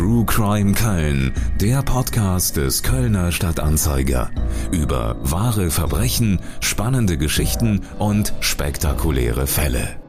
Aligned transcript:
True 0.00 0.24
Crime 0.24 0.72
Köln, 0.72 1.34
der 1.60 1.82
Podcast 1.82 2.56
des 2.56 2.82
Kölner 2.82 3.32
Stadtanzeiger. 3.32 4.30
Über 4.72 5.18
wahre 5.20 5.70
Verbrechen, 5.70 6.40
spannende 6.60 7.18
Geschichten 7.18 7.82
und 7.98 8.32
spektakuläre 8.40 9.46
Fälle. 9.46 10.00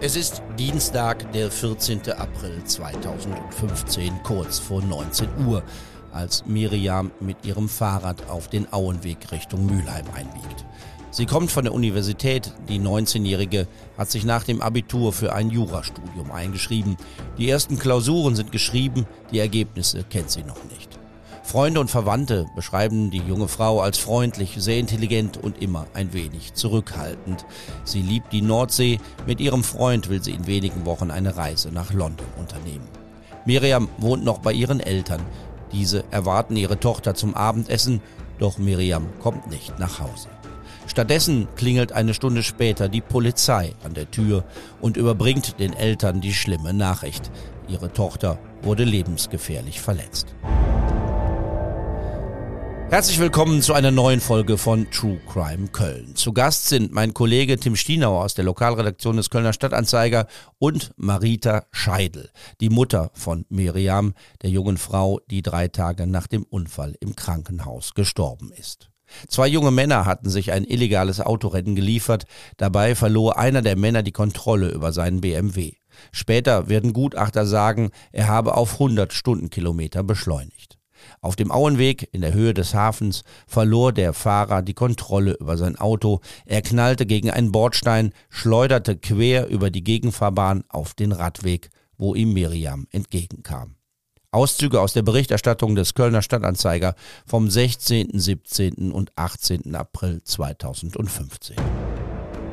Es 0.00 0.16
ist 0.16 0.42
Dienstag, 0.58 1.30
der 1.30 1.52
14. 1.52 2.10
April 2.10 2.64
2015, 2.64 4.20
kurz 4.24 4.58
vor 4.58 4.82
19 4.82 5.28
Uhr, 5.46 5.62
als 6.10 6.44
Miriam 6.46 7.12
mit 7.20 7.36
ihrem 7.44 7.68
Fahrrad 7.68 8.28
auf 8.28 8.48
den 8.48 8.72
Auenweg 8.72 9.30
Richtung 9.30 9.64
Mülheim 9.64 10.06
einbiegt. 10.12 10.64
Sie 11.12 11.26
kommt 11.26 11.50
von 11.50 11.64
der 11.64 11.74
Universität. 11.74 12.54
Die 12.70 12.80
19-Jährige 12.80 13.68
hat 13.98 14.10
sich 14.10 14.24
nach 14.24 14.44
dem 14.44 14.62
Abitur 14.62 15.12
für 15.12 15.34
ein 15.34 15.50
Jurastudium 15.50 16.32
eingeschrieben. 16.32 16.96
Die 17.36 17.50
ersten 17.50 17.78
Klausuren 17.78 18.34
sind 18.34 18.50
geschrieben, 18.50 19.06
die 19.30 19.38
Ergebnisse 19.38 20.04
kennt 20.04 20.30
sie 20.30 20.42
noch 20.42 20.64
nicht. 20.70 20.98
Freunde 21.42 21.80
und 21.80 21.90
Verwandte 21.90 22.46
beschreiben 22.56 23.10
die 23.10 23.18
junge 23.18 23.48
Frau 23.48 23.82
als 23.82 23.98
freundlich, 23.98 24.54
sehr 24.56 24.78
intelligent 24.78 25.36
und 25.36 25.60
immer 25.60 25.86
ein 25.92 26.14
wenig 26.14 26.54
zurückhaltend. 26.54 27.44
Sie 27.84 28.00
liebt 28.00 28.32
die 28.32 28.40
Nordsee. 28.40 28.98
Mit 29.26 29.38
ihrem 29.38 29.64
Freund 29.64 30.08
will 30.08 30.22
sie 30.22 30.30
in 30.30 30.46
wenigen 30.46 30.86
Wochen 30.86 31.10
eine 31.10 31.36
Reise 31.36 31.72
nach 31.72 31.92
London 31.92 32.26
unternehmen. 32.38 32.88
Miriam 33.44 33.88
wohnt 33.98 34.24
noch 34.24 34.38
bei 34.38 34.54
ihren 34.54 34.80
Eltern. 34.80 35.20
Diese 35.72 36.04
erwarten 36.10 36.56
ihre 36.56 36.80
Tochter 36.80 37.14
zum 37.14 37.34
Abendessen, 37.34 38.00
doch 38.38 38.56
Miriam 38.56 39.06
kommt 39.20 39.50
nicht 39.50 39.78
nach 39.78 40.00
Hause. 40.00 40.28
Stattdessen 40.92 41.48
klingelt 41.56 41.92
eine 41.92 42.12
Stunde 42.12 42.42
später 42.42 42.90
die 42.90 43.00
Polizei 43.00 43.72
an 43.82 43.94
der 43.94 44.10
Tür 44.10 44.44
und 44.82 44.98
überbringt 44.98 45.58
den 45.58 45.72
Eltern 45.72 46.20
die 46.20 46.34
schlimme 46.34 46.74
Nachricht. 46.74 47.30
Ihre 47.66 47.90
Tochter 47.94 48.38
wurde 48.60 48.84
lebensgefährlich 48.84 49.80
verletzt. 49.80 50.34
Herzlich 52.90 53.18
willkommen 53.18 53.62
zu 53.62 53.72
einer 53.72 53.90
neuen 53.90 54.20
Folge 54.20 54.58
von 54.58 54.90
True 54.90 55.18
Crime 55.32 55.68
Köln. 55.68 56.14
Zu 56.14 56.34
Gast 56.34 56.68
sind 56.68 56.92
mein 56.92 57.14
Kollege 57.14 57.58
Tim 57.58 57.74
Stienauer 57.74 58.22
aus 58.22 58.34
der 58.34 58.44
Lokalredaktion 58.44 59.16
des 59.16 59.30
Kölner 59.30 59.54
Stadtanzeiger 59.54 60.26
und 60.58 60.92
Marita 60.98 61.64
Scheidel, 61.70 62.28
die 62.60 62.68
Mutter 62.68 63.10
von 63.14 63.46
Miriam, 63.48 64.12
der 64.42 64.50
jungen 64.50 64.76
Frau, 64.76 65.20
die 65.30 65.40
drei 65.40 65.68
Tage 65.68 66.06
nach 66.06 66.26
dem 66.26 66.42
Unfall 66.42 66.96
im 67.00 67.16
Krankenhaus 67.16 67.94
gestorben 67.94 68.52
ist. 68.52 68.91
Zwei 69.28 69.48
junge 69.48 69.70
Männer 69.70 70.04
hatten 70.06 70.30
sich 70.30 70.52
ein 70.52 70.64
illegales 70.64 71.20
Autorennen 71.20 71.74
geliefert. 71.74 72.24
Dabei 72.56 72.94
verlor 72.94 73.38
einer 73.38 73.62
der 73.62 73.76
Männer 73.76 74.02
die 74.02 74.12
Kontrolle 74.12 74.68
über 74.68 74.92
seinen 74.92 75.20
BMW. 75.20 75.72
Später 76.10 76.68
werden 76.68 76.92
Gutachter 76.92 77.46
sagen, 77.46 77.90
er 78.12 78.28
habe 78.28 78.56
auf 78.56 78.74
100 78.74 79.12
Stundenkilometer 79.12 80.02
beschleunigt. 80.02 80.78
Auf 81.20 81.36
dem 81.36 81.50
Auenweg 81.50 82.08
in 82.12 82.20
der 82.20 82.32
Höhe 82.32 82.54
des 82.54 82.74
Hafens 82.74 83.22
verlor 83.46 83.92
der 83.92 84.12
Fahrer 84.12 84.62
die 84.62 84.74
Kontrolle 84.74 85.34
über 85.34 85.56
sein 85.56 85.76
Auto. 85.76 86.20
Er 86.46 86.62
knallte 86.62 87.06
gegen 87.06 87.30
einen 87.30 87.52
Bordstein, 87.52 88.12
schleuderte 88.28 88.96
quer 88.96 89.48
über 89.48 89.70
die 89.70 89.84
Gegenfahrbahn 89.84 90.64
auf 90.68 90.94
den 90.94 91.12
Radweg, 91.12 91.70
wo 91.96 92.14
ihm 92.14 92.32
Miriam 92.32 92.86
entgegenkam. 92.90 93.76
Auszüge 94.32 94.80
aus 94.80 94.94
der 94.94 95.02
Berichterstattung 95.02 95.74
des 95.74 95.92
Kölner 95.92 96.22
Stadtanzeiger 96.22 96.94
vom 97.26 97.50
16., 97.50 98.18
17. 98.18 98.90
und 98.90 99.12
18. 99.14 99.74
April 99.76 100.22
2015. 100.24 101.56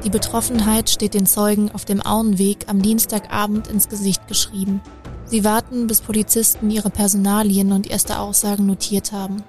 Die 0.04 0.10
Betroffenheit 0.10 0.90
steht 0.90 1.14
den 1.14 1.26
Zeugen 1.26 1.72
auf 1.72 1.86
dem 1.86 2.02
Auenweg 2.02 2.66
am 2.68 2.82
Dienstagabend 2.82 3.68
ins 3.70 3.88
Gesicht 3.88 4.28
geschrieben. 4.28 4.82
Sie 5.24 5.46
warten, 5.46 5.88
bis 5.88 6.02
Polizisten 6.02 6.70
ihre 6.70 6.90
Personalien 6.90 7.72
und 7.72 7.90
erste 7.90 8.20
Aussagen 8.20 8.66
notiert 8.66 9.14
haben. 9.14 9.42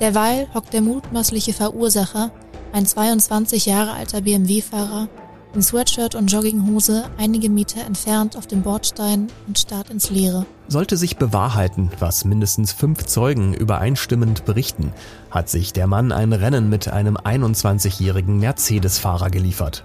Derweil 0.00 0.48
hockt 0.54 0.72
der 0.72 0.82
mutmaßliche 0.82 1.52
Verursacher, 1.52 2.32
ein 2.72 2.86
22 2.86 3.66
Jahre 3.66 3.92
alter 3.92 4.22
BMW-Fahrer, 4.22 5.08
in 5.54 5.62
Sweatshirt 5.62 6.14
und 6.14 6.30
Jogginghose 6.30 7.04
einige 7.18 7.50
Meter 7.50 7.84
entfernt 7.84 8.36
auf 8.36 8.46
dem 8.46 8.62
Bordstein 8.62 9.28
und 9.46 9.58
starrt 9.58 9.90
ins 9.90 10.10
Leere. 10.10 10.46
Sollte 10.68 10.96
sich 10.96 11.16
bewahrheiten, 11.16 11.90
was 11.98 12.24
mindestens 12.24 12.72
fünf 12.72 13.06
Zeugen 13.06 13.54
übereinstimmend 13.54 14.44
berichten, 14.44 14.92
hat 15.30 15.48
sich 15.48 15.72
der 15.72 15.86
Mann 15.86 16.12
ein 16.12 16.32
Rennen 16.32 16.68
mit 16.68 16.88
einem 16.88 17.16
21-jährigen 17.16 18.38
Mercedes-Fahrer 18.38 19.30
geliefert. 19.30 19.84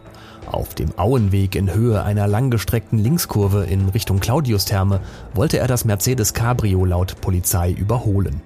Auf 0.52 0.76
dem 0.76 0.98
Auenweg 0.98 1.56
in 1.56 1.74
Höhe 1.74 2.04
einer 2.04 2.28
langgestreckten 2.28 3.00
Linkskurve 3.00 3.66
in 3.66 3.90
Richtung 3.90 4.20
Claudiustherme 4.20 5.00
wollte 5.34 5.58
er 5.58 5.68
das 5.68 5.86
Mercedes 5.86 6.34
Cabrio 6.34 6.86
laut 6.86 7.20
Polizei 7.22 7.72
überholen. 7.72 8.42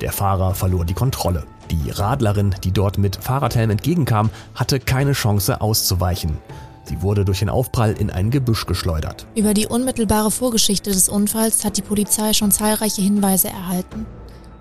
Der 0.00 0.12
Fahrer 0.12 0.54
verlor 0.54 0.84
die 0.84 0.94
Kontrolle. 0.94 1.44
Die 1.70 1.90
Radlerin, 1.90 2.54
die 2.64 2.72
dort 2.72 2.98
mit 2.98 3.16
Fahrradhelm 3.16 3.70
entgegenkam, 3.70 4.30
hatte 4.54 4.80
keine 4.80 5.12
Chance 5.12 5.60
auszuweichen. 5.60 6.38
Sie 6.84 7.02
wurde 7.02 7.24
durch 7.24 7.38
den 7.38 7.48
Aufprall 7.48 7.92
in 7.92 8.10
ein 8.10 8.30
Gebüsch 8.30 8.66
geschleudert. 8.66 9.26
Über 9.36 9.54
die 9.54 9.68
unmittelbare 9.68 10.32
Vorgeschichte 10.32 10.90
des 10.90 11.08
Unfalls 11.08 11.64
hat 11.64 11.76
die 11.76 11.82
Polizei 11.82 12.32
schon 12.32 12.50
zahlreiche 12.50 13.02
Hinweise 13.02 13.48
erhalten. 13.48 14.06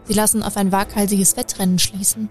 Sie 0.04 0.14
lassen 0.14 0.44
auf 0.44 0.56
ein 0.56 0.72
waghalsiges 0.72 1.38
Wettrennen 1.38 1.80
schließen. 1.80 2.30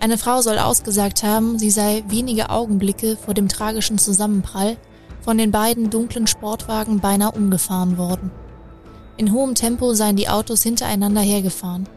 Eine 0.00 0.18
Frau 0.18 0.42
soll 0.42 0.58
ausgesagt 0.58 1.22
haben, 1.22 1.58
sie 1.58 1.70
sei 1.70 2.04
wenige 2.08 2.50
Augenblicke 2.50 3.16
vor 3.16 3.34
dem 3.34 3.48
tragischen 3.48 3.98
Zusammenprall 3.98 4.76
von 5.22 5.38
den 5.38 5.50
beiden 5.50 5.90
dunklen 5.90 6.26
Sportwagen 6.26 7.00
beinahe 7.00 7.32
umgefahren 7.32 7.98
worden. 7.98 8.30
In 9.16 9.32
hohem 9.32 9.54
Tempo 9.54 9.94
seien 9.94 10.16
die 10.16 10.28
Autos 10.28 10.62
hintereinander 10.62 11.20
hergefahren. 11.20 11.88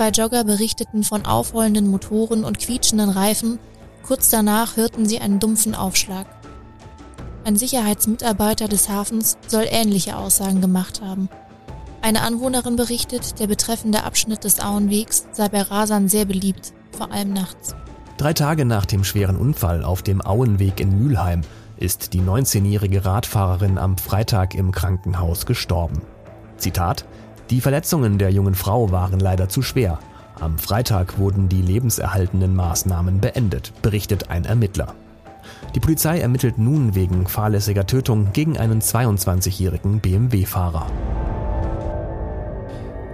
Zwei 0.00 0.08
Jogger 0.08 0.44
berichteten 0.44 1.04
von 1.04 1.26
aufrollenden 1.26 1.86
Motoren 1.88 2.42
und 2.42 2.58
quietschenden 2.58 3.10
Reifen. 3.10 3.58
Kurz 4.02 4.30
danach 4.30 4.78
hörten 4.78 5.04
sie 5.04 5.18
einen 5.18 5.40
dumpfen 5.40 5.74
Aufschlag. 5.74 6.24
Ein 7.44 7.56
Sicherheitsmitarbeiter 7.56 8.66
des 8.66 8.88
Hafens 8.88 9.36
soll 9.46 9.66
ähnliche 9.68 10.16
Aussagen 10.16 10.62
gemacht 10.62 11.02
haben. 11.02 11.28
Eine 12.00 12.22
Anwohnerin 12.22 12.76
berichtet, 12.76 13.40
der 13.40 13.46
betreffende 13.46 14.02
Abschnitt 14.02 14.44
des 14.44 14.60
Auenwegs 14.60 15.26
sei 15.32 15.50
bei 15.50 15.60
Rasern 15.60 16.08
sehr 16.08 16.24
beliebt, 16.24 16.72
vor 16.96 17.12
allem 17.12 17.34
nachts. 17.34 17.74
Drei 18.16 18.32
Tage 18.32 18.64
nach 18.64 18.86
dem 18.86 19.04
schweren 19.04 19.36
Unfall 19.36 19.84
auf 19.84 20.00
dem 20.00 20.22
Auenweg 20.22 20.80
in 20.80 20.98
Mülheim 20.98 21.42
ist 21.76 22.14
die 22.14 22.22
19-jährige 22.22 23.04
Radfahrerin 23.04 23.76
am 23.76 23.98
Freitag 23.98 24.54
im 24.54 24.72
Krankenhaus 24.72 25.44
gestorben. 25.44 26.00
Zitat 26.56 27.04
die 27.50 27.60
Verletzungen 27.60 28.18
der 28.18 28.30
jungen 28.30 28.54
Frau 28.54 28.92
waren 28.92 29.18
leider 29.18 29.48
zu 29.48 29.60
schwer. 29.62 29.98
Am 30.38 30.58
Freitag 30.58 31.18
wurden 31.18 31.48
die 31.48 31.62
lebenserhaltenden 31.62 32.54
Maßnahmen 32.54 33.20
beendet, 33.20 33.72
berichtet 33.82 34.30
ein 34.30 34.44
Ermittler. 34.44 34.94
Die 35.74 35.80
Polizei 35.80 36.20
ermittelt 36.20 36.58
nun 36.58 36.94
wegen 36.94 37.26
fahrlässiger 37.26 37.86
Tötung 37.86 38.32
gegen 38.32 38.56
einen 38.56 38.80
22-jährigen 38.80 40.00
BMW-Fahrer. 40.00 40.86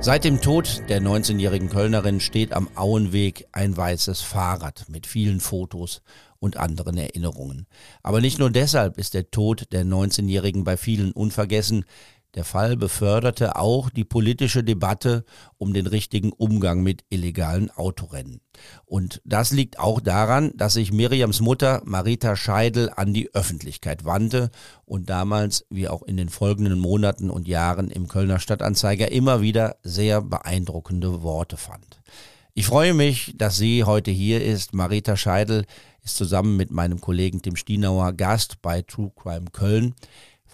Seit 0.00 0.24
dem 0.24 0.42
Tod 0.42 0.82
der 0.88 1.00
19-jährigen 1.00 1.70
Kölnerin 1.70 2.20
steht 2.20 2.52
am 2.52 2.68
Auenweg 2.76 3.48
ein 3.52 3.76
weißes 3.76 4.20
Fahrrad 4.20 4.84
mit 4.88 5.06
vielen 5.06 5.40
Fotos 5.40 6.02
und 6.38 6.58
anderen 6.58 6.98
Erinnerungen. 6.98 7.66
Aber 8.02 8.20
nicht 8.20 8.38
nur 8.38 8.50
deshalb 8.50 8.98
ist 8.98 9.14
der 9.14 9.30
Tod 9.30 9.72
der 9.72 9.84
19-jährigen 9.84 10.64
bei 10.64 10.76
vielen 10.76 11.12
unvergessen, 11.12 11.86
der 12.36 12.44
Fall 12.44 12.76
beförderte 12.76 13.56
auch 13.56 13.88
die 13.88 14.04
politische 14.04 14.62
Debatte 14.62 15.24
um 15.56 15.72
den 15.72 15.86
richtigen 15.86 16.32
Umgang 16.32 16.82
mit 16.82 17.04
illegalen 17.08 17.70
Autorennen. 17.70 18.42
Und 18.84 19.22
das 19.24 19.50
liegt 19.52 19.78
auch 19.78 20.00
daran, 20.00 20.52
dass 20.54 20.74
sich 20.74 20.92
Miriams 20.92 21.40
Mutter 21.40 21.82
Marita 21.86 22.36
Scheidel 22.36 22.90
an 22.94 23.14
die 23.14 23.34
Öffentlichkeit 23.34 24.04
wandte 24.04 24.50
und 24.84 25.08
damals, 25.08 25.66
wie 25.70 25.88
auch 25.88 26.02
in 26.02 26.18
den 26.18 26.28
folgenden 26.28 26.78
Monaten 26.78 27.30
und 27.30 27.48
Jahren 27.48 27.90
im 27.90 28.06
Kölner 28.06 28.38
Stadtanzeiger 28.38 29.10
immer 29.10 29.40
wieder 29.40 29.76
sehr 29.82 30.20
beeindruckende 30.20 31.22
Worte 31.22 31.56
fand. 31.56 32.02
Ich 32.52 32.66
freue 32.66 32.94
mich, 32.94 33.34
dass 33.36 33.56
sie 33.56 33.84
heute 33.84 34.10
hier 34.10 34.42
ist. 34.42 34.74
Marita 34.74 35.16
Scheidel 35.16 35.64
ist 36.02 36.16
zusammen 36.16 36.56
mit 36.56 36.70
meinem 36.70 37.00
Kollegen 37.00 37.42
Tim 37.42 37.56
Stienauer 37.56 38.12
Gast 38.12 38.62
bei 38.62 38.82
True 38.82 39.12
Crime 39.14 39.46
Köln. 39.52 39.94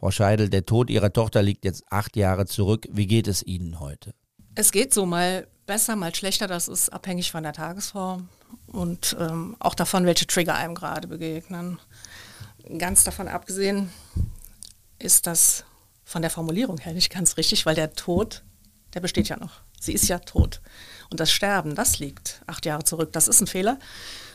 Frau 0.03 0.11
Scheidel, 0.11 0.51
der 0.51 0.67
Tod 0.67 0.91
Ihrer 0.91 1.13
Tochter 1.13 1.43
liegt 1.43 1.65
jetzt 1.65 1.85
acht 1.89 2.17
Jahre 2.17 2.45
zurück. 2.45 2.89
Wie 2.91 3.07
geht 3.07 3.29
es 3.29 3.41
Ihnen 3.47 3.79
heute? 3.79 4.15
Es 4.57 4.73
geht 4.73 4.93
so 4.93 5.07
mal 5.07 5.47
besser, 5.65 5.95
mal 5.95 6.13
schlechter. 6.13 6.49
Das 6.49 6.67
ist 6.67 6.89
abhängig 6.89 7.31
von 7.31 7.45
der 7.45 7.53
Tagesform 7.53 8.29
und 8.67 9.17
ähm, 9.21 9.55
auch 9.61 9.77
davon, 9.77 10.05
welche 10.05 10.27
Trigger 10.27 10.57
einem 10.57 10.75
gerade 10.75 11.07
begegnen. 11.07 11.79
Ganz 12.79 13.05
davon 13.05 13.29
abgesehen 13.29 13.93
ist 14.99 15.29
das 15.29 15.65
von 16.05 16.21
der 16.21 16.33
Formulierung 16.33 16.79
her 16.79 16.95
nicht 16.95 17.13
ganz 17.13 17.37
richtig, 17.37 17.65
weil 17.65 17.77
der 17.77 17.93
Tod, 17.93 18.43
der 18.95 19.01
besteht 19.01 19.29
ja 19.29 19.37
noch. 19.37 19.61
Sie 19.81 19.93
ist 19.93 20.09
ja 20.09 20.19
tot. 20.19 20.63
Und 21.11 21.21
das 21.21 21.31
Sterben, 21.31 21.77
das 21.77 22.01
liegt 22.01 22.43
acht 22.49 22.67
Jahre 22.67 22.83
zurück. 22.83 23.13
Das 23.13 23.29
ist 23.29 23.41
ein 23.41 23.47
Fehler, 23.47 23.79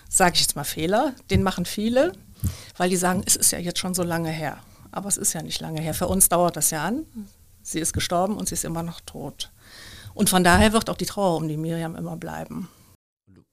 sage 0.08 0.36
ich 0.36 0.42
jetzt 0.44 0.56
mal 0.56 0.64
Fehler. 0.64 1.14
Den 1.30 1.44
machen 1.44 1.66
viele, 1.66 2.14
weil 2.78 2.90
die 2.90 2.96
sagen, 2.96 3.22
es 3.25 3.36
ist 3.36 3.52
ja 3.52 3.60
jetzt 3.60 3.80
schon 3.80 3.94
so 3.94 4.04
lange 4.04 4.30
her. 4.30 4.62
Aber 4.97 5.09
es 5.09 5.17
ist 5.17 5.33
ja 5.33 5.44
nicht 5.44 5.61
lange 5.61 5.79
her. 5.79 5.94
Für 5.94 6.07
uns 6.07 6.27
dauert 6.27 6.55
das 6.55 6.71
ja 6.71 6.83
an. 6.83 7.05
sie 7.61 7.79
ist 7.79 7.94
gestorben 7.94 8.35
und 8.35 8.49
sie 8.49 8.55
ist 8.55 8.65
immer 8.65 8.81
noch 8.81 8.99
tot. 9.01 9.51
Und 10.15 10.27
von 10.27 10.44
daher 10.44 10.73
wird 10.73 10.89
auch 10.89 10.97
die 10.97 11.05
Trauer 11.05 11.38
um 11.38 11.47
die 11.47 11.55
Miriam 11.55 11.95
immer 11.95 12.17
bleiben. 12.17 12.67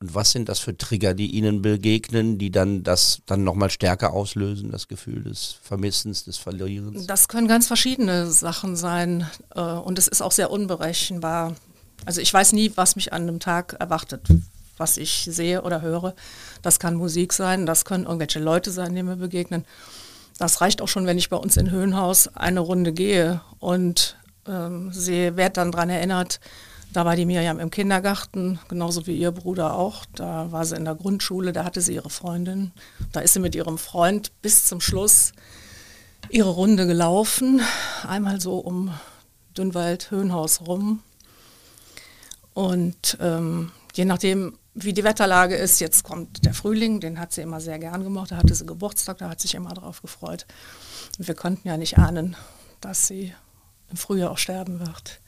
Und 0.00 0.14
was 0.14 0.30
sind 0.30 0.48
das 0.48 0.58
für 0.58 0.74
Trigger, 0.74 1.12
die 1.12 1.26
Ihnen 1.32 1.60
begegnen, 1.60 2.38
die 2.38 2.50
dann 2.50 2.82
das 2.82 3.20
dann 3.26 3.44
nochmal 3.44 3.68
stärker 3.68 4.14
auslösen, 4.14 4.70
das 4.70 4.88
Gefühl 4.88 5.22
des 5.22 5.56
Vermissens, 5.60 6.24
des 6.24 6.38
Verlierens? 6.38 7.06
Das 7.06 7.28
können 7.28 7.46
ganz 7.46 7.66
verschiedene 7.66 8.30
Sachen 8.30 8.74
sein 8.74 9.28
äh, 9.54 9.60
und 9.60 9.98
es 9.98 10.08
ist 10.08 10.22
auch 10.22 10.32
sehr 10.32 10.50
unberechenbar. 10.50 11.56
Also 12.06 12.22
ich 12.22 12.32
weiß 12.32 12.54
nie, 12.54 12.72
was 12.74 12.96
mich 12.96 13.12
an 13.12 13.22
einem 13.22 13.38
Tag 13.38 13.76
erwartet, 13.78 14.26
was 14.78 14.96
ich 14.96 15.28
sehe 15.30 15.60
oder 15.60 15.82
höre. 15.82 16.14
Das 16.62 16.78
kann 16.78 16.94
Musik 16.94 17.34
sein, 17.34 17.66
das 17.66 17.84
können 17.84 18.04
irgendwelche 18.04 18.40
Leute 18.40 18.70
sein, 18.70 18.94
die 18.94 19.02
mir 19.02 19.16
begegnen. 19.16 19.66
Das 20.38 20.60
reicht 20.60 20.82
auch 20.82 20.88
schon, 20.88 21.06
wenn 21.06 21.18
ich 21.18 21.30
bei 21.30 21.36
uns 21.36 21.56
in 21.56 21.70
Höhenhaus 21.70 22.28
eine 22.28 22.60
Runde 22.60 22.92
gehe 22.92 23.40
und 23.58 24.16
ähm, 24.46 24.92
sie 24.92 25.36
wird 25.36 25.56
dann 25.56 25.72
daran 25.72 25.90
erinnert, 25.90 26.40
da 26.92 27.04
war 27.04 27.16
die 27.16 27.26
Miriam 27.26 27.58
im 27.58 27.70
Kindergarten, 27.70 28.60
genauso 28.68 29.08
wie 29.08 29.16
ihr 29.16 29.32
Bruder 29.32 29.74
auch. 29.74 30.04
Da 30.14 30.52
war 30.52 30.64
sie 30.64 30.76
in 30.76 30.84
der 30.84 30.94
Grundschule, 30.94 31.52
da 31.52 31.64
hatte 31.64 31.80
sie 31.80 31.94
ihre 31.94 32.08
Freundin. 32.08 32.70
Da 33.10 33.18
ist 33.18 33.34
sie 33.34 33.40
mit 33.40 33.56
ihrem 33.56 33.78
Freund 33.78 34.30
bis 34.42 34.64
zum 34.64 34.80
Schluss 34.80 35.32
ihre 36.30 36.50
Runde 36.50 36.86
gelaufen, 36.86 37.60
einmal 38.06 38.40
so 38.40 38.58
um 38.58 38.94
Dünnwald, 39.58 40.12
Höhenhaus 40.12 40.60
rum. 40.68 41.02
Und 42.54 43.18
ähm, 43.20 43.72
je 43.94 44.04
nachdem, 44.04 44.56
wie 44.74 44.92
die 44.92 45.04
Wetterlage 45.04 45.54
ist, 45.54 45.80
jetzt 45.80 46.02
kommt 46.02 46.44
der 46.44 46.52
Frühling, 46.52 47.00
den 47.00 47.20
hat 47.20 47.32
sie 47.32 47.42
immer 47.42 47.60
sehr 47.60 47.78
gern 47.78 48.02
gemacht. 48.02 48.32
Da 48.32 48.36
hatte 48.36 48.54
sie 48.54 48.66
Geburtstag, 48.66 49.18
da 49.18 49.28
hat 49.30 49.40
sich 49.40 49.54
immer 49.54 49.72
drauf 49.72 50.02
gefreut. 50.02 50.46
Und 51.18 51.28
wir 51.28 51.34
konnten 51.34 51.68
ja 51.68 51.76
nicht 51.76 51.96
ahnen, 51.96 52.36
dass 52.80 53.06
sie 53.06 53.34
im 53.90 53.96
Frühjahr 53.96 54.32
auch 54.32 54.38
sterben 54.38 54.80
wird. 54.80 55.20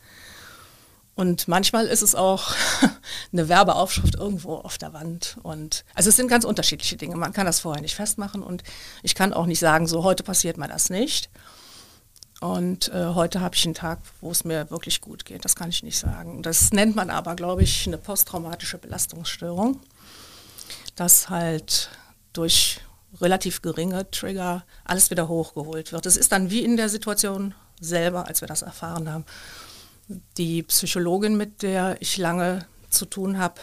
Und 1.15 1.49
manchmal 1.49 1.87
ist 1.87 2.03
es 2.03 2.15
auch 2.15 2.55
eine 3.33 3.49
Werbeaufschrift 3.49 4.17
irgendwo 4.17 4.57
auf 4.57 4.77
der 4.77 4.93
Wand. 4.93 5.39
Und 5.43 5.85
also 5.95 6.11
es 6.11 6.17
sind 6.17 6.29
ganz 6.29 6.45
unterschiedliche 6.45 6.97
Dinge. 6.97 7.17
Man 7.17 7.33
kann 7.33 7.47
das 7.47 7.61
vorher 7.61 7.81
nicht 7.81 7.95
festmachen 7.95 8.43
und 8.43 8.65
ich 9.03 9.15
kann 9.15 9.33
auch 9.33 9.47
nicht 9.47 9.61
sagen, 9.61 9.87
so 9.87 10.05
heute 10.05 10.25
passiert 10.25 10.59
mir 10.59 10.69
das 10.69 10.91
nicht. 10.91 11.31
Und 12.41 12.89
äh, 12.89 13.15
heute 13.15 13.41
habe 13.41 13.55
ich 13.55 13.65
einen 13.65 13.75
Tag, 13.75 14.01
wo 14.21 14.31
es 14.31 14.45
mir 14.45 14.71
wirklich 14.71 15.01
gut 15.01 15.25
geht. 15.25 15.45
Das 15.45 15.57
kann 15.57 15.71
ich 15.71 15.83
nicht 15.83 15.99
sagen. 15.99 16.43
Das 16.43 16.71
nennt 16.73 16.95
man 16.95 17.09
aber, 17.09 17.35
glaube 17.35 17.63
ich, 17.63 17.87
eine 17.87 17.99
posttraumatische 17.99 18.79
Belastungsstörung. 18.79 19.81
Dass 20.97 21.31
halt 21.31 21.91
durch 22.33 22.81
relativ 23.21 23.63
geringe 23.63 24.11
Trigger 24.11 24.65
alles 24.85 25.11
wieder 25.11 25.29
hochgeholt 25.29 25.93
wird. 25.93 26.05
Es 26.05 26.19
ist 26.19 26.33
dann 26.33 26.51
wie 26.51 26.63
in 26.63 26.77
der 26.77 26.91
Situation 26.91 27.55
selber, 27.81 28.27
als 28.27 28.43
wir 28.43 28.49
das 28.49 28.63
erfahren 28.63 29.11
haben. 29.11 29.25
Die 30.37 30.63
Psychologin, 30.63 31.37
mit 31.37 31.63
der 31.63 31.97
ich 32.01 32.19
lange 32.19 32.67
zu 32.91 33.07
tun 33.07 33.39
habe, 33.39 33.61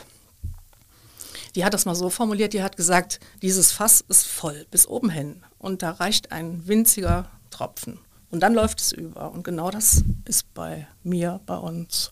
die 1.55 1.63
hat 1.63 1.75
das 1.75 1.85
mal 1.85 1.95
so 1.95 2.09
formuliert, 2.09 2.53
die 2.53 2.63
hat 2.63 2.77
gesagt, 2.77 3.19
dieses 3.43 3.71
Fass 3.71 4.01
ist 4.01 4.25
voll 4.25 4.65
bis 4.71 4.87
oben 4.87 5.11
hin 5.11 5.43
und 5.59 5.83
da 5.83 5.91
reicht 5.91 6.31
ein 6.31 6.67
winziger 6.67 7.29
Tropfen 7.51 7.99
und 8.33 8.39
dann 8.39 8.55
läuft 8.55 8.81
es 8.81 8.91
über. 8.91 9.31
Und 9.31 9.43
genau 9.43 9.69
das 9.69 10.03
ist 10.25 10.51
bei 10.55 10.87
mir, 11.03 11.39
bei 11.45 11.55
uns. 11.55 12.09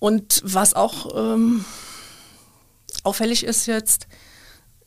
Und 0.00 0.42
was 0.44 0.74
auch 0.74 1.14
ähm, 1.14 1.64
auffällig 3.04 3.44
ist 3.44 3.66
jetzt, 3.66 4.08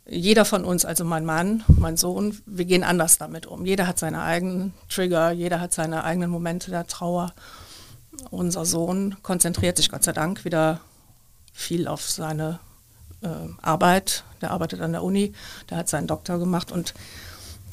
jeder 0.05 0.43
von 0.43 0.65
uns, 0.65 0.83
also 0.83 1.05
mein 1.05 1.23
Mann, 1.23 1.63
mein 1.67 1.95
Sohn, 1.95 2.37
wir 2.45 2.65
gehen 2.65 2.83
anders 2.83 3.17
damit 3.17 3.45
um. 3.45 3.65
Jeder 3.65 3.87
hat 3.87 3.97
seine 3.97 4.23
eigenen 4.23 4.73
Trigger, 4.89 5.31
jeder 5.31 5.61
hat 5.61 5.73
seine 5.73 6.03
eigenen 6.03 6.29
Momente 6.29 6.69
der 6.69 6.85
Trauer. 6.85 7.33
Unser 8.29 8.65
Sohn 8.65 9.15
konzentriert 9.23 9.77
sich 9.77 9.89
Gott 9.89 10.03
sei 10.03 10.11
Dank 10.11 10.43
wieder 10.43 10.81
viel 11.53 11.87
auf 11.87 12.09
seine 12.09 12.59
äh, 13.21 13.29
Arbeit. 13.61 14.25
Der 14.41 14.51
arbeitet 14.51 14.81
an 14.81 14.91
der 14.91 15.03
Uni, 15.03 15.31
der 15.69 15.77
hat 15.77 15.87
seinen 15.87 16.07
Doktor 16.07 16.39
gemacht 16.39 16.73
und 16.73 16.93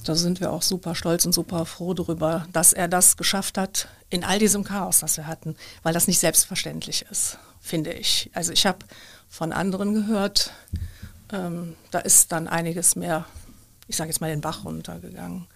da 0.02 0.14
sind 0.14 0.41
wir 0.41 0.52
auch 0.52 0.62
super 0.62 0.94
stolz 0.94 1.25
und 1.25 1.32
super 1.32 1.67
froh 1.67 1.94
darüber, 1.94 2.47
dass 2.52 2.73
er 2.73 2.88
das 2.88 3.17
geschafft 3.17 3.58
hat 3.58 3.88
in 4.08 4.25
all 4.25 4.38
diesem 4.38 4.64
Chaos, 4.64 5.00
das 5.00 5.17
wir 5.17 5.26
hatten, 5.26 5.56
weil 5.82 5.94
das 5.94 6.06
nicht 6.06 6.19
selbstverständlich 6.19 7.06
ist, 7.11 7.38
finde 7.61 7.93
ich. 7.93 8.31
Also 8.35 8.52
ich 8.52 8.67
habe 8.67 8.79
von 9.29 9.52
anderen 9.52 9.94
gehört, 9.94 10.52
ähm, 11.32 11.76
da 11.91 12.00
ist 12.00 12.32
dann 12.32 12.49
einiges 12.49 12.97
mehr, 12.97 13.26
ich 13.87 13.97
sage 13.97 14.11
jetzt 14.11 14.20
mal, 14.20 14.31
den 14.31 14.41
Bach 14.41 14.64
runtergegangen. 14.64 15.47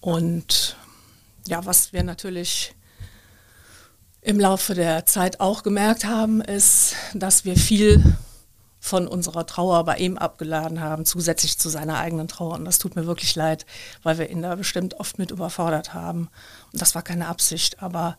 Und 0.00 0.76
ja, 1.46 1.64
was 1.66 1.92
wir 1.92 2.04
natürlich 2.04 2.74
im 4.20 4.38
Laufe 4.38 4.74
der 4.74 5.06
Zeit 5.06 5.40
auch 5.40 5.62
gemerkt 5.62 6.04
haben, 6.04 6.40
ist, 6.40 6.94
dass 7.14 7.44
wir 7.44 7.56
viel 7.56 8.16
von 8.80 9.08
unserer 9.08 9.46
Trauer 9.46 9.84
bei 9.84 9.96
ihm 9.96 10.18
abgeladen 10.18 10.80
haben, 10.80 11.04
zusätzlich 11.04 11.58
zu 11.58 11.68
seiner 11.68 11.98
eigenen 11.98 12.28
Trauer. 12.28 12.54
Und 12.54 12.64
das 12.64 12.78
tut 12.78 12.96
mir 12.96 13.06
wirklich 13.06 13.34
leid, 13.34 13.66
weil 14.02 14.18
wir 14.18 14.30
ihn 14.30 14.42
da 14.42 14.54
bestimmt 14.54 15.00
oft 15.00 15.18
mit 15.18 15.30
überfordert 15.30 15.94
haben. 15.94 16.28
Und 16.72 16.80
das 16.80 16.94
war 16.94 17.02
keine 17.02 17.26
Absicht, 17.28 17.82
aber 17.82 18.16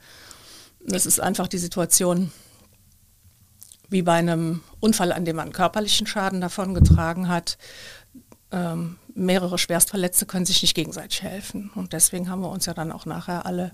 es 0.85 1.05
ist 1.05 1.19
einfach 1.19 1.47
die 1.47 1.57
Situation, 1.57 2.31
wie 3.89 4.01
bei 4.01 4.13
einem 4.13 4.61
Unfall, 4.79 5.11
an 5.11 5.25
dem 5.25 5.37
man 5.37 5.51
körperlichen 5.51 6.07
Schaden 6.07 6.41
davon 6.41 6.73
getragen 6.73 7.27
hat. 7.27 7.57
Ähm, 8.51 8.97
mehrere 9.13 9.57
Schwerstverletzte 9.57 10.25
können 10.25 10.45
sich 10.45 10.61
nicht 10.61 10.75
gegenseitig 10.75 11.23
helfen. 11.23 11.71
Und 11.75 11.93
deswegen 11.93 12.29
haben 12.29 12.41
wir 12.41 12.49
uns 12.49 12.65
ja 12.65 12.73
dann 12.73 12.91
auch 12.91 13.05
nachher 13.05 13.45
alle 13.45 13.71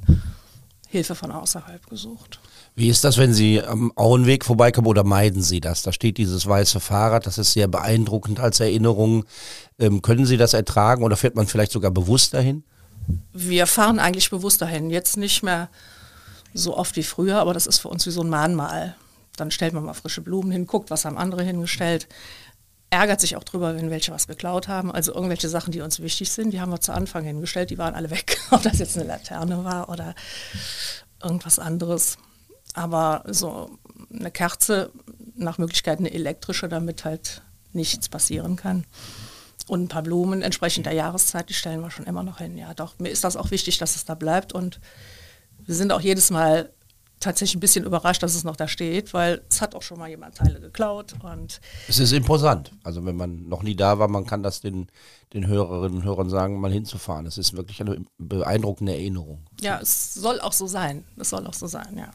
Hilfe 0.87 1.15
von 1.15 1.31
außerhalb 1.31 1.87
gesucht. 1.87 2.39
Wie 2.77 2.89
ist 2.89 3.05
das, 3.05 3.17
wenn 3.17 3.33
Sie 3.33 3.63
am 3.63 3.93
Auenweg 3.95 4.43
vorbeikommen 4.43 4.87
oder 4.87 5.05
meiden 5.05 5.41
Sie 5.41 5.61
das? 5.61 5.81
Da 5.81 5.93
steht 5.93 6.17
dieses 6.17 6.45
weiße 6.45 6.81
Fahrrad, 6.81 7.25
das 7.25 7.37
ist 7.37 7.53
sehr 7.53 7.69
beeindruckend 7.69 8.41
als 8.41 8.59
Erinnerung. 8.59 9.23
Ähm, 9.79 10.01
können 10.01 10.25
Sie 10.25 10.35
das 10.35 10.53
ertragen 10.53 11.03
oder 11.03 11.15
fährt 11.15 11.35
man 11.35 11.47
vielleicht 11.47 11.71
sogar 11.71 11.91
bewusst 11.91 12.33
dahin? 12.33 12.65
Wir 13.31 13.65
fahren 13.65 13.97
eigentlich 13.97 14.29
bewusst 14.29 14.61
dahin. 14.61 14.89
Jetzt 14.89 15.15
nicht 15.15 15.41
mehr 15.41 15.69
so 16.53 16.75
oft 16.75 16.97
wie 16.97 17.03
früher, 17.03 17.39
aber 17.39 17.53
das 17.53 17.65
ist 17.65 17.79
für 17.79 17.87
uns 17.87 18.05
wie 18.07 18.11
so 18.11 18.21
ein 18.21 18.29
Mahnmal. 18.29 18.95
Dann 19.37 19.51
stellt 19.51 19.73
man 19.73 19.85
mal 19.85 19.93
frische 19.93 20.21
Blumen 20.21 20.51
hin, 20.51 20.67
guckt, 20.67 20.89
was 20.89 21.05
haben 21.05 21.17
andere 21.17 21.43
hingestellt. 21.43 22.07
Ärgert 22.89 23.21
sich 23.21 23.37
auch 23.37 23.43
drüber, 23.43 23.75
wenn 23.75 23.89
welche 23.89 24.11
was 24.11 24.27
geklaut 24.27 24.67
haben. 24.67 24.91
Also 24.91 25.13
irgendwelche 25.13 25.47
Sachen, 25.47 25.71
die 25.71 25.81
uns 25.81 26.01
wichtig 26.01 26.29
sind, 26.29 26.51
die 26.51 26.59
haben 26.59 26.71
wir 26.71 26.81
zu 26.81 26.93
Anfang 26.93 27.23
hingestellt, 27.23 27.69
die 27.69 27.77
waren 27.77 27.95
alle 27.95 28.09
weg. 28.09 28.37
Ob 28.51 28.63
das 28.63 28.79
jetzt 28.79 28.97
eine 28.97 29.07
Laterne 29.07 29.63
war 29.63 29.87
oder 29.89 30.13
irgendwas 31.21 31.59
anderes. 31.59 32.17
Aber 32.75 33.23
so 33.27 33.71
eine 34.13 34.29
Kerze, 34.31 34.91
nach 35.35 35.57
Möglichkeit 35.57 35.99
eine 35.99 36.13
elektrische, 36.13 36.67
damit 36.69 37.05
halt 37.05 37.41
nichts 37.73 38.09
passieren 38.09 38.55
kann. 38.55 38.85
Und 39.67 39.83
ein 39.83 39.87
paar 39.87 40.03
Blumen 40.03 40.41
entsprechend 40.41 40.85
der 40.85 40.93
Jahreszeit, 40.93 41.49
die 41.49 41.53
stellen 41.53 41.81
wir 41.81 41.89
schon 41.89 42.05
immer 42.05 42.23
noch 42.23 42.37
hin. 42.37 42.57
Ja, 42.57 42.73
doch, 42.73 42.99
mir 42.99 43.09
ist 43.09 43.23
das 43.23 43.35
auch 43.35 43.51
wichtig, 43.51 43.77
dass 43.79 43.95
es 43.95 44.05
da 44.05 44.13
bleibt. 44.13 44.53
Und 44.53 44.79
wir 45.65 45.73
sind 45.73 45.91
auch 45.91 46.01
jedes 46.01 46.29
Mal 46.29 46.71
tatsächlich 47.19 47.55
ein 47.55 47.61
bisschen 47.61 47.85
überrascht, 47.85 48.21
dass 48.21 48.35
es 48.35 48.43
noch 48.43 48.55
da 48.55 48.67
steht, 48.67 49.13
weil 49.13 49.41
es 49.49 49.61
hat 49.61 49.73
auch 49.73 49.81
schon 49.81 49.97
mal 49.97 50.09
jemand 50.09 50.35
Teile 50.35 50.59
geklaut. 50.59 51.15
Und 51.23 51.59
es 51.87 51.97
ist 51.97 52.11
imposant. 52.11 52.71
Also 52.83 53.03
wenn 53.05 53.15
man 53.15 53.47
noch 53.47 53.63
nie 53.63 53.75
da 53.75 53.97
war, 53.97 54.07
man 54.07 54.25
kann 54.25 54.43
das 54.43 54.61
den, 54.61 54.87
den 55.33 55.47
Hörerinnen 55.47 55.99
und 55.99 56.03
Hörern 56.03 56.29
sagen, 56.29 56.59
mal 56.59 56.71
hinzufahren. 56.71 57.25
Es 57.25 57.37
ist 57.37 57.55
wirklich 57.55 57.81
eine 57.81 58.05
beeindruckende 58.19 58.93
Erinnerung. 58.93 59.39
Ja, 59.61 59.79
es 59.81 60.13
soll 60.13 60.39
auch 60.41 60.53
so 60.53 60.67
sein. 60.67 61.03
Es 61.17 61.29
soll 61.29 61.47
auch 61.47 61.53
so 61.53 61.65
sein, 61.67 61.97
ja. 61.97 62.11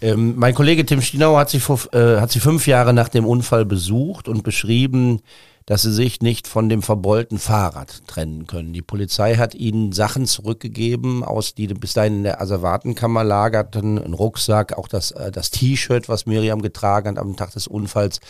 Ähm, 0.00 0.34
mein 0.36 0.54
Kollege 0.54 0.84
Tim 0.84 1.00
Stinau 1.00 1.36
hat 1.36 1.50
sie, 1.50 1.60
vor, 1.60 1.80
äh, 1.92 2.20
hat 2.20 2.30
sie 2.30 2.40
fünf 2.40 2.66
Jahre 2.66 2.92
nach 2.92 3.08
dem 3.08 3.26
Unfall 3.26 3.64
besucht 3.64 4.28
und 4.28 4.42
beschrieben, 4.42 5.22
dass 5.66 5.82
sie 5.82 5.92
sich 5.92 6.20
nicht 6.20 6.46
von 6.46 6.68
dem 6.68 6.80
verbeulten 6.80 7.40
Fahrrad 7.40 8.06
trennen 8.06 8.46
können. 8.46 8.72
Die 8.72 8.82
Polizei 8.82 9.34
hat 9.34 9.54
ihnen 9.54 9.90
Sachen 9.90 10.26
zurückgegeben, 10.26 11.24
aus 11.24 11.54
die 11.54 11.66
bis 11.66 11.92
dahin 11.92 12.18
in 12.18 12.22
der 12.22 12.40
Asservatenkammer 12.40 13.24
lagerten, 13.24 13.98
ein 13.98 14.14
Rucksack, 14.14 14.78
auch 14.78 14.86
das, 14.86 15.10
äh, 15.10 15.32
das 15.32 15.50
T-Shirt, 15.50 16.08
was 16.08 16.26
Miriam 16.26 16.62
getragen 16.62 17.08
hat 17.08 17.18
am 17.18 17.34
Tag 17.36 17.52
des 17.52 17.66
Unfalls. 17.66 18.20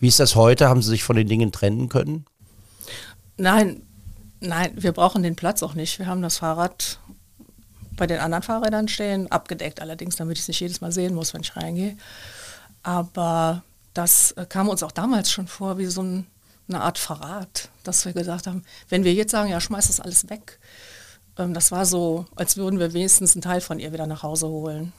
Wie 0.00 0.08
ist 0.08 0.18
das 0.18 0.34
heute? 0.34 0.68
Haben 0.68 0.82
Sie 0.82 0.90
sich 0.90 1.04
von 1.04 1.14
den 1.14 1.28
Dingen 1.28 1.52
trennen 1.52 1.88
können? 1.88 2.24
Nein, 3.36 3.82
nein, 4.40 4.72
wir 4.74 4.92
brauchen 4.92 5.22
den 5.22 5.36
Platz 5.36 5.62
auch 5.62 5.74
nicht. 5.74 6.00
Wir 6.00 6.06
haben 6.06 6.22
das 6.22 6.38
Fahrrad 6.38 6.98
bei 7.96 8.06
den 8.06 8.20
anderen 8.20 8.42
Fahrrädern 8.42 8.88
stehen, 8.88 9.30
abgedeckt 9.30 9.80
allerdings, 9.80 10.16
damit 10.16 10.36
ich 10.36 10.42
es 10.42 10.48
nicht 10.48 10.60
jedes 10.60 10.80
Mal 10.80 10.92
sehen 10.92 11.14
muss, 11.14 11.34
wenn 11.34 11.42
ich 11.42 11.56
reingehe. 11.56 11.96
Aber 12.82 13.62
das 13.94 14.32
äh, 14.32 14.46
kam 14.46 14.68
uns 14.68 14.82
auch 14.82 14.92
damals 14.92 15.30
schon 15.30 15.46
vor 15.46 15.78
wie 15.78 15.86
so 15.86 16.02
ein 16.02 16.26
eine 16.68 16.82
Art 16.82 16.98
Verrat, 16.98 17.68
dass 17.84 18.04
wir 18.04 18.12
gesagt 18.12 18.46
haben, 18.46 18.64
wenn 18.88 19.04
wir 19.04 19.12
jetzt 19.12 19.32
sagen, 19.32 19.50
ja, 19.50 19.60
schmeiß 19.60 19.88
das 19.88 20.00
alles 20.00 20.28
weg, 20.30 20.58
ähm, 21.38 21.54
das 21.54 21.72
war 21.72 21.86
so, 21.86 22.26
als 22.36 22.56
würden 22.56 22.78
wir 22.78 22.92
wenigstens 22.92 23.34
einen 23.34 23.42
Teil 23.42 23.60
von 23.60 23.78
ihr 23.78 23.92
wieder 23.92 24.06
nach 24.06 24.22
Hause 24.22 24.48
holen. 24.48 24.92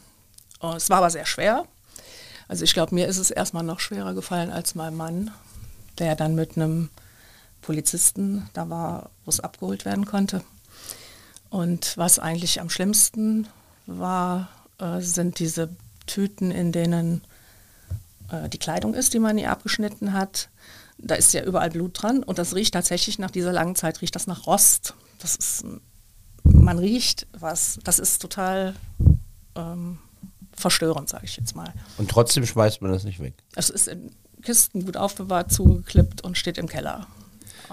Und 0.59 0.75
es 0.75 0.89
war 0.89 0.97
aber 0.97 1.09
sehr 1.09 1.25
schwer. 1.25 1.65
Also 2.47 2.63
ich 2.63 2.73
glaube, 2.73 2.95
mir 2.95 3.07
ist 3.07 3.17
es 3.17 3.31
erstmal 3.31 3.63
noch 3.63 3.79
schwerer 3.79 4.13
gefallen 4.13 4.51
als 4.51 4.75
meinem 4.75 4.97
Mann, 4.97 5.31
der 5.99 6.15
dann 6.15 6.35
mit 6.35 6.55
einem 6.55 6.89
Polizisten 7.61 8.49
da 8.53 8.69
war, 8.69 9.09
wo 9.25 9.29
es 9.29 9.39
abgeholt 9.39 9.85
werden 9.85 10.05
konnte. 10.05 10.43
Und 11.53 11.97
was 11.97 12.17
eigentlich 12.17 12.61
am 12.61 12.71
schlimmsten 12.71 13.47
war, 13.85 14.49
äh, 14.79 15.01
sind 15.01 15.37
diese 15.37 15.69
Tüten, 16.07 16.49
in 16.49 16.71
denen 16.71 17.21
äh, 18.31 18.49
die 18.49 18.57
Kleidung 18.57 18.95
ist, 18.95 19.13
die 19.13 19.19
man 19.19 19.37
ihr 19.37 19.51
abgeschnitten 19.51 20.13
hat. 20.13 20.49
Da 20.97 21.13
ist 21.13 21.31
ja 21.31 21.43
überall 21.43 21.69
Blut 21.69 22.01
dran 22.01 22.23
und 22.23 22.39
das 22.39 22.55
riecht 22.55 22.73
tatsächlich 22.73 23.19
nach 23.19 23.29
dieser 23.29 23.53
langen 23.53 23.75
Zeit, 23.75 24.01
riecht 24.01 24.15
das 24.15 24.25
nach 24.25 24.47
Rost. 24.47 24.95
Das 25.19 25.35
ist, 25.35 25.63
man 26.43 26.79
riecht 26.79 27.27
was, 27.37 27.79
das 27.83 27.99
ist 27.99 28.19
total 28.19 28.73
ähm, 29.53 29.99
verstörend, 30.53 31.07
sage 31.07 31.25
ich 31.25 31.37
jetzt 31.37 31.55
mal. 31.55 31.71
Und 31.99 32.09
trotzdem 32.09 32.47
schmeißt 32.47 32.81
man 32.81 32.91
das 32.91 33.03
nicht 33.03 33.19
weg? 33.19 33.35
Es 33.55 33.69
ist 33.69 33.87
in 33.89 34.09
Kisten 34.41 34.85
gut 34.85 34.97
aufbewahrt, 34.97 35.51
zugeklippt 35.51 36.23
und 36.23 36.35
steht 36.35 36.57
im 36.57 36.67
Keller. 36.67 37.05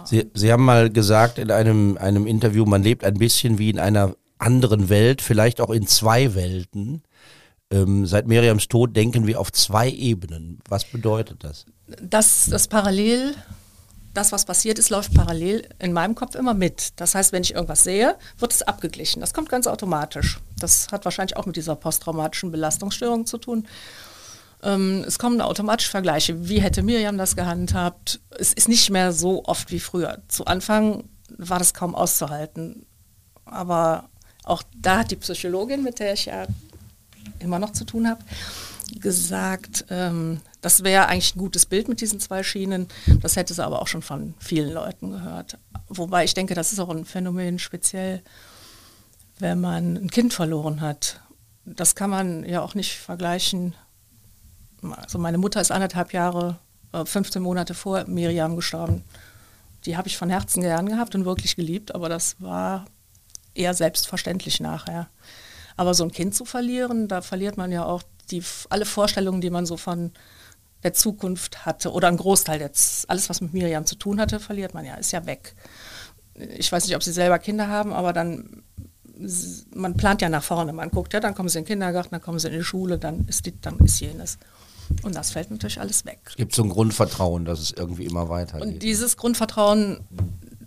Sie, 0.05 0.31
Sie 0.35 0.53
haben 0.53 0.65
mal 0.65 0.91
gesagt 0.91 1.39
in 1.39 1.51
einem, 1.51 1.97
einem 1.99 2.27
Interview, 2.27 2.65
man 2.65 2.83
lebt 2.83 3.05
ein 3.05 3.15
bisschen 3.15 3.59
wie 3.59 3.71
in 3.71 3.79
einer 3.79 4.15
anderen 4.39 4.89
Welt, 4.89 5.23
vielleicht 5.23 5.61
auch 5.61 5.71
in 5.71 5.87
zwei 5.87 6.35
Welten. 6.35 7.03
Ähm, 7.71 8.07
seit 8.07 8.27
Miriams 8.27 8.69
Tod 8.69 8.97
denken 8.97 9.27
wir 9.27 9.39
auf 9.41 9.53
zwei 9.53 9.91
Ebenen. 9.91 10.59
Was 10.69 10.85
bedeutet 10.85 11.45
das? 11.45 11.67
Das, 12.03 12.47
das 12.51 12.67
parallel, 12.67 13.35
das 14.15 14.33
was 14.33 14.45
passiert 14.45 14.79
ist, 14.79 14.91
läuft 14.91 15.15
parallel 15.15 15.69
in 15.79 15.93
meinem 15.93 16.15
Kopf 16.15 16.35
immer 16.35 16.55
mit. 16.55 16.89
Das 16.97 17.15
heißt, 17.15 17.33
wenn 17.33 17.43
ich 17.43 17.55
irgendwas 17.55 17.85
sehe, 17.85 18.17
wird 18.39 18.53
es 18.53 18.63
abgeglichen. 18.63 19.21
Das 19.21 19.35
kommt 19.35 19.49
ganz 19.49 19.67
automatisch. 19.67 20.41
Das 20.59 20.89
hat 20.91 21.05
wahrscheinlich 21.05 21.37
auch 21.37 21.47
mit 21.47 21.57
dieser 21.57 21.77
posttraumatischen 21.77 22.51
Belastungsstörung 22.51 23.27
zu 23.27 23.39
tun. 23.39 23.67
Ähm, 24.63 25.05
es 25.07 25.19
kommen 25.19 25.41
automatisch 25.41 25.89
Vergleiche. 25.89 26.49
Wie 26.49 26.61
hätte 26.61 26.83
Miriam 26.83 27.19
das 27.19 27.37
gehandhabt? 27.37 28.21
Es 28.39 28.53
ist 28.53 28.69
nicht 28.69 28.91
mehr 28.91 29.13
so 29.13 29.45
oft 29.45 29.71
wie 29.71 29.81
früher. 29.81 30.23
Zu 30.29 30.45
Anfang 30.47 31.05
war 31.37 31.59
das 31.59 31.75
kaum 31.75 31.95
auszuhalten. 31.95 32.87
Aber 33.45 34.09
auch 34.45 34.63
da 34.77 35.01
hat 35.01 35.11
die 35.11 35.17
Psychologin, 35.17 35.83
mit 35.83 35.99
der 35.99 36.13
ich 36.13 36.27
ja 36.27 36.47
immer 37.39 37.59
noch 37.59 37.73
zu 37.73 37.85
tun 37.85 38.09
habe, 38.09 38.23
gesagt, 39.01 39.87
ähm, 39.91 40.41
das 40.61 40.85
wäre 40.85 41.07
eigentlich 41.07 41.37
ein 41.37 41.39
gutes 41.39 41.67
Bild 41.67 41.89
mit 41.89 42.01
diesen 42.01 42.21
zwei 42.21 42.43
Schienen. 42.43 42.89
Das 43.21 43.37
hätte 43.37 43.55
sie 43.55 43.65
aber 43.65 43.81
auch 43.81 43.89
schon 43.89 44.03
von 44.03 44.35
vielen 44.39 44.73
Leuten 44.73 45.11
gehört. 45.11 45.59
Wobei 45.89 46.25
ich 46.25 46.35
denke, 46.35 46.55
das 46.55 46.73
ist 46.73 46.81
auch 46.81 46.91
ein 46.91 47.05
Phänomen 47.05 47.59
speziell, 47.59 48.23
wenn 49.39 49.61
man 49.61 49.97
ein 49.97 50.11
Kind 50.11 50.35
verloren 50.35 50.81
hat. 50.81 51.21
Das 51.65 51.95
kann 51.95 52.11
man 52.11 52.45
ja 52.45 52.63
auch 52.63 52.75
nicht 52.75 52.95
vergleichen 52.97 53.75
also 54.97 55.19
meine 55.19 55.39
Mutter 55.39 55.61
ist 55.61 55.71
anderthalb 55.71 56.13
Jahre, 56.13 56.59
15 56.93 57.41
äh, 57.41 57.43
Monate 57.43 57.75
vor 57.75 58.05
Miriam 58.07 58.57
gestorben. 58.57 59.05
Die 59.85 59.97
habe 59.97 60.09
ich 60.09 60.17
von 60.17 60.31
Herzen 60.31 60.63
gern 60.63 60.89
gehabt 60.89 61.15
und 61.15 61.25
wirklich 61.25 61.57
geliebt, 61.57 61.95
aber 61.95 62.09
das 62.09 62.37
war 62.41 62.85
eher 63.55 63.75
selbstverständlich 63.75 64.61
nachher. 64.61 65.09
Aber 65.77 65.95
so 65.95 66.05
ein 66.05 66.13
Kind 66.13 66.35
zu 66.35 66.45
verlieren, 66.45 67.09
da 67.09 67.23
verliert 67.23 67.57
man 67.57 67.73
ja 67.73 67.85
auch 67.85 68.03
die, 68.31 68.43
alle 68.69 68.85
Vorstellungen, 68.85 69.41
die 69.41 69.51
man 69.51 69.67
so 69.67 69.77
von 69.77 70.13
der 70.83 70.95
Zukunft 70.95 71.67
hatte 71.67 71.93
oder 71.93 72.09
ein 72.09 72.17
Großteil 72.17 72.61
jetzt, 72.61 73.09
alles 73.09 73.29
was 73.29 73.41
mit 73.41 73.53
Miriam 73.53 73.87
zu 73.87 73.97
tun 73.97 74.21
hatte, 74.21 74.41
verliert 74.41 74.75
man 74.75 74.85
ja, 74.85 74.95
ist 74.95 75.13
ja 75.13 75.27
weg. 75.27 75.55
Ich 76.35 76.71
weiß 76.71 76.87
nicht, 76.87 76.97
ob 76.97 77.03
sie 77.03 77.13
selber 77.13 77.39
Kinder 77.39 77.69
haben, 77.69 77.93
aber 77.93 78.13
dann, 78.13 78.63
man 79.75 79.97
plant 79.97 80.23
ja 80.23 80.29
nach 80.29 80.43
vorne, 80.43 80.73
man 80.73 80.91
guckt, 80.91 81.13
ja, 81.13 81.21
dann 81.21 81.35
kommen 81.35 81.49
sie 81.49 81.59
in 81.59 81.65
den 81.65 81.69
Kindergarten, 81.69 82.11
dann 82.13 82.23
kommen 82.23 82.39
sie 82.39 82.49
in 82.49 82.55
die 82.55 82.65
Schule, 82.65 82.99
dann 82.99 83.27
ist, 83.27 83.45
die, 83.45 83.61
dann 83.61 83.79
ist 83.81 84.01
jenes. 84.01 84.39
Und 85.03 85.15
das 85.15 85.31
fällt 85.31 85.51
natürlich 85.51 85.81
alles 85.81 86.05
weg. 86.05 86.19
Es 86.27 86.37
gibt 86.37 86.55
so 86.55 86.63
ein 86.63 86.69
Grundvertrauen, 86.69 87.45
dass 87.45 87.61
es 87.61 87.73
irgendwie 87.73 88.05
immer 88.05 88.29
weitergeht. 88.29 88.67
Und 88.67 88.83
dieses 88.83 89.17
Grundvertrauen, 89.17 90.01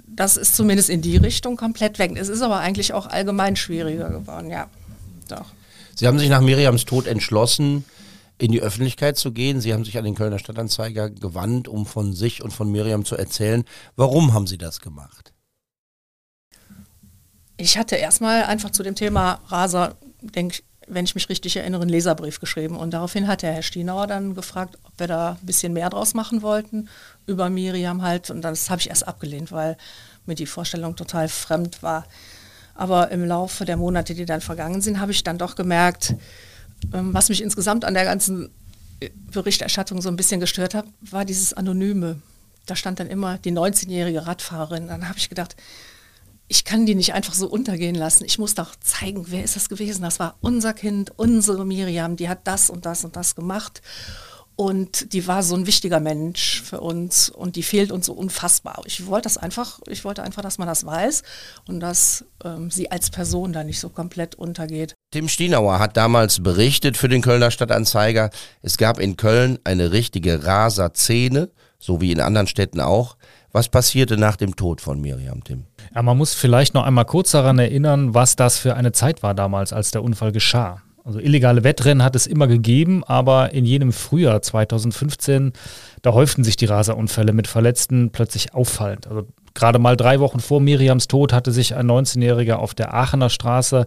das 0.08 0.38
ist 0.38 0.56
zumindest 0.56 0.90
in 0.90 1.02
die 1.02 1.18
Richtung 1.18 1.56
komplett 1.56 2.00
weg. 2.00 2.14
Es 2.16 2.30
ist 2.30 2.42
aber 2.42 2.60
eigentlich 2.60 2.94
auch 2.94 3.08
allgemein 3.08 3.56
schwieriger 3.56 4.10
geworden, 4.10 4.50
ja. 4.50 4.68
Doch. 5.28 5.52
Sie 5.96 6.08
haben 6.08 6.20
sich 6.20 6.30
nach 6.30 6.42
Miriams 6.42 6.86
Tod 6.86 7.06
entschlossen, 7.08 7.86
in 8.38 8.52
die 8.52 8.62
Öffentlichkeit 8.62 9.18
zu 9.18 9.32
gehen. 9.32 9.62
Sie 9.62 9.74
haben 9.74 9.86
sich 9.86 9.98
an 9.98 10.04
den 10.04 10.16
Kölner 10.16 10.40
Stadtanzeiger 10.40 11.10
gewandt, 11.10 11.68
um 11.68 11.86
von 11.86 12.14
sich 12.14 12.44
und 12.44 12.52
von 12.52 12.72
Miriam 12.72 13.06
zu 13.06 13.16
erzählen. 13.16 13.64
Warum 13.96 14.34
haben 14.34 14.48
Sie 14.48 14.58
das 14.58 14.80
gemacht? 14.80 15.34
Ich 17.58 17.78
hatte 17.78 17.96
erstmal 17.96 18.44
einfach 18.44 18.72
zu 18.72 18.82
dem 18.84 18.96
Thema 18.96 19.40
Rasa, 19.48 19.96
denke 20.22 20.56
ich, 20.56 20.64
wenn 20.88 21.06
ich 21.06 21.16
mich 21.16 21.30
richtig 21.30 21.56
erinnere, 21.58 21.82
einen 21.82 21.90
Leserbrief 21.90 22.40
geschrieben. 22.40 22.76
Und 22.76 22.92
daraufhin 22.92 23.28
hat 23.28 23.42
der 23.42 23.54
Herr 23.54 23.62
Stienauer 23.62 24.08
dann 24.08 24.36
gefragt, 24.36 24.78
ob 24.84 24.92
wir 24.98 25.08
da 25.08 25.38
ein 25.40 25.46
bisschen 25.46 25.74
mehr 25.74 25.90
draus 25.90 26.14
machen 26.14 26.42
wollten 26.42 26.90
über 27.26 27.50
Miriam 27.50 28.02
halt. 28.02 28.30
Und 28.30 28.42
das 28.42 28.70
habe 28.70 28.82
ich 28.82 28.90
erst 28.90 29.08
abgelehnt, 29.08 29.52
weil 29.52 29.78
mir 30.26 30.36
die 30.36 30.46
Vorstellung 30.46 30.96
total 30.96 31.28
fremd 31.30 31.84
war. 31.84 32.06
Aber 32.76 33.12
im 33.12 33.26
Laufe 33.26 33.66
der 33.66 33.78
Monate, 33.78 34.16
die 34.16 34.26
dann 34.26 34.42
vergangen 34.42 34.82
sind, 34.82 35.00
habe 35.00 35.12
ich 35.12 35.24
dann 35.24 35.38
doch 35.38 35.56
gemerkt, 35.56 36.16
ähm, 36.94 37.14
was 37.14 37.30
mich 37.30 37.42
insgesamt 37.42 37.86
an 37.86 37.94
der 37.94 38.06
ganzen 38.06 38.50
äh, 39.00 39.10
Berichterstattung 39.32 40.02
so 40.02 40.10
ein 40.10 40.16
bisschen 40.16 40.40
gestört 40.40 40.74
hat, 40.74 40.86
war 41.02 41.26
dieses 41.26 41.54
Anonyme. 41.54 42.22
Da 42.66 42.76
stand 42.76 43.00
dann 43.00 43.08
immer 43.08 43.38
die 43.38 43.52
19-jährige 43.52 44.26
Radfahrerin. 44.26 44.88
Dann 44.88 45.08
habe 45.08 45.18
ich 45.18 45.30
gedacht, 45.30 45.56
ich 46.54 46.66
kann 46.66 46.86
die 46.86 46.94
nicht 46.94 47.16
einfach 47.16 47.34
so 47.34 47.48
untergehen 47.48 47.96
lassen. 47.96 48.26
Ich 48.26 48.38
muss 48.38 48.54
doch 48.54 48.76
zeigen, 48.80 49.26
wer 49.30 49.44
ist 49.44 49.56
das 49.56 49.70
gewesen? 49.70 50.04
Das 50.04 50.20
war 50.20 50.36
unser 50.40 50.76
Kind, 50.76 51.12
unsere 51.18 51.66
Miriam, 51.66 52.16
die 52.16 52.30
hat 52.30 52.42
das 52.44 52.70
und 52.70 52.86
das 52.86 53.04
und 53.04 53.16
das 53.16 53.34
gemacht. 53.34 53.82
Und 54.56 55.14
die 55.14 55.26
war 55.26 55.42
so 55.42 55.56
ein 55.56 55.66
wichtiger 55.66 56.00
Mensch 56.00 56.62
für 56.62 56.80
uns 56.80 57.32
und 57.32 57.56
die 57.56 57.64
fehlt 57.64 57.92
uns 57.92 58.06
so 58.06 58.14
unfassbar. 58.14 58.84
Ich 58.86 59.08
wollte 59.08 59.24
das 59.24 59.40
einfach, 59.40 59.80
ich 59.88 60.06
wollte 60.06 60.22
einfach, 60.22 60.44
dass 60.44 60.60
man 60.60 60.68
das 60.68 60.86
weiß 60.86 61.24
und 61.68 61.80
dass 61.80 62.24
ähm, 62.44 62.70
sie 62.70 62.92
als 62.92 63.10
Person 63.10 63.52
da 63.52 63.64
nicht 63.64 63.80
so 63.80 63.90
komplett 63.90 64.36
untergeht. 64.36 64.94
Tim 65.10 65.30
Stienauer 65.30 65.80
hat 65.80 65.98
damals 65.98 66.44
berichtet 66.44 66.98
für 66.98 67.10
den 67.10 67.24
Kölner 67.24 67.50
Stadtanzeiger, 67.50 68.30
es 68.62 68.78
gab 68.78 69.00
in 69.00 69.18
Köln 69.18 69.58
eine 69.64 69.92
richtige 69.92 70.46
Raser-Szene, 70.46 71.50
so 71.80 72.00
wie 72.00 72.12
in 72.12 72.22
anderen 72.22 72.46
Städten 72.46 72.80
auch. 72.80 73.18
Was 73.54 73.70
passierte 73.70 74.18
nach 74.18 74.36
dem 74.36 74.56
Tod 74.56 74.82
von 74.82 75.00
Miriam, 75.00 75.44
Tim? 75.44 75.66
Ja, 75.94 76.02
man 76.02 76.18
muss 76.18 76.34
vielleicht 76.34 76.74
noch 76.74 76.86
einmal 76.86 77.06
kurz 77.06 77.32
daran 77.32 77.60
erinnern, 77.60 78.16
was 78.16 78.36
das 78.36 78.58
für 78.58 78.76
eine 78.76 78.94
Zeit 78.94 79.22
war 79.22 79.36
damals, 79.36 79.72
als 79.72 79.92
der 79.92 80.04
Unfall 80.04 80.32
geschah. 80.32 80.82
Also 81.06 81.20
illegale 81.20 81.64
Wettrennen 81.64 82.04
hat 82.04 82.16
es 82.16 82.26
immer 82.26 82.48
gegeben, 82.48 83.04
aber 83.04 83.54
in 83.54 83.64
jenem 83.64 83.92
Frühjahr 83.92 84.42
2015, 84.42 85.54
da 86.02 86.14
häuften 86.14 86.44
sich 86.44 86.56
die 86.56 86.66
Raserunfälle 86.66 87.32
mit 87.32 87.46
Verletzten 87.46 88.10
plötzlich 88.10 88.56
auffallend. 88.56 89.06
Also 89.06 89.28
gerade 89.54 89.78
mal 89.78 89.98
drei 89.98 90.20
Wochen 90.20 90.40
vor 90.40 90.60
Miriams 90.60 91.08
Tod 91.08 91.32
hatte 91.32 91.52
sich 91.52 91.76
ein 91.76 91.86
19-Jähriger 91.86 92.56
auf 92.56 92.74
der 92.74 92.96
Aachener 92.96 93.30
Straße 93.30 93.86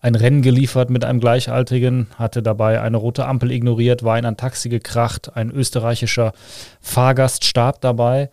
ein 0.00 0.14
Rennen 0.14 0.42
geliefert 0.42 0.90
mit 0.90 1.04
einem 1.04 1.18
Gleichaltrigen, 1.18 2.06
hatte 2.16 2.40
dabei 2.40 2.80
eine 2.80 2.98
rote 2.98 3.26
Ampel 3.26 3.50
ignoriert, 3.50 4.04
war 4.04 4.16
in 4.16 4.26
ein 4.26 4.36
Taxi 4.36 4.68
gekracht, 4.68 5.34
ein 5.34 5.50
österreichischer 5.50 6.34
Fahrgast 6.80 7.44
starb 7.44 7.80
dabei. 7.80 8.30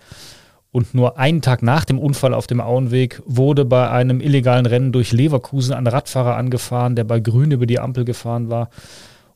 Und 0.76 0.94
nur 0.94 1.18
einen 1.18 1.42
Tag 1.42 1.64
nach 1.64 1.86
dem 1.86 1.98
Unfall 1.98 2.34
auf 2.34 2.48
dem 2.48 2.60
Auenweg 2.60 3.22
wurde 3.26 3.64
bei 3.64 3.90
einem 3.90 4.20
illegalen 4.20 4.66
Rennen 4.66 4.92
durch 4.92 5.14
Leverkusen 5.14 5.74
ein 5.74 5.88
Radfahrer 5.88 6.36
angefahren, 6.36 6.98
der 6.98 7.06
bei 7.06 7.22
Grün 7.22 7.52
über 7.52 7.66
die 7.66 7.80
Ampel 7.80 8.04
gefahren 8.04 8.50
war. 8.50 8.70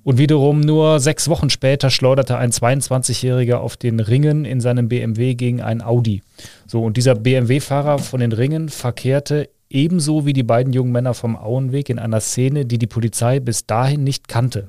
Und 0.04 0.18
wiederum 0.18 0.60
nur 0.60 1.00
sechs 1.00 1.30
Wochen 1.30 1.50
später 1.50 1.92
schleuderte 1.92 2.38
ein 2.38 2.52
22-Jähriger 2.52 3.54
auf 3.54 3.78
den 3.78 4.02
Ringen 4.02 4.44
in 4.44 4.60
seinem 4.60 4.90
BMW 4.90 5.36
gegen 5.36 5.62
einen 5.62 5.82
Audi. 5.82 6.24
So, 6.68 6.84
und 6.84 6.98
dieser 6.98 7.16
BMW-Fahrer 7.16 8.00
von 8.00 8.20
den 8.20 8.34
Ringen 8.34 8.68
verkehrte 8.68 9.48
ebenso 9.70 10.26
wie 10.26 10.34
die 10.34 10.44
beiden 10.44 10.74
jungen 10.74 10.92
Männer 10.92 11.14
vom 11.14 11.38
Auenweg 11.38 11.88
in 11.88 12.00
einer 12.00 12.20
Szene, 12.20 12.66
die 12.66 12.80
die 12.80 12.88
Polizei 12.88 13.40
bis 13.40 13.66
dahin 13.66 14.04
nicht 14.04 14.28
kannte. 14.28 14.68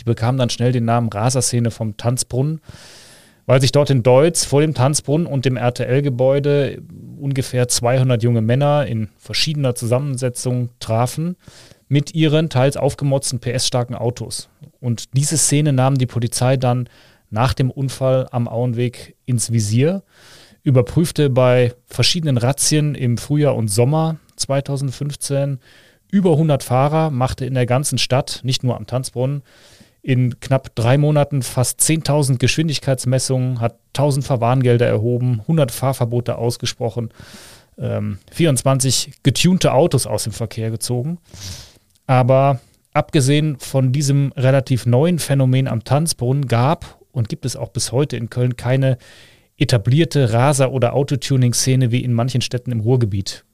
Die 0.00 0.04
bekam 0.04 0.38
dann 0.38 0.50
schnell 0.50 0.72
den 0.72 0.86
Namen 0.86 1.08
Raserszene 1.08 1.70
vom 1.70 1.96
Tanzbrunnen 1.96 2.60
weil 3.46 3.60
sich 3.60 3.72
dort 3.72 3.90
in 3.90 4.02
Deutz 4.02 4.44
vor 4.44 4.60
dem 4.60 4.74
Tanzbrunnen 4.74 5.26
und 5.26 5.44
dem 5.44 5.56
RTL-Gebäude 5.56 6.82
ungefähr 7.18 7.68
200 7.68 8.22
junge 8.22 8.40
Männer 8.40 8.86
in 8.86 9.08
verschiedener 9.18 9.74
Zusammensetzung 9.74 10.70
trafen 10.80 11.36
mit 11.88 12.14
ihren 12.14 12.48
teils 12.48 12.76
aufgemotzten 12.76 13.40
PS-starken 13.40 13.94
Autos. 13.94 14.48
Und 14.80 15.16
diese 15.16 15.36
Szene 15.36 15.72
nahm 15.72 15.96
die 15.96 16.06
Polizei 16.06 16.56
dann 16.56 16.88
nach 17.30 17.54
dem 17.54 17.70
Unfall 17.70 18.28
am 18.30 18.48
Auenweg 18.48 19.16
ins 19.26 19.52
Visier, 19.52 20.02
überprüfte 20.62 21.30
bei 21.30 21.74
verschiedenen 21.86 22.38
Razzien 22.38 22.94
im 22.94 23.18
Frühjahr 23.18 23.54
und 23.56 23.68
Sommer 23.68 24.16
2015 24.36 25.58
über 26.10 26.32
100 26.32 26.62
Fahrer, 26.62 27.10
machte 27.10 27.44
in 27.44 27.54
der 27.54 27.66
ganzen 27.66 27.98
Stadt, 27.98 28.40
nicht 28.44 28.62
nur 28.62 28.76
am 28.76 28.86
Tanzbrunnen, 28.86 29.42
in 30.04 30.38
knapp 30.38 30.74
drei 30.74 30.98
Monaten 30.98 31.42
fast 31.42 31.80
10.000 31.80 32.36
Geschwindigkeitsmessungen, 32.36 33.60
hat 33.60 33.78
1.000 33.96 34.22
Verwarngelder 34.22 34.86
erhoben, 34.86 35.40
100 35.40 35.70
Fahrverbote 35.72 36.36
ausgesprochen, 36.36 37.08
ähm, 37.78 38.18
24 38.30 39.12
getunte 39.22 39.72
Autos 39.72 40.06
aus 40.06 40.24
dem 40.24 40.34
Verkehr 40.34 40.70
gezogen. 40.70 41.16
Aber 42.06 42.60
abgesehen 42.92 43.58
von 43.58 43.92
diesem 43.92 44.32
relativ 44.36 44.84
neuen 44.84 45.18
Phänomen 45.18 45.68
am 45.68 45.84
Tanzbrunnen 45.84 46.48
gab 46.48 46.98
und 47.10 47.30
gibt 47.30 47.46
es 47.46 47.56
auch 47.56 47.70
bis 47.70 47.90
heute 47.90 48.18
in 48.18 48.28
Köln 48.28 48.56
keine 48.56 48.98
etablierte 49.56 50.34
Raser- 50.34 50.72
oder 50.72 50.92
Autotuning-Szene 50.92 51.92
wie 51.92 52.04
in 52.04 52.12
manchen 52.12 52.42
Städten 52.42 52.72
im 52.72 52.80
Ruhrgebiet. 52.80 53.44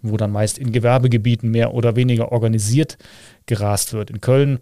wo 0.00 0.16
dann 0.16 0.30
meist 0.30 0.58
in 0.58 0.70
Gewerbegebieten 0.70 1.50
mehr 1.50 1.74
oder 1.74 1.96
weniger 1.96 2.30
organisiert 2.30 2.98
gerast 3.46 3.92
wird. 3.92 4.10
In 4.10 4.20
Köln 4.20 4.60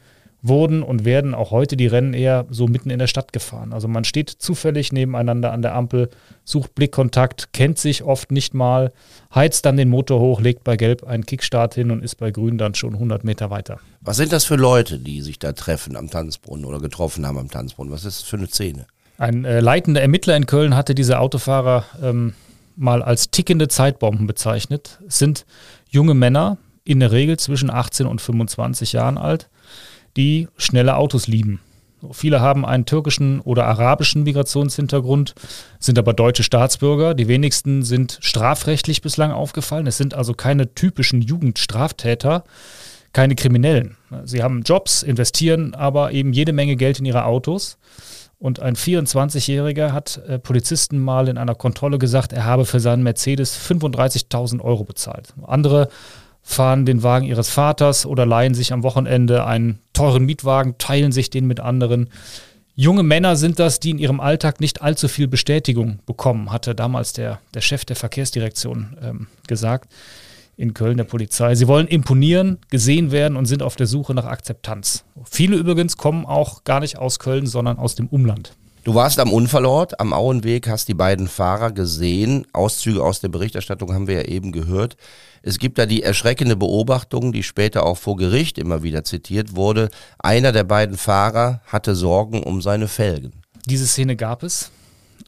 wurden 0.48 0.82
und 0.82 1.04
werden 1.04 1.34
auch 1.34 1.50
heute 1.50 1.76
die 1.76 1.86
Rennen 1.86 2.14
eher 2.14 2.46
so 2.50 2.66
mitten 2.66 2.90
in 2.90 2.98
der 2.98 3.06
Stadt 3.06 3.32
gefahren. 3.32 3.72
Also 3.72 3.88
man 3.88 4.04
steht 4.04 4.30
zufällig 4.30 4.92
nebeneinander 4.92 5.52
an 5.52 5.62
der 5.62 5.74
Ampel, 5.74 6.10
sucht 6.44 6.74
Blickkontakt, 6.74 7.52
kennt 7.52 7.78
sich 7.78 8.02
oft 8.02 8.30
nicht 8.30 8.54
mal, 8.54 8.92
heizt 9.34 9.64
dann 9.66 9.76
den 9.76 9.88
Motor 9.88 10.20
hoch, 10.20 10.40
legt 10.40 10.64
bei 10.64 10.76
Gelb 10.76 11.04
einen 11.04 11.26
Kickstart 11.26 11.74
hin 11.74 11.90
und 11.90 12.02
ist 12.02 12.16
bei 12.16 12.30
Grün 12.30 12.58
dann 12.58 12.74
schon 12.74 12.94
100 12.94 13.24
Meter 13.24 13.50
weiter. 13.50 13.78
Was 14.00 14.16
sind 14.16 14.32
das 14.32 14.44
für 14.44 14.56
Leute, 14.56 14.98
die 14.98 15.22
sich 15.22 15.38
da 15.38 15.52
treffen 15.52 15.96
am 15.96 16.10
Tanzbrunnen 16.10 16.64
oder 16.64 16.80
getroffen 16.80 17.26
haben 17.26 17.38
am 17.38 17.50
Tanzbrunnen? 17.50 17.92
Was 17.92 18.04
ist 18.04 18.20
das 18.20 18.28
für 18.28 18.36
eine 18.36 18.46
Szene? 18.46 18.86
Ein 19.18 19.44
äh, 19.44 19.60
leitender 19.60 20.02
Ermittler 20.02 20.36
in 20.36 20.46
Köln 20.46 20.76
hatte 20.76 20.94
diese 20.94 21.18
Autofahrer 21.18 21.84
ähm, 22.02 22.34
mal 22.76 23.02
als 23.02 23.30
tickende 23.30 23.68
Zeitbomben 23.68 24.26
bezeichnet. 24.26 24.98
Es 25.08 25.18
sind 25.18 25.46
junge 25.88 26.14
Männer, 26.14 26.58
in 26.84 27.00
der 27.00 27.10
Regel 27.10 27.38
zwischen 27.38 27.68
18 27.68 28.06
und 28.06 28.20
25 28.20 28.92
Jahren 28.92 29.18
alt, 29.18 29.48
die 30.16 30.48
schnelle 30.56 30.96
Autos 30.96 31.26
lieben. 31.26 31.60
Viele 32.12 32.40
haben 32.40 32.64
einen 32.64 32.84
türkischen 32.84 33.40
oder 33.40 33.66
arabischen 33.66 34.22
Migrationshintergrund, 34.22 35.34
sind 35.80 35.98
aber 35.98 36.12
deutsche 36.12 36.42
Staatsbürger. 36.42 37.14
Die 37.14 37.28
wenigsten 37.28 37.82
sind 37.82 38.18
strafrechtlich 38.20 39.02
bislang 39.02 39.32
aufgefallen. 39.32 39.86
Es 39.86 39.96
sind 39.96 40.14
also 40.14 40.34
keine 40.34 40.74
typischen 40.74 41.22
Jugendstraftäter, 41.22 42.44
keine 43.12 43.34
Kriminellen. 43.34 43.96
Sie 44.24 44.42
haben 44.42 44.62
Jobs, 44.62 45.02
investieren 45.02 45.74
aber 45.74 46.12
eben 46.12 46.32
jede 46.32 46.52
Menge 46.52 46.76
Geld 46.76 46.98
in 46.98 47.06
ihre 47.06 47.24
Autos. 47.24 47.78
Und 48.38 48.60
ein 48.60 48.76
24-Jähriger 48.76 49.92
hat 49.92 50.20
äh, 50.28 50.38
Polizisten 50.38 50.98
mal 50.98 51.28
in 51.28 51.38
einer 51.38 51.54
Kontrolle 51.54 51.96
gesagt, 51.96 52.34
er 52.34 52.44
habe 52.44 52.66
für 52.66 52.80
seinen 52.80 53.02
Mercedes 53.02 53.58
35.000 53.58 54.60
Euro 54.60 54.84
bezahlt. 54.84 55.32
Andere 55.46 55.88
fahren 56.48 56.86
den 56.86 57.02
Wagen 57.02 57.26
ihres 57.26 57.50
Vaters 57.50 58.06
oder 58.06 58.24
leihen 58.24 58.54
sich 58.54 58.72
am 58.72 58.84
Wochenende 58.84 59.44
einen 59.44 59.80
teuren 59.92 60.24
Mietwagen, 60.24 60.78
teilen 60.78 61.10
sich 61.10 61.28
den 61.28 61.46
mit 61.46 61.58
anderen. 61.58 62.08
Junge 62.76 63.02
Männer 63.02 63.34
sind 63.34 63.58
das, 63.58 63.80
die 63.80 63.90
in 63.90 63.98
ihrem 63.98 64.20
Alltag 64.20 64.60
nicht 64.60 64.80
allzu 64.80 65.08
viel 65.08 65.26
Bestätigung 65.26 65.98
bekommen, 66.06 66.52
hatte 66.52 66.76
damals 66.76 67.12
der, 67.12 67.40
der 67.52 67.62
Chef 67.62 67.84
der 67.84 67.96
Verkehrsdirektion 67.96 68.96
ähm, 69.02 69.26
gesagt 69.48 69.92
in 70.56 70.72
Köln 70.72 70.96
der 70.96 71.04
Polizei. 71.04 71.56
Sie 71.56 71.66
wollen 71.66 71.88
imponieren, 71.88 72.58
gesehen 72.70 73.10
werden 73.10 73.36
und 73.36 73.46
sind 73.46 73.62
auf 73.62 73.74
der 73.74 73.88
Suche 73.88 74.14
nach 74.14 74.24
Akzeptanz. 74.24 75.04
Viele 75.24 75.56
übrigens 75.56 75.96
kommen 75.96 76.24
auch 76.24 76.62
gar 76.62 76.78
nicht 76.78 76.96
aus 76.96 77.18
Köln, 77.18 77.46
sondern 77.46 77.76
aus 77.78 77.96
dem 77.96 78.06
Umland. 78.06 78.52
Du 78.86 78.94
warst 78.94 79.18
am 79.18 79.32
Unfallort, 79.32 79.98
am 79.98 80.12
Auenweg, 80.12 80.68
hast 80.68 80.86
die 80.86 80.94
beiden 80.94 81.26
Fahrer 81.26 81.72
gesehen. 81.72 82.46
Auszüge 82.52 83.02
aus 83.02 83.18
der 83.18 83.26
Berichterstattung 83.26 83.92
haben 83.92 84.06
wir 84.06 84.14
ja 84.14 84.28
eben 84.28 84.52
gehört. 84.52 84.96
Es 85.42 85.58
gibt 85.58 85.78
da 85.78 85.86
die 85.86 86.04
erschreckende 86.04 86.54
Beobachtung, 86.54 87.32
die 87.32 87.42
später 87.42 87.84
auch 87.84 87.98
vor 87.98 88.16
Gericht 88.16 88.58
immer 88.58 88.84
wieder 88.84 89.02
zitiert 89.02 89.56
wurde. 89.56 89.88
Einer 90.20 90.52
der 90.52 90.62
beiden 90.62 90.96
Fahrer 90.96 91.62
hatte 91.66 91.96
Sorgen 91.96 92.44
um 92.44 92.62
seine 92.62 92.86
Felgen. 92.86 93.32
Diese 93.64 93.88
Szene 93.88 94.14
gab 94.14 94.44
es. 94.44 94.70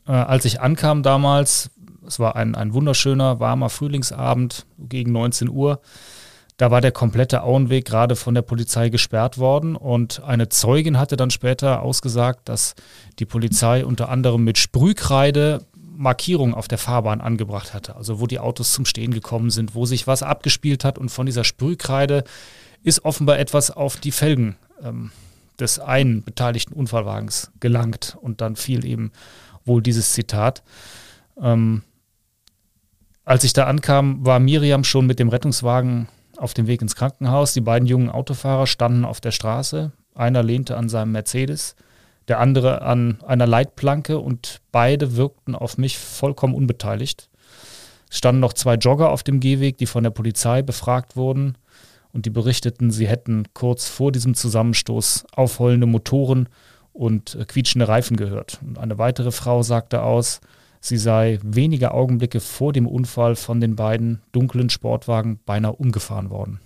Äh, 0.07 0.13
als 0.13 0.45
ich 0.45 0.61
ankam 0.61 1.03
damals, 1.03 1.69
es 2.07 2.21
war 2.21 2.37
ein, 2.37 2.55
ein 2.55 2.75
wunderschöner, 2.75 3.41
warmer 3.41 3.71
Frühlingsabend 3.71 4.67
gegen 4.79 5.11
19 5.11 5.49
Uhr, 5.49 5.81
da 6.59 6.73
war 6.73 6.81
der 6.81 6.93
komplette 6.93 7.45
Auenweg 7.45 7.85
gerade 7.85 8.17
von 8.17 8.35
der 8.35 8.43
Polizei 8.43 8.89
gesperrt 8.89 9.39
worden 9.39 9.77
und 9.77 10.23
eine 10.25 10.49
Zeugin 10.49 10.99
hatte 10.99 11.17
dann 11.17 11.31
später 11.31 11.83
ausgesagt, 11.83 12.49
dass 12.49 12.75
die 13.21 13.27
Polizei 13.27 13.87
unter 13.87 14.09
anderem 14.09 14.43
mit 14.43 14.59
Sprühkreide 14.59 15.65
Markierungen 15.97 16.55
auf 16.55 16.67
der 16.67 16.79
Fahrbahn 16.79 17.21
angebracht 17.21 17.75
hatte, 17.75 17.95
also 17.95 18.21
wo 18.21 18.27
die 18.27 18.41
Autos 18.41 18.73
zum 18.73 18.87
Stehen 18.87 19.15
gekommen 19.15 19.51
sind, 19.51 19.77
wo 19.77 19.87
sich 19.87 20.09
was 20.09 20.25
abgespielt 20.25 20.85
hat 20.85 20.99
und 20.99 21.11
von 21.11 21.27
dieser 21.27 21.45
Sprühkreide 21.45 22.25
ist 22.83 23.05
offenbar 23.05 23.39
etwas 23.39 23.71
auf 23.71 23.97
die 23.97 24.13
Felgen 24.13 24.57
ähm, 24.83 25.13
des 25.61 25.79
einen 25.79 26.25
beteiligten 26.25 26.75
Unfallwagens 26.75 27.53
gelangt 27.61 28.17
und 28.21 28.41
dann 28.41 28.57
fiel 28.57 28.85
eben 28.85 29.13
wohl 29.65 29.81
dieses 29.81 30.13
Zitat. 30.13 30.65
Ähm, 31.41 31.83
als 33.25 33.45
ich 33.45 33.53
da 33.53 33.67
ankam, 33.67 34.27
war 34.27 34.41
Miriam 34.41 34.83
schon 34.83 35.07
mit 35.07 35.21
dem 35.21 35.29
Rettungswagen 35.29 36.09
auf 36.39 36.55
dem 36.55 36.67
Weg 36.67 36.83
ins 36.83 36.97
Krankenhaus. 36.97 37.53
Die 37.53 37.61
beiden 37.61 37.87
jungen 37.87 38.11
Autofahrer 38.11 38.67
standen 38.67 39.05
auf 39.05 39.21
der 39.21 39.33
Straße. 39.33 39.93
Einer 40.15 40.43
lehnte 40.43 40.77
an 40.77 40.89
seinem 40.89 41.13
Mercedes, 41.13 41.77
der 42.29 42.41
andere 42.41 42.83
an 42.83 43.19
einer 43.27 43.47
Leitplanke 43.47 44.19
und 44.19 44.61
beide 44.73 45.17
wirkten 45.17 45.55
auf 45.55 45.79
mich 45.79 45.99
vollkommen 45.99 46.55
unbeteiligt. 46.55 47.29
Es 48.11 48.19
standen 48.19 48.41
noch 48.41 48.53
zwei 48.53 48.75
Jogger 48.75 49.11
auf 49.11 49.23
dem 49.23 49.41
Gehweg, 49.41 49.79
die 49.79 49.87
von 49.87 50.03
der 50.03 50.11
Polizei 50.11 50.63
befragt 50.63 51.17
wurden 51.17 51.57
und 52.13 52.27
die 52.27 52.31
berichteten, 52.31 52.91
sie 52.91 53.07
hätten 53.07 53.45
kurz 53.53 53.89
vor 53.89 54.13
diesem 54.13 54.35
Zusammenstoß 54.35 55.27
aufheulende 55.33 55.87
Motoren 55.87 56.49
und 56.93 57.35
äh, 57.35 57.45
quietschende 57.45 57.87
Reifen 57.87 58.17
gehört. 58.17 58.59
Und 58.67 58.79
eine 58.79 58.99
weitere 58.99 59.31
Frau 59.31 59.63
sagte 59.63 60.03
aus, 60.03 60.41
Sie 60.81 60.99
sei 60.99 61.39
wenige 61.43 61.93
Augenblicke 61.93 62.41
vor 62.41 62.73
dem 62.73 62.87
Unfall 62.87 63.37
von 63.37 63.61
den 63.61 63.77
beiden 63.77 64.21
dunklen 64.33 64.71
Sportwagen 64.71 65.41
beinahe 65.45 65.73
umgefahren 65.73 66.31
worden. 66.31 66.61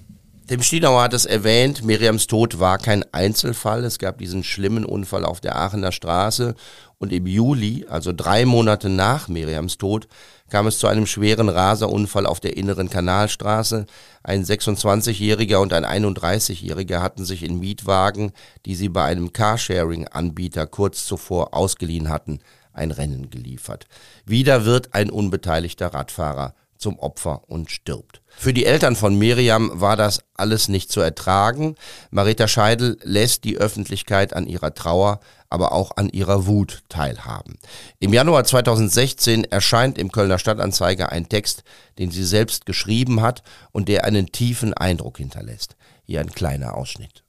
Dem 0.51 0.61
Stienauer 0.61 1.03
hat 1.03 1.15
es 1.15 1.25
erwähnt, 1.25 1.85
Miriams 1.85 2.27
Tod 2.27 2.59
war 2.59 2.77
kein 2.77 3.05
Einzelfall. 3.13 3.85
Es 3.85 3.99
gab 3.99 4.19
diesen 4.19 4.43
schlimmen 4.43 4.85
Unfall 4.85 5.25
auf 5.25 5.41
der 5.41 5.57
Aachener 5.57 5.93
Straße 5.93 6.57
und 6.99 7.13
im 7.13 7.27
Juli, 7.27 7.87
also 7.89 8.13
drei 8.13 8.45
Monate 8.45 8.89
nach 8.89 9.29
Miriams 9.29 9.79
Tod, 9.79 10.09
kam 10.51 10.67
es 10.67 10.79
zu 10.79 10.89
einem 10.89 11.07
schweren 11.07 11.49
Raserunfall 11.49 12.27
auf 12.27 12.39
der 12.39 12.57
inneren 12.57 12.91
Kanalstraße. 12.91 13.87
Ein 14.23 14.45
26-Jähriger 14.45 15.57
und 15.57 15.73
ein 15.73 15.87
31-Jähriger 15.87 17.01
hatten 17.01 17.25
sich 17.25 17.45
in 17.45 17.59
Mietwagen, 17.59 18.33
die 18.67 18.75
sie 18.75 18.89
bei 18.89 19.05
einem 19.05 19.33
Carsharing-Anbieter 19.33 20.67
kurz 20.67 21.07
zuvor 21.07 21.55
ausgeliehen 21.55 22.09
hatten, 22.09 22.41
ein 22.73 22.91
Rennen 22.91 23.31
geliefert. 23.31 23.87
Wieder 24.25 24.65
wird 24.65 24.95
ein 24.95 25.11
unbeteiligter 25.11 25.89
Radfahrer 25.89 26.55
zum 26.83 26.99
Opfer 26.99 27.49
und 27.49 27.71
stirbt. 27.71 28.21
Für 28.37 28.53
die 28.53 28.67
Eltern 28.67 28.97
von 28.97 29.17
Miriam 29.17 29.71
war 29.75 29.97
das 29.97 30.21
alles 30.35 30.69
nicht 30.69 30.91
zu 30.91 31.01
ertragen. 31.01 31.77
Marita 32.11 32.49
Scheidel 32.49 32.99
lässt 33.03 33.45
die 33.45 33.57
Öffentlichkeit 33.57 34.35
an 34.35 34.47
ihrer 34.47 34.75
Trauer, 34.75 35.21
aber 35.49 35.73
auch 35.73 35.97
an 35.97 36.09
ihrer 36.09 36.47
Wut 36.47 36.83
teilhaben. 36.89 37.59
Im 38.01 38.13
Januar 38.13 38.45
2016 38.45 39.45
erscheint 39.45 39.97
im 39.97 40.11
Kölner 40.11 40.39
Stadtanzeiger 40.39 41.13
ein 41.13 41.29
Text, 41.29 41.63
den 41.99 42.11
sie 42.11 42.25
selbst 42.25 42.67
geschrieben 42.67 43.23
hat 43.23 43.43
und 43.71 43.89
der 43.89 44.05
einen 44.05 44.33
tiefen 44.33 44.75
Eindruck 44.75 45.19
hinterlässt. 45.19 45.77
Hier 46.05 46.21
ein 46.21 46.33
kleiner 46.33 46.75
Ausschnitt. 46.75 47.23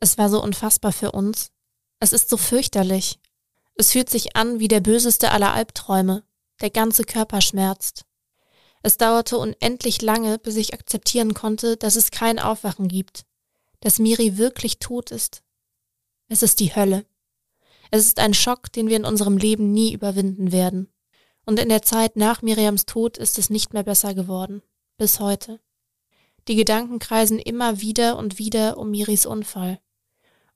Es 0.00 0.16
war 0.18 0.30
so 0.30 0.42
unfassbar 0.42 0.92
für 0.92 1.12
uns. 1.12 1.50
Es 2.00 2.12
ist 2.12 2.30
so 2.30 2.36
fürchterlich. 2.36 3.18
Es 3.76 3.90
fühlt 3.92 4.08
sich 4.08 4.36
an 4.36 4.60
wie 4.60 4.68
der 4.68 4.80
böseste 4.80 5.32
aller 5.32 5.52
Albträume. 5.52 6.22
Der 6.60 6.70
ganze 6.70 7.04
Körper 7.04 7.40
schmerzt. 7.40 8.04
Es 8.82 8.96
dauerte 8.96 9.38
unendlich 9.38 10.02
lange, 10.02 10.38
bis 10.38 10.56
ich 10.56 10.74
akzeptieren 10.74 11.34
konnte, 11.34 11.76
dass 11.76 11.96
es 11.96 12.10
kein 12.10 12.38
Aufwachen 12.38 12.86
gibt, 12.86 13.24
dass 13.80 13.98
Miri 13.98 14.36
wirklich 14.36 14.78
tot 14.78 15.10
ist. 15.10 15.42
Es 16.28 16.42
ist 16.42 16.60
die 16.60 16.76
Hölle. 16.76 17.04
Es 17.90 18.06
ist 18.06 18.18
ein 18.18 18.34
Schock, 18.34 18.70
den 18.72 18.88
wir 18.88 18.96
in 18.96 19.04
unserem 19.04 19.38
Leben 19.38 19.72
nie 19.72 19.92
überwinden 19.92 20.52
werden. 20.52 20.92
Und 21.44 21.58
in 21.58 21.68
der 21.68 21.82
Zeit 21.82 22.16
nach 22.16 22.42
Miriams 22.42 22.86
Tod 22.86 23.18
ist 23.18 23.38
es 23.38 23.50
nicht 23.50 23.72
mehr 23.72 23.82
besser 23.82 24.14
geworden. 24.14 24.62
Bis 24.96 25.18
heute. 25.18 25.60
Die 26.46 26.56
Gedanken 26.56 26.98
kreisen 26.98 27.38
immer 27.38 27.80
wieder 27.80 28.16
und 28.16 28.38
wieder 28.38 28.78
um 28.78 28.90
Miris 28.90 29.26
Unfall. 29.26 29.80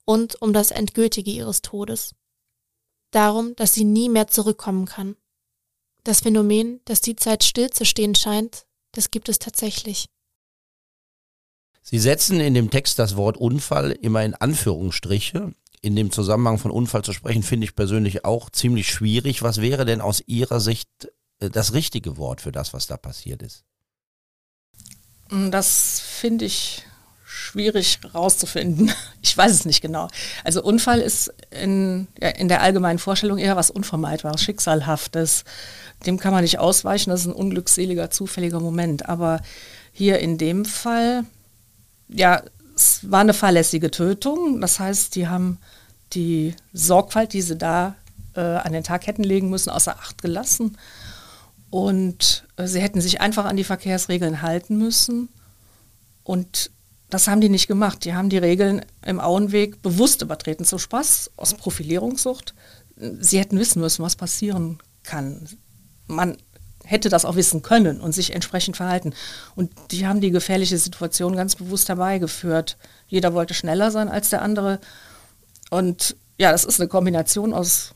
Und 0.05 0.41
um 0.41 0.53
das 0.53 0.71
Endgültige 0.71 1.31
ihres 1.31 1.61
Todes 1.61 2.15
darum, 3.11 3.55
dass 3.55 3.73
sie 3.73 3.85
nie 3.85 4.09
mehr 4.09 4.27
zurückkommen 4.27 4.85
kann. 4.85 5.15
Das 6.03 6.21
Phänomen, 6.21 6.81
dass 6.85 7.01
die 7.01 7.15
Zeit 7.15 7.43
stillzustehen 7.43 8.15
scheint, 8.15 8.65
das 8.91 9.11
gibt 9.11 9.29
es 9.29 9.39
tatsächlich. 9.39 10.07
Sie 11.81 11.99
setzen 11.99 12.39
in 12.39 12.53
dem 12.53 12.69
Text 12.69 12.99
das 12.99 13.15
Wort 13.15 13.37
Unfall 13.37 13.91
immer 13.91 14.23
in 14.23 14.35
Anführungsstriche. 14.35 15.53
In 15.81 15.95
dem 15.95 16.11
Zusammenhang 16.11 16.57
von 16.57 16.71
Unfall 16.71 17.03
zu 17.03 17.13
sprechen, 17.13 17.41
finde 17.41 17.65
ich 17.65 17.75
persönlich 17.75 18.25
auch 18.25 18.49
ziemlich 18.49 18.89
schwierig. 18.89 19.43
Was 19.43 19.61
wäre 19.61 19.85
denn 19.85 20.01
aus 20.01 20.21
Ihrer 20.27 20.59
Sicht 20.59 20.89
äh, 21.39 21.49
das 21.49 21.73
richtige 21.73 22.17
Wort 22.17 22.41
für 22.41 22.51
das, 22.51 22.73
was 22.73 22.87
da 22.87 22.97
passiert 22.97 23.41
ist? 23.41 23.63
Das 25.29 25.99
finde 25.99 26.45
ich 26.45 26.83
schwierig 27.29 27.99
rauszufinden. 28.13 28.91
Ich 29.21 29.37
weiß 29.37 29.51
es 29.51 29.65
nicht 29.65 29.81
genau. 29.81 30.07
Also 30.45 30.63
Unfall 30.63 30.99
ist 31.01 31.33
in, 31.51 32.07
ja, 32.19 32.29
in 32.29 32.47
der 32.47 32.61
allgemeinen 32.61 32.99
Vorstellung 32.99 33.37
eher 33.37 33.57
was 33.57 33.69
Unvermeidbares, 33.69 34.41
Schicksalhaftes. 34.41 35.43
Dem 36.05 36.17
kann 36.17 36.31
man 36.31 36.41
nicht 36.41 36.57
ausweichen, 36.57 37.09
das 37.09 37.21
ist 37.21 37.27
ein 37.27 37.33
unglückseliger, 37.33 38.09
zufälliger 38.09 38.59
Moment. 38.61 39.09
Aber 39.09 39.41
hier 39.91 40.19
in 40.19 40.37
dem 40.37 40.63
Fall, 40.65 41.25
ja, 42.07 42.41
es 42.75 43.11
war 43.11 43.19
eine 43.19 43.33
fahrlässige 43.33 43.91
Tötung. 43.91 44.61
Das 44.61 44.79
heißt, 44.79 45.15
die 45.15 45.27
haben 45.27 45.59
die 46.13 46.55
Sorgfalt, 46.73 47.33
die 47.33 47.41
sie 47.41 47.57
da 47.57 47.95
äh, 48.35 48.39
an 48.39 48.71
den 48.71 48.83
Tag 48.83 49.05
hätten 49.05 49.23
legen 49.23 49.49
müssen, 49.49 49.69
außer 49.69 49.97
Acht 49.99 50.21
gelassen. 50.21 50.77
Und 51.69 52.47
äh, 52.55 52.65
sie 52.65 52.79
hätten 52.79 53.01
sich 53.01 53.21
einfach 53.21 53.45
an 53.45 53.57
die 53.57 53.65
Verkehrsregeln 53.65 54.41
halten 54.41 54.77
müssen. 54.77 55.29
Und 56.23 56.71
das 57.09 57.27
haben 57.27 57.41
die 57.41 57.49
nicht 57.49 57.67
gemacht. 57.67 58.05
Die 58.05 58.13
haben 58.13 58.29
die 58.29 58.37
Regeln 58.37 58.85
im 59.05 59.19
Auenweg 59.19 59.81
bewusst 59.81 60.21
übertreten, 60.21 60.65
zum 60.65 60.79
Spaß, 60.79 61.31
aus 61.37 61.53
Profilierungssucht. 61.55 62.53
Sie 63.19 63.39
hätten 63.39 63.59
wissen 63.59 63.81
müssen, 63.81 64.03
was 64.03 64.15
passieren 64.15 64.79
kann. 65.03 65.47
Man 66.07 66.37
hätte 66.83 67.09
das 67.09 67.25
auch 67.25 67.35
wissen 67.35 67.61
können 67.61 68.01
und 68.01 68.13
sich 68.13 68.33
entsprechend 68.33 68.77
verhalten. 68.77 69.13
Und 69.55 69.71
die 69.91 70.07
haben 70.07 70.21
die 70.21 70.31
gefährliche 70.31 70.77
Situation 70.77 71.35
ganz 71.35 71.55
bewusst 71.55 71.89
herbeigeführt. 71.89 72.77
Jeder 73.07 73.33
wollte 73.33 73.53
schneller 73.53 73.91
sein 73.91 74.09
als 74.09 74.29
der 74.29 74.41
andere. 74.41 74.79
Und 75.69 76.15
ja, 76.37 76.51
das 76.51 76.63
ist 76.63 76.79
eine 76.79 76.89
Kombination 76.89 77.53
aus, 77.53 77.93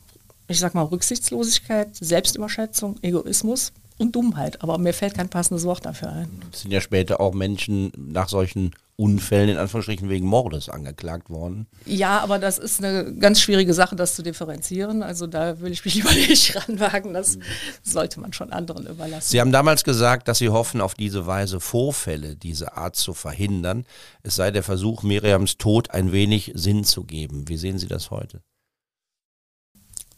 ich 0.48 0.58
sag 0.58 0.74
mal, 0.74 0.82
Rücksichtslosigkeit, 0.82 1.94
Selbstüberschätzung, 1.96 2.96
Egoismus 3.02 3.72
und 3.98 4.14
Dummheit. 4.14 4.62
Aber 4.62 4.78
mir 4.78 4.94
fällt 4.94 5.14
kein 5.14 5.28
passendes 5.28 5.64
Wort 5.64 5.84
dafür 5.84 6.12
ein. 6.12 6.42
Es 6.52 6.62
sind 6.62 6.70
ja 6.70 6.80
später 6.80 7.20
auch 7.20 7.34
Menschen 7.34 7.92
nach 7.96 8.28
solchen 8.28 8.74
Unfällen 8.96 9.48
in 9.48 9.56
Anführungsstrichen 9.56 10.08
wegen 10.08 10.26
Mordes 10.26 10.68
angeklagt 10.68 11.28
worden. 11.28 11.66
Ja, 11.84 12.20
aber 12.20 12.38
das 12.38 12.58
ist 12.58 12.82
eine 12.82 13.12
ganz 13.16 13.40
schwierige 13.40 13.74
Sache, 13.74 13.96
das 13.96 14.14
zu 14.14 14.22
differenzieren. 14.22 15.02
Also 15.02 15.26
da 15.26 15.60
will 15.60 15.72
ich 15.72 15.84
mich 15.84 15.94
lieber 15.96 16.12
nicht 16.12 16.54
ranwagen. 16.56 17.12
Das 17.12 17.38
sollte 17.82 18.20
man 18.20 18.32
schon 18.32 18.52
anderen 18.52 18.86
überlassen. 18.86 19.30
Sie 19.30 19.40
haben 19.40 19.50
damals 19.50 19.82
gesagt, 19.82 20.28
dass 20.28 20.38
Sie 20.38 20.48
hoffen, 20.48 20.80
auf 20.80 20.94
diese 20.94 21.26
Weise 21.26 21.58
Vorfälle 21.58 22.36
dieser 22.36 22.76
Art 22.76 22.94
zu 22.94 23.14
verhindern. 23.14 23.84
Es 24.22 24.36
sei 24.36 24.52
der 24.52 24.62
Versuch, 24.62 25.02
Miriams 25.02 25.58
Tod 25.58 25.90
ein 25.90 26.12
wenig 26.12 26.52
Sinn 26.54 26.84
zu 26.84 27.02
geben. 27.02 27.48
Wie 27.48 27.56
sehen 27.56 27.78
Sie 27.78 27.88
das 27.88 28.10
heute? 28.10 28.42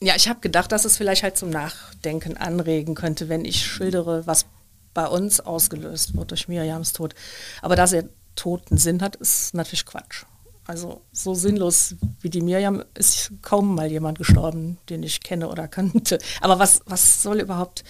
Ja, 0.03 0.15
ich 0.15 0.29
habe 0.29 0.41
gedacht, 0.41 0.73
dass 0.73 0.85
es 0.85 0.99
vielleicht 0.99 1.23
halt 1.23 1.39
zum 1.39 1.49
Nachdenken 1.49 2.37
anregen 2.37 2.95
könnte, 2.95 3.31
wenn 3.31 3.47
ich 3.47 3.65
schildere, 3.65 4.27
was 4.27 4.45
bei 4.93 5.07
uns 5.07 5.41
ausgelöst 5.41 6.17
wird 6.17 6.31
durch 6.31 6.49
Miriams 6.49 6.93
Tod. 6.93 7.15
Aber 7.63 7.77
dass 7.77 7.93
er 7.93 8.09
toten 8.37 8.79
Sinn 8.79 9.03
hat, 9.03 9.17
ist 9.17 9.55
natürlich 9.55 9.87
Quatsch. 9.87 10.25
Also 10.67 11.03
so 11.13 11.35
sinnlos 11.35 11.95
wie 12.21 12.31
die 12.31 12.41
Miriam 12.41 12.83
ist 12.95 13.31
kaum 13.43 13.75
mal 13.75 13.91
jemand 13.91 14.19
gestorben, 14.19 14.79
den 14.89 15.03
ich 15.03 15.21
kenne 15.21 15.49
oder 15.49 15.69
kannte. 15.69 16.19
Aber 16.41 16.59
was, 16.59 16.81
was 16.87 17.23
soll 17.23 17.41
überhaupt, 17.41 17.85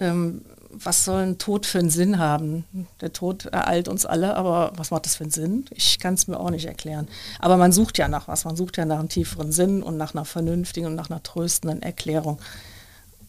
ähm, 0.00 0.44
was 0.70 1.04
soll 1.04 1.22
ein 1.22 1.38
Tod 1.38 1.66
für 1.66 1.78
einen 1.78 1.90
Sinn 1.90 2.18
haben? 2.18 2.64
Der 3.00 3.12
Tod 3.12 3.46
ereilt 3.46 3.86
uns 3.86 4.06
alle, 4.06 4.36
aber 4.36 4.72
was 4.74 4.90
macht 4.90 5.06
das 5.06 5.14
für 5.14 5.22
einen 5.22 5.30
Sinn? 5.30 5.66
Ich 5.70 6.00
kann 6.00 6.14
es 6.14 6.26
mir 6.26 6.40
auch 6.40 6.50
nicht 6.50 6.66
erklären. 6.66 7.06
Aber 7.38 7.56
man 7.56 7.70
sucht 7.70 7.96
ja 7.98 8.08
nach 8.08 8.26
was, 8.26 8.44
man 8.44 8.56
sucht 8.56 8.76
ja 8.76 8.84
nach 8.84 8.98
einem 8.98 9.08
tieferen 9.08 9.52
Sinn 9.52 9.80
und 9.80 9.96
nach 9.96 10.14
einer 10.14 10.24
vernünftigen 10.24 10.86
und 10.86 10.96
nach 10.96 11.10
einer 11.10 11.22
tröstenden 11.22 11.80
Erklärung. 11.80 12.40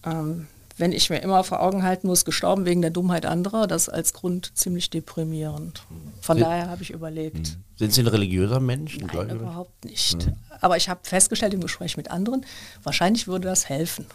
Ähm, 0.03 0.47
wenn 0.77 0.91
ich 0.91 1.09
mir 1.09 1.19
immer 1.19 1.43
vor 1.43 1.61
Augen 1.61 1.83
halten 1.83 2.07
muss, 2.07 2.25
gestorben 2.25 2.65
wegen 2.65 2.81
der 2.81 2.91
Dummheit 2.91 3.25
anderer, 3.25 3.67
das 3.67 3.87
als 3.87 4.13
Grund 4.13 4.57
ziemlich 4.57 4.89
deprimierend. 4.89 5.83
Von 6.21 6.37
sind, 6.37 6.45
daher 6.45 6.69
habe 6.69 6.83
ich 6.83 6.91
überlegt. 6.91 7.47
Hm. 7.47 7.55
Sind 7.77 7.93
Sie 7.93 8.01
ein 8.01 8.07
religiöser 8.07 8.59
Mensch? 8.59 8.97
Nein, 8.97 9.29
überhaupt 9.29 9.85
nicht. 9.85 10.25
Mhm. 10.25 10.33
Aber 10.61 10.77
ich 10.77 10.89
habe 10.89 10.99
festgestellt 11.03 11.53
im 11.53 11.61
Gespräch 11.61 11.97
mit 11.97 12.11
anderen, 12.11 12.45
wahrscheinlich 12.83 13.27
würde 13.27 13.47
das 13.47 13.69
helfen. 13.69 14.05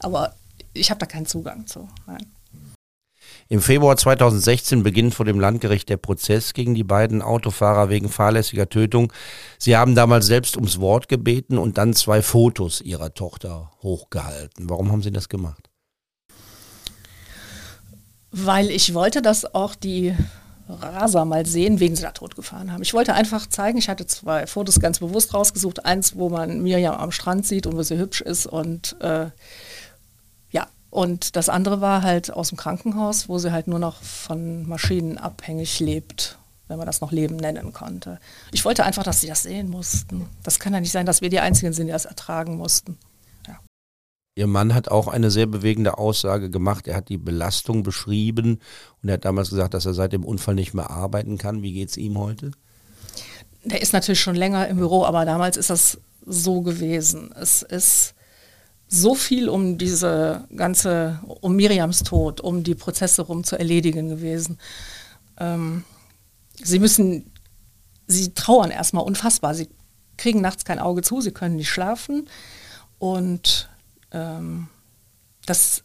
Aber 0.00 0.34
ich 0.72 0.90
habe 0.90 1.00
da 1.00 1.06
keinen 1.06 1.26
Zugang 1.26 1.66
zu. 1.66 1.88
Nein. 2.06 2.26
Im 3.50 3.62
Februar 3.62 3.96
2016 3.96 4.82
beginnt 4.82 5.14
vor 5.14 5.24
dem 5.24 5.40
Landgericht 5.40 5.88
der 5.88 5.96
Prozess 5.96 6.52
gegen 6.52 6.74
die 6.74 6.84
beiden 6.84 7.22
Autofahrer 7.22 7.88
wegen 7.88 8.10
fahrlässiger 8.10 8.68
Tötung. 8.68 9.12
Sie 9.58 9.76
haben 9.76 9.94
damals 9.94 10.26
selbst 10.26 10.56
ums 10.56 10.80
Wort 10.80 11.08
gebeten 11.08 11.56
und 11.56 11.78
dann 11.78 11.94
zwei 11.94 12.20
Fotos 12.20 12.82
ihrer 12.82 13.14
Tochter 13.14 13.72
hochgehalten. 13.82 14.68
Warum 14.68 14.92
haben 14.92 15.02
Sie 15.02 15.10
das 15.10 15.30
gemacht? 15.30 15.70
Weil 18.30 18.70
ich 18.70 18.94
wollte, 18.94 19.22
dass 19.22 19.54
auch 19.54 19.74
die 19.74 20.14
Raser 20.68 21.24
mal 21.24 21.46
sehen, 21.46 21.80
wegen 21.80 21.96
sie 21.96 22.02
da 22.02 22.10
tot 22.10 22.36
gefahren 22.36 22.72
haben. 22.72 22.82
Ich 22.82 22.92
wollte 22.92 23.14
einfach 23.14 23.46
zeigen, 23.46 23.78
ich 23.78 23.88
hatte 23.88 24.06
zwei 24.06 24.46
Fotos 24.46 24.80
ganz 24.80 24.98
bewusst 24.98 25.32
rausgesucht. 25.32 25.86
Eins, 25.86 26.16
wo 26.16 26.28
man 26.28 26.62
Mirjam 26.62 26.94
am 26.94 27.10
Strand 27.10 27.46
sieht 27.46 27.66
und 27.66 27.76
wo 27.76 27.82
sie 27.82 27.98
hübsch 27.98 28.20
ist 28.20 28.46
und 28.46 28.96
äh, 29.00 29.30
ja, 30.50 30.66
und 30.90 31.36
das 31.36 31.48
andere 31.48 31.80
war 31.80 32.02
halt 32.02 32.30
aus 32.30 32.50
dem 32.50 32.58
Krankenhaus, 32.58 33.28
wo 33.28 33.38
sie 33.38 33.52
halt 33.52 33.66
nur 33.66 33.78
noch 33.78 34.02
von 34.02 34.68
Maschinen 34.68 35.16
abhängig 35.16 35.80
lebt, 35.80 36.38
wenn 36.68 36.76
man 36.76 36.86
das 36.86 37.00
noch 37.00 37.12
Leben 37.12 37.36
nennen 37.36 37.72
konnte. 37.72 38.20
Ich 38.52 38.64
wollte 38.64 38.84
einfach, 38.84 39.04
dass 39.04 39.22
sie 39.22 39.28
das 39.28 39.44
sehen 39.44 39.70
mussten. 39.70 40.26
Das 40.42 40.58
kann 40.58 40.74
ja 40.74 40.80
nicht 40.80 40.92
sein, 40.92 41.06
dass 41.06 41.22
wir 41.22 41.30
die 41.30 41.40
Einzigen 41.40 41.72
sind, 41.72 41.86
die 41.86 41.92
das 41.92 42.04
ertragen 42.04 42.58
mussten. 42.58 42.98
Ihr 44.38 44.46
Mann 44.46 44.72
hat 44.72 44.88
auch 44.88 45.08
eine 45.08 45.32
sehr 45.32 45.46
bewegende 45.46 45.98
Aussage 45.98 46.48
gemacht. 46.48 46.86
Er 46.86 46.94
hat 46.94 47.08
die 47.08 47.18
Belastung 47.18 47.82
beschrieben 47.82 48.60
und 49.02 49.08
er 49.08 49.14
hat 49.14 49.24
damals 49.24 49.50
gesagt, 49.50 49.74
dass 49.74 49.84
er 49.84 49.94
seit 49.94 50.12
dem 50.12 50.24
Unfall 50.24 50.54
nicht 50.54 50.74
mehr 50.74 50.90
arbeiten 50.90 51.38
kann. 51.38 51.62
Wie 51.62 51.72
geht 51.72 51.88
es 51.88 51.96
ihm 51.96 52.16
heute? 52.16 52.52
Der 53.64 53.82
ist 53.82 53.92
natürlich 53.92 54.20
schon 54.20 54.36
länger 54.36 54.68
im 54.68 54.76
Büro, 54.76 55.04
aber 55.04 55.24
damals 55.24 55.56
ist 55.56 55.70
das 55.70 55.98
so 56.24 56.60
gewesen. 56.60 57.32
Es 57.32 57.62
ist 57.62 58.14
so 58.86 59.16
viel 59.16 59.48
um 59.48 59.76
diese 59.76 60.46
ganze, 60.54 61.18
um 61.40 61.56
Miriams 61.56 62.04
Tod, 62.04 62.40
um 62.40 62.62
die 62.62 62.76
Prozesse 62.76 63.22
rum 63.22 63.42
zu 63.42 63.58
erledigen 63.58 64.08
gewesen. 64.08 64.60
Ähm, 65.40 65.82
sie 66.62 66.78
müssen, 66.78 67.32
sie 68.06 68.32
trauern 68.34 68.70
erstmal 68.70 69.02
unfassbar. 69.02 69.56
Sie 69.56 69.68
kriegen 70.16 70.40
nachts 70.40 70.64
kein 70.64 70.78
Auge 70.78 71.02
zu, 71.02 71.20
sie 71.20 71.32
können 71.32 71.56
nicht 71.56 71.70
schlafen 71.70 72.28
und 73.00 73.68
ähm, 74.12 74.68
das 75.46 75.82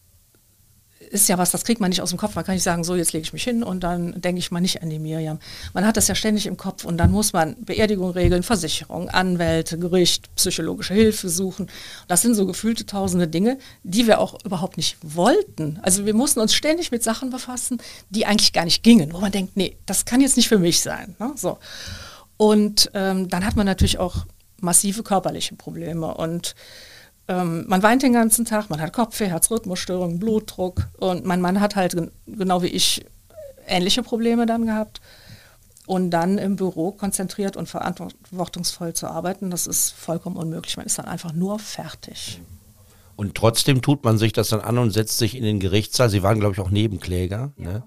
ist 1.13 1.29
ja 1.29 1.38
was, 1.38 1.51
das 1.51 1.63
kriegt 1.63 1.79
man 1.79 1.89
nicht 1.89 2.01
aus 2.01 2.09
dem 2.09 2.17
Kopf. 2.17 2.36
Man 2.36 2.43
kann 2.43 2.55
nicht 2.55 2.63
sagen, 2.63 2.83
so 2.83 2.95
jetzt 2.95 3.13
lege 3.13 3.23
ich 3.23 3.33
mich 3.33 3.43
hin 3.43 3.63
und 3.63 3.83
dann 3.83 4.19
denke 4.19 4.39
ich 4.39 4.51
mal 4.51 4.62
nicht 4.62 4.81
an 4.81 4.89
die 4.89 4.99
Miriam. 4.99 5.39
Man 5.73 5.86
hat 5.86 5.95
das 5.95 6.07
ja 6.07 6.15
ständig 6.15 6.47
im 6.47 6.57
Kopf 6.57 6.86
und 6.86 6.97
dann 6.97 7.12
muss 7.12 7.33
man 7.33 7.55
Beerdigung 7.63 8.09
regeln, 8.12 8.41
Versicherung, 8.41 9.09
Anwälte, 9.09 9.77
Gericht, 9.77 10.33
psychologische 10.36 10.93
Hilfe 10.93 11.29
suchen. 11.29 11.69
Das 12.07 12.21
sind 12.21 12.33
so 12.33 12.45
gefühlte 12.45 12.86
tausende 12.86 13.27
Dinge, 13.27 13.59
die 13.83 14.07
wir 14.07 14.19
auch 14.19 14.43
überhaupt 14.43 14.77
nicht 14.77 14.97
wollten. 15.01 15.79
Also 15.83 16.05
wir 16.05 16.15
mussten 16.15 16.39
uns 16.39 16.53
ständig 16.55 16.91
mit 16.91 17.03
Sachen 17.03 17.29
befassen, 17.29 17.77
die 18.09 18.25
eigentlich 18.25 18.53
gar 18.53 18.65
nicht 18.65 18.83
gingen, 18.83 19.13
wo 19.13 19.19
man 19.19 19.31
denkt, 19.31 19.55
nee, 19.55 19.77
das 19.86 20.05
kann 20.05 20.21
jetzt 20.21 20.38
nicht 20.38 20.49
für 20.49 20.59
mich 20.59 20.81
sein. 20.81 21.15
Ne? 21.19 21.31
So. 21.36 21.59
Und 22.38 22.89
ähm, 22.93 23.29
dann 23.29 23.45
hat 23.45 23.55
man 23.55 23.65
natürlich 23.65 23.99
auch 23.99 24.25
massive 24.59 25.03
körperliche 25.03 25.55
Probleme 25.55 26.13
und 26.15 26.55
ähm, 27.27 27.65
man 27.67 27.83
weint 27.83 28.03
den 28.03 28.13
ganzen 28.13 28.45
Tag, 28.45 28.69
man 28.69 28.81
hat 28.81 28.93
Kopfweh, 28.93 29.27
Herzrhythmusstörungen, 29.27 30.19
Blutdruck 30.19 30.88
und 30.97 31.25
mein 31.25 31.41
Mann 31.41 31.62
hat 31.62 31.75
halt 31.75 31.95
genau 32.25 32.62
wie 32.62 32.67
ich 32.67 33.05
ähnliche 33.67 34.03
Probleme 34.03 34.45
dann 34.45 34.65
gehabt. 34.65 35.01
Und 35.86 36.12
dann 36.12 36.38
im 36.38 36.55
Büro 36.55 36.93
konzentriert 36.93 37.57
und 37.57 37.67
verantwortungsvoll 37.67 38.93
zu 38.93 39.07
arbeiten, 39.07 39.51
das 39.51 39.67
ist 39.67 39.91
vollkommen 39.91 40.38
unmöglich. 40.38 40.77
Man 40.77 40.86
ist 40.86 40.97
dann 40.97 41.07
einfach 41.07 41.33
nur 41.33 41.59
fertig. 41.59 42.39
Und 43.17 43.36
trotzdem 43.36 43.81
tut 43.81 44.03
man 44.05 44.17
sich 44.17 44.31
das 44.31 44.49
dann 44.49 44.62
an 44.62 44.77
und 44.77 44.91
setzt 44.91 45.17
sich 45.17 45.36
in 45.36 45.43
den 45.43 45.59
Gerichtssaal. 45.59 46.09
Sie 46.09 46.23
waren, 46.23 46.39
glaube 46.39 46.53
ich, 46.53 46.62
auch 46.62 46.69
Nebenkläger. 46.69 47.51
Ja. 47.57 47.63
Ne? 47.63 47.83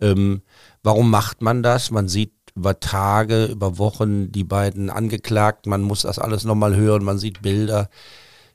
Ähm, 0.00 0.42
warum 0.84 1.10
macht 1.10 1.42
man 1.42 1.64
das? 1.64 1.90
Man 1.90 2.08
sieht 2.08 2.32
über 2.54 2.78
Tage, 2.78 3.46
über 3.46 3.78
Wochen 3.78 4.30
die 4.32 4.44
beiden 4.44 4.88
angeklagt. 4.88 5.66
Man 5.66 5.82
muss 5.82 6.02
das 6.02 6.18
alles 6.20 6.44
nochmal 6.44 6.76
hören. 6.76 7.04
Man 7.04 7.18
sieht 7.18 7.42
Bilder. 7.42 7.90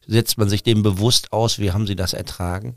Setzt 0.07 0.37
man 0.37 0.49
sich 0.49 0.63
dem 0.63 0.83
bewusst 0.83 1.33
aus? 1.33 1.59
Wie 1.59 1.71
haben 1.71 1.87
Sie 1.87 1.95
das 1.95 2.13
ertragen? 2.13 2.75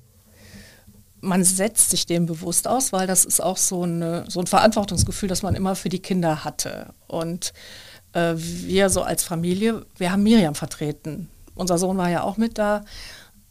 Man 1.21 1.43
setzt 1.45 1.91
sich 1.91 2.07
dem 2.07 2.27
bewusst 2.27 2.69
aus, 2.69 2.93
weil 2.93 3.07
das 3.07 3.25
ist 3.25 3.43
auch 3.43 3.57
so, 3.57 3.83
eine, 3.83 4.25
so 4.29 4.41
ein 4.41 4.47
Verantwortungsgefühl, 4.47 5.29
das 5.29 5.43
man 5.43 5.55
immer 5.55 5.75
für 5.75 5.88
die 5.88 5.99
Kinder 5.99 6.45
hatte. 6.45 6.95
Und 7.09 7.53
äh, 8.12 8.35
wir 8.37 8.88
so 8.88 9.03
als 9.03 9.25
Familie, 9.25 9.85
wir 9.97 10.12
haben 10.12 10.23
Miriam 10.23 10.55
vertreten. 10.55 11.29
Unser 11.55 11.77
Sohn 11.77 11.99
war 11.99 12.09
ja 12.09 12.23
auch 12.23 12.37
mit 12.37 12.57
da. 12.57 12.85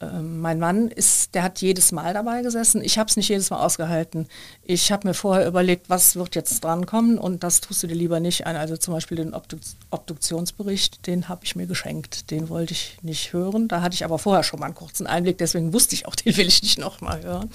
Ähm, 0.00 0.40
mein 0.40 0.58
Mann 0.60 0.88
ist, 0.88 1.34
der 1.34 1.42
hat 1.42 1.60
jedes 1.60 1.90
Mal 1.90 2.14
dabei 2.14 2.42
gesessen. 2.42 2.82
Ich 2.82 2.98
habe 2.98 3.10
es 3.10 3.16
nicht 3.16 3.28
jedes 3.28 3.50
Mal 3.50 3.64
ausgehalten. 3.64 4.28
Ich 4.62 4.92
habe 4.92 5.08
mir 5.08 5.14
vorher 5.14 5.46
überlegt, 5.46 5.90
was 5.90 6.14
wird 6.14 6.36
jetzt 6.36 6.62
drankommen 6.62 7.18
und 7.18 7.42
das 7.42 7.60
tust 7.60 7.82
du 7.82 7.88
dir 7.88 7.94
lieber 7.94 8.20
nicht 8.20 8.46
an. 8.46 8.56
Also 8.56 8.76
zum 8.76 8.94
Beispiel 8.94 9.16
den 9.16 9.34
Obduk 9.34 9.60
Obduktionsbericht, 9.90 11.06
den 11.06 11.28
habe 11.28 11.44
ich 11.44 11.56
mir 11.56 11.66
geschenkt. 11.66 12.30
Den 12.30 12.48
wollte 12.48 12.72
ich 12.72 12.98
nicht 13.02 13.32
hören. 13.32 13.66
Da 13.66 13.82
hatte 13.82 13.94
ich 13.94 14.04
aber 14.04 14.18
vorher 14.18 14.44
schon 14.44 14.60
mal 14.60 14.66
einen 14.66 14.74
kurzen 14.74 15.06
Einblick, 15.06 15.38
deswegen 15.38 15.72
wusste 15.72 15.94
ich 15.94 16.06
auch, 16.06 16.14
den 16.16 16.36
will 16.36 16.46
ich 16.46 16.62
nicht 16.62 16.78
nochmal 16.78 17.22
hören. 17.22 17.50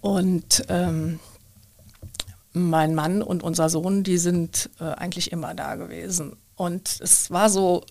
Und 0.00 0.64
ähm, 0.68 1.20
mein 2.54 2.94
Mann 2.94 3.22
und 3.22 3.42
unser 3.42 3.68
Sohn, 3.68 4.02
die 4.02 4.18
sind 4.18 4.70
äh, 4.80 4.84
eigentlich 4.84 5.30
immer 5.30 5.54
da 5.54 5.74
gewesen. 5.76 6.36
Und 6.56 7.00
es 7.00 7.30
war 7.30 7.50
so 7.50 7.84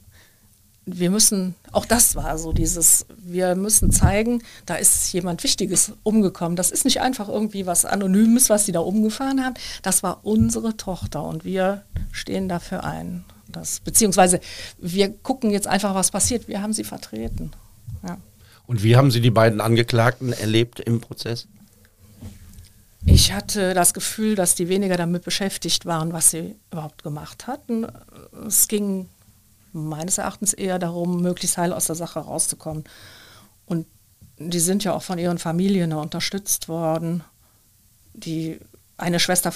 wir 0.86 1.12
müssen, 1.12 1.56
auch 1.72 1.86
das 1.86 2.16
war 2.16 2.38
so 2.38 2.54
dieses, 2.54 3.06
wir 3.18 3.56
müssen 3.56 3.92
zeigen, 3.92 4.42
da 4.66 4.76
ist 4.76 5.14
jemand 5.14 5.44
Wichtiges 5.44 5.94
umgekommen. 6.04 6.56
Das 6.56 6.72
ist 6.72 6.86
nicht 6.86 7.02
einfach 7.02 7.30
irgendwie 7.30 7.66
was 7.66 7.86
Anonymes, 7.86 8.50
was 8.50 8.66
sie 8.66 8.72
da 8.72 8.80
umgefahren 8.80 9.44
haben. 9.44 9.56
Das 9.84 10.02
war 10.02 10.22
unsere 10.24 10.78
Tochter 10.78 11.24
und 11.24 11.46
wir 11.46 11.84
stehen 12.12 12.50
dafür 12.50 12.84
ein. 12.84 13.24
Das, 13.48 13.82
beziehungsweise 13.82 14.40
wir 14.80 15.10
gucken 15.10 15.52
jetzt 15.52 15.68
einfach, 15.68 15.94
was 15.94 16.12
passiert. 16.12 16.48
Wir 16.48 16.62
haben 16.62 16.74
sie 16.74 16.84
vertreten. 16.84 17.52
Ja. 18.08 18.18
Und 18.66 18.84
wie 18.84 18.96
haben 18.96 19.12
Sie 19.12 19.20
die 19.20 19.32
beiden 19.32 19.60
Angeklagten 19.60 20.32
erlebt 20.32 20.80
im 20.80 21.02
Prozess? 21.02 21.48
Ich 23.06 23.34
hatte 23.34 23.74
das 23.74 23.94
Gefühl, 23.94 24.36
dass 24.36 24.56
die 24.56 24.70
weniger 24.70 24.96
damit 24.96 25.24
beschäftigt 25.24 25.86
waren, 25.86 26.14
was 26.14 26.32
sie 26.32 26.56
überhaupt 26.72 27.04
gemacht 27.04 27.48
hatten. 27.48 27.88
Es 28.48 28.68
ging 28.68 29.10
meines 29.74 30.18
Erachtens 30.18 30.54
eher 30.54 30.80
darum, 30.80 31.22
möglichst 31.22 31.58
heil 31.58 31.74
aus 31.74 31.86
der 31.86 31.96
Sache 31.96 32.20
rauszukommen. 32.20 32.84
Und 33.66 33.86
die 34.38 34.60
sind 34.60 34.84
ja 34.84 34.94
auch 34.94 35.04
von 35.04 35.20
ihren 35.20 35.38
Familien 35.38 35.94
unterstützt 35.94 36.68
worden. 36.68 37.24
Die 38.14 38.60
eine 38.98 39.20
Schwester 39.20 39.54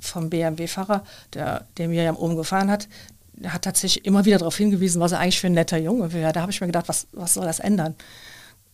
vom 0.00 0.30
BMW-Fahrer, 0.30 1.04
der, 1.34 1.66
der 1.76 1.88
Miriam 1.88 2.16
umgefahren 2.16 2.70
hat, 2.70 2.88
hat 3.44 3.62
tatsächlich 3.62 4.04
immer 4.04 4.24
wieder 4.24 4.38
darauf 4.38 4.56
hingewiesen, 4.56 5.00
was 5.00 5.12
er 5.12 5.20
eigentlich 5.20 5.40
für 5.40 5.46
ein 5.48 5.52
netter 5.52 5.78
Junge 5.78 6.12
wäre. 6.12 6.32
Da 6.32 6.42
habe 6.42 6.52
ich 6.52 6.60
mir 6.60 6.66
gedacht, 6.66 6.88
was, 6.88 7.06
was 7.12 7.34
soll 7.34 7.46
das 7.46 7.60
ändern? 7.60 7.94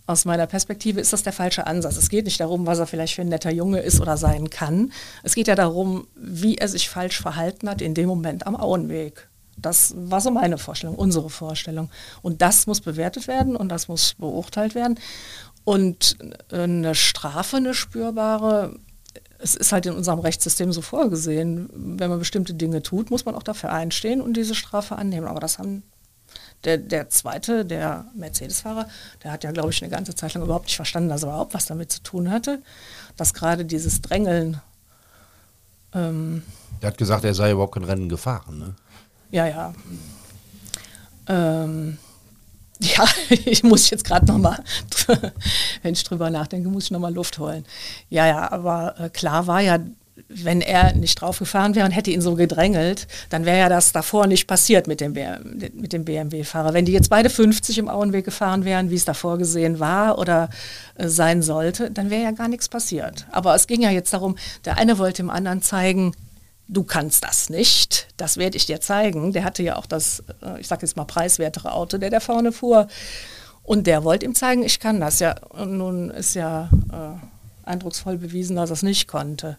Aus 0.07 0.27
meiner 0.27 0.47
Perspektive 0.47 1.01
ist 1.01 1.15
das 1.15 1.23
der 1.23 1.33
falsche 1.33 1.67
Ansatz. 1.67 1.97
Es 1.97 2.11
geht 2.11 2.27
nicht 2.27 2.41
darum, 2.41 2.67
was 2.67 2.79
er 2.79 2.87
vielleicht 2.87 3.15
für 3.15 3.23
ein 3.23 3.29
netter 3.29 3.51
Junge 3.51 3.81
ist 3.81 4.01
oder 4.01 4.19
sein 4.19 4.51
kann. 4.51 4.93
Es 5.23 5.35
geht 5.35 5.49
ja 5.49 5.55
darum, 5.55 6.07
wie 6.15 6.59
er 6.59 6.69
sich 6.69 6.91
falsch 6.91 7.21
verhalten 7.21 7.71
hat 7.71 7.81
in 7.81 7.95
dem 7.95 8.09
Moment 8.09 8.47
am 8.47 8.55
Auenweg. 8.55 9.29
Das 9.57 9.95
war 9.97 10.21
so 10.21 10.31
meine 10.31 10.59
Vorstellung, 10.59 10.97
unsere 10.97 11.31
Vorstellung. 11.31 11.91
Und 12.23 12.43
das 12.43 12.67
muss 12.67 12.81
bewertet 12.81 13.29
werden 13.29 13.57
und 13.57 13.69
das 13.69 13.89
muss 13.89 14.15
beurteilt 14.15 14.75
werden. 14.75 14.99
Und 15.65 16.17
eine 16.53 16.95
Strafe, 16.95 17.57
eine 17.57 17.75
spürbare, 17.75 18.77
es 19.39 19.55
ist 19.55 19.73
halt 19.73 19.87
in 19.87 19.95
unserem 19.95 20.19
Rechtssystem 20.19 20.73
so 20.73 20.83
vorgesehen, 20.83 21.69
wenn 21.73 22.11
man 22.11 22.19
bestimmte 22.19 22.55
Dinge 22.55 22.83
tut, 22.83 23.11
muss 23.11 23.25
man 23.25 23.35
auch 23.35 23.43
dafür 23.43 23.73
einstehen 23.73 24.21
und 24.21 24.37
diese 24.37 24.55
Strafe 24.55 24.97
annehmen. 24.97 25.27
Aber 25.27 25.41
das 25.41 25.59
haben 25.59 25.83
der, 26.65 26.79
der 26.79 27.11
zweite, 27.11 27.65
der 27.65 28.07
Mercedes-Fahrer, 28.15 28.89
der 29.23 29.33
hat 29.33 29.45
ja, 29.45 29.53
glaube 29.53 29.71
ich, 29.71 29.83
eine 29.83 29.91
ganze 29.91 30.15
Zeit 30.15 30.35
lang 30.35 30.43
überhaupt 30.43 30.67
nicht 30.67 30.77
verstanden, 30.77 31.11
dass 31.11 31.23
er 31.23 31.29
überhaupt 31.29 31.55
was 31.55 31.67
damit 31.67 31.93
zu 31.93 32.03
tun 32.03 32.31
hatte, 32.31 32.63
dass 33.17 33.35
gerade 33.35 33.65
dieses 33.65 34.01
Drängeln. 34.01 34.61
Ähm, 35.93 36.43
der 36.81 36.91
hat 36.91 36.99
gesagt, 36.99 37.25
er 37.25 37.35
sei 37.35 37.53
überhaupt 37.53 37.75
kein 37.75 37.85
Rennen 37.85 38.09
gefahren, 38.09 38.59
ne? 38.59 38.75
Ja, 39.31 39.47
ja. 39.47 39.75
Ähm, 41.29 41.99
ja, 42.81 43.05
ich 43.45 43.63
muss 43.63 43.91
jetzt 43.91 44.05
gerade 44.05 44.27
nochmal, 44.27 44.63
wenn 45.83 45.93
ich 45.93 46.05
drüber 46.05 46.31
nachdenke, 46.31 46.69
muss 46.69 46.85
ich 46.85 46.91
nochmal 46.91 47.15
Luft 47.15 47.39
holen. 47.39 47.65
Ja, 48.11 48.27
ja, 48.27 48.51
aber 48.51 48.95
äh, 48.99 49.09
klar 49.11 49.47
war 49.47 49.61
ja, 49.61 49.79
wenn 50.29 50.61
er 50.61 50.95
nicht 50.95 51.21
draufgefahren 51.21 51.75
wäre 51.75 51.87
und 51.87 51.93
hätte 51.93 52.11
ihn 52.11 52.21
so 52.21 52.35
gedrängelt, 52.35 53.09
dann 53.31 53.45
wäre 53.45 53.59
ja 53.59 53.69
das 53.69 53.93
davor 53.93 54.27
nicht 54.27 54.47
passiert 54.47 54.87
mit 54.87 55.01
dem, 55.01 55.13
mit 55.75 55.93
dem 55.93 56.05
BMW-Fahrer. 56.05 56.73
Wenn 56.73 56.85
die 56.85 56.93
jetzt 56.93 57.11
beide 57.11 57.31
50 57.31 57.79
im 57.79 57.89
Auenweg 57.89 58.25
gefahren 58.25 58.65
wären, 58.65 58.91
wie 58.91 58.95
es 58.95 59.05
davor 59.05 59.39
gesehen 59.39 59.81
war 59.81 60.19
oder 60.19 60.51
äh, 60.97 61.09
sein 61.09 61.43
sollte, 61.43 61.91
dann 61.91 62.11
wäre 62.11 62.23
ja 62.23 62.31
gar 62.31 62.49
nichts 62.49 62.69
passiert. 62.69 63.27
Aber 63.31 63.55
es 63.55 63.67
ging 63.67 63.83
ja 63.83 63.91
jetzt 63.91 64.13
darum, 64.13 64.37
der 64.65 64.79
eine 64.79 64.99
wollte 64.99 65.23
dem 65.23 65.31
anderen 65.31 65.63
zeigen, 65.63 66.15
du 66.69 66.85
kannst 66.85 67.25
das 67.25 67.51
nicht, 67.51 68.09
das 68.17 68.37
werde 68.37 68.57
ich 68.57 68.67
dir 68.67 68.81
zeigen. 68.81 69.33
Der 69.33 69.45
hatte 69.45 69.63
ja 69.63 69.77
auch 69.77 69.87
das, 69.87 70.23
äh, 70.43 70.61
ich 70.61 70.69
sage 70.69 70.83
jetzt 70.83 70.97
mal, 70.97 71.05
preiswertere 71.05 71.73
Auto, 71.73 71.99
der 71.99 72.11
da 72.11 72.21
vorne 72.21 72.53
fuhr. 72.53 72.89
Und 73.63 73.87
der 73.87 74.05
wollte 74.05 74.27
ihm 74.27 74.35
zeigen, 74.35 74.63
ich 74.63 74.79
kann 74.79 75.01
das. 75.01 75.21
Ja, 75.21 75.37
und 75.51 75.79
nun 75.79 76.11
ist 76.11 76.35
ja 76.35 76.69
äh, 76.93 77.69
eindrucksvoll 77.69 78.19
bewiesen, 78.19 78.57
dass 78.57 78.71
er 78.71 78.75
es 78.75 78.83
nicht 78.83 79.09
konnte. 79.09 79.59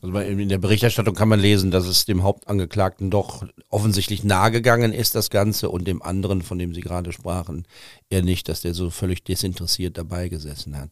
Also 0.00 0.16
in 0.16 0.48
der 0.48 0.58
Berichterstattung 0.58 1.14
kann 1.14 1.28
man 1.28 1.40
lesen, 1.40 1.72
dass 1.72 1.86
es 1.86 2.04
dem 2.04 2.22
Hauptangeklagten 2.22 3.10
doch 3.10 3.44
offensichtlich 3.68 4.22
nahegegangen 4.22 4.92
ist, 4.92 5.16
das 5.16 5.28
Ganze, 5.28 5.70
und 5.70 5.88
dem 5.88 6.02
anderen, 6.02 6.42
von 6.42 6.58
dem 6.58 6.72
Sie 6.72 6.82
gerade 6.82 7.12
sprachen, 7.12 7.66
eher 8.08 8.22
nicht, 8.22 8.48
dass 8.48 8.60
der 8.60 8.74
so 8.74 8.90
völlig 8.90 9.24
desinteressiert 9.24 9.98
dabei 9.98 10.28
gesessen 10.28 10.78
hat. 10.78 10.90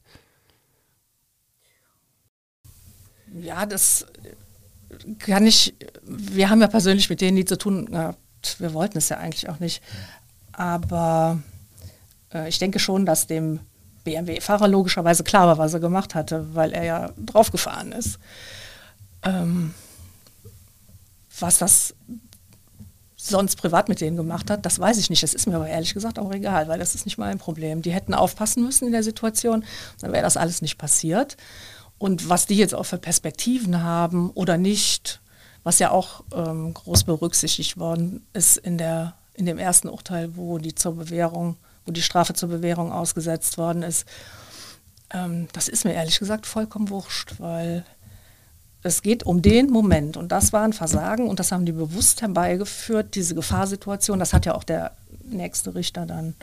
Ja, 3.41 3.65
das 3.65 4.07
kann 5.19 5.47
ich, 5.47 5.75
wir 6.03 6.51
haben 6.51 6.61
ja 6.61 6.69
persönlich 6.69 7.11
mit 7.11 7.21
denen 7.21 7.37
nie 7.37 7.45
zu 7.45 7.59
tun 7.59 7.87
gehabt. 7.87 8.19
Wir 8.59 8.73
wollten 8.75 8.99
es 8.99 9.09
ja 9.09 9.19
eigentlich 9.19 9.49
auch 9.49 9.59
nicht. 9.59 9.83
Aber 10.53 11.39
äh, 12.33 12.49
ich 12.49 12.59
denke 12.59 12.79
schon, 12.79 13.07
dass 13.07 13.27
dem 13.27 13.61
BMW-Fahrer 14.05 14.69
logischerweise 14.69 15.25
klar 15.25 15.47
war, 15.49 15.59
was 15.59 15.75
er 15.75 15.81
gemacht 15.81 16.15
hatte, 16.15 16.55
weil 16.55 16.73
er 16.73 16.85
ja 16.85 17.11
draufgefahren 17.19 17.93
ist. 17.93 18.19
Ähm, 19.23 19.75
was 21.39 21.59
das 21.59 21.95
sonst 23.17 23.57
privat 23.57 23.89
mit 23.89 24.01
denen 24.01 24.17
gemacht 24.17 24.51
hat, 24.51 24.65
das 24.65 24.79
weiß 24.79 24.99
ich 24.99 25.11
nicht. 25.11 25.23
Das 25.23 25.35
ist 25.35 25.47
mir 25.47 25.57
aber 25.57 25.69
ehrlich 25.69 25.93
gesagt 25.93 26.19
auch 26.19 26.33
egal, 26.33 26.69
weil 26.69 26.79
das 26.79 26.95
ist 26.95 27.05
nicht 27.05 27.19
mein 27.19 27.39
Problem. 27.39 27.83
Die 27.83 27.93
hätten 27.93 28.15
aufpassen 28.15 28.63
müssen 28.63 28.87
in 28.87 28.93
der 28.93 29.03
Situation, 29.03 29.65
dann 30.01 30.13
wäre 30.13 30.23
das 30.23 30.37
alles 30.37 30.63
nicht 30.63 30.79
passiert. 30.79 31.37
Und 31.99 32.29
was 32.29 32.47
die 32.47 32.57
jetzt 32.57 32.75
auch 32.75 32.85
für 32.85 32.99
Perspektiven 32.99 33.83
haben 33.83 34.31
oder 34.31 34.59
nicht, 34.59 35.21
was 35.63 35.79
ja 35.79 35.91
auch 35.91 36.23
ähm, 36.35 36.75
groß 36.75 37.05
berücksichtigt 37.05 37.79
worden 37.79 38.27
ist 38.33 38.57
in, 38.59 38.79
der, 38.79 39.15
in 39.35 39.47
dem 39.47 39.59
ersten 39.59 39.89
Urteil, 39.89 40.37
wo 40.37 40.59
die 40.59 40.75
zur 40.75 40.95
Bewährung, 40.95 41.57
wo 41.85 41.93
die 41.93 42.03
Strafe 42.03 42.35
zur 42.35 42.51
Bewährung 42.51 42.93
ausgesetzt 42.93 43.59
worden 43.59 43.83
ist, 43.83 44.07
ähm, 45.13 45.49
das 45.53 45.69
ist 45.69 45.85
mir 45.85 45.95
ehrlich 45.95 46.19
gesagt 46.19 46.47
vollkommen 46.47 46.91
wurscht, 46.91 47.37
weil 47.39 47.85
es 48.83 49.03
geht 49.03 49.25
um 49.25 49.43
den 49.43 49.71
Moment 49.71 50.17
und 50.17 50.31
das 50.31 50.53
war 50.53 50.63
ein 50.63 50.73
Versagen 50.73 51.29
und 51.29 51.41
das 51.41 51.51
haben 51.51 51.67
die 51.67 51.73
bewusst 51.73 52.23
herbeigeführt, 52.23 53.15
diese 53.15 53.35
Gefahrsituation. 53.35 54.19
Das 54.19 54.33
hat 54.33 54.47
ja 54.47 54.55
auch 54.55 54.65
der 54.65 54.93
nächste 55.25 55.75
Richter 55.75 56.07
dann 56.07 56.35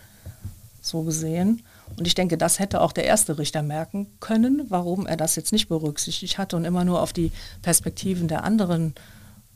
so 0.82 1.04
gesehen. 1.04 1.64
Und 1.98 2.08
ich 2.08 2.16
denke, 2.16 2.38
das 2.38 2.60
hätte 2.60 2.82
auch 2.82 2.92
der 2.92 3.06
erste 3.06 3.38
Richter 3.38 3.62
merken 3.62 4.08
können, 4.20 4.66
warum 4.70 5.06
er 5.06 5.18
das 5.18 5.36
jetzt 5.36 5.52
nicht 5.52 5.70
berücksichtigt 5.70 6.38
hatte 6.38 6.56
und 6.56 6.66
immer 6.66 6.86
nur 6.86 7.02
auf 7.02 7.14
die 7.14 7.32
Perspektiven 7.62 8.28
der 8.28 8.44
anderen 8.44 8.96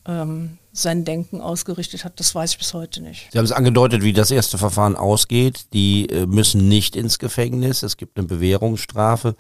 ähm, 0.06 0.58
sein 0.72 1.06
Denken 1.06 1.42
ausgerichtet 1.42 2.06
hat. 2.06 2.20
Das 2.20 2.34
weiß 2.34 2.52
ich 2.52 2.58
bis 2.58 2.74
heute 2.74 3.02
nicht. 3.02 3.30
Sie 3.32 3.38
haben 3.38 3.46
es 3.46 3.52
angedeutet, 3.52 4.04
wie 4.04 4.14
das 4.14 4.32
erste 4.32 4.58
Verfahren 4.58 4.96
ausgeht. 4.96 5.74
Die 5.74 6.08
äh, 6.10 6.26
müssen 6.26 6.68
nicht 6.68 6.96
ins 6.96 7.20
Gefängnis. 7.20 7.84
Es 7.84 7.98
gibt 7.98 8.18
eine 8.18 8.28
Bewährungsstrafe. 8.28 9.36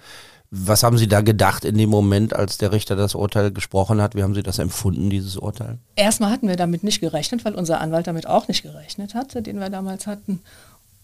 Was 0.49 0.83
haben 0.83 0.97
Sie 0.97 1.07
da 1.07 1.21
gedacht 1.21 1.65
in 1.65 1.77
dem 1.77 1.89
Moment, 1.89 2.33
als 2.33 2.57
der 2.57 2.71
Richter 2.71 2.95
das 2.95 3.15
Urteil 3.15 3.51
gesprochen 3.51 4.01
hat? 4.01 4.15
Wie 4.15 4.23
haben 4.23 4.33
Sie 4.33 4.43
das 4.43 4.60
empfunden, 4.60 5.10
dieses 5.10 5.36
Urteil? 5.36 5.77
Erstmal 5.97 6.31
hatten 6.31 6.47
wir 6.47 6.55
damit 6.55 6.83
nicht 6.83 7.01
gerechnet, 7.01 7.43
weil 7.43 7.53
unser 7.53 7.81
Anwalt 7.81 8.07
damit 8.07 8.27
auch 8.27 8.47
nicht 8.47 8.63
gerechnet 8.63 9.13
hatte, 9.13 9.41
den 9.41 9.60
wir 9.60 9.69
damals 9.69 10.07
hatten. 10.07 10.39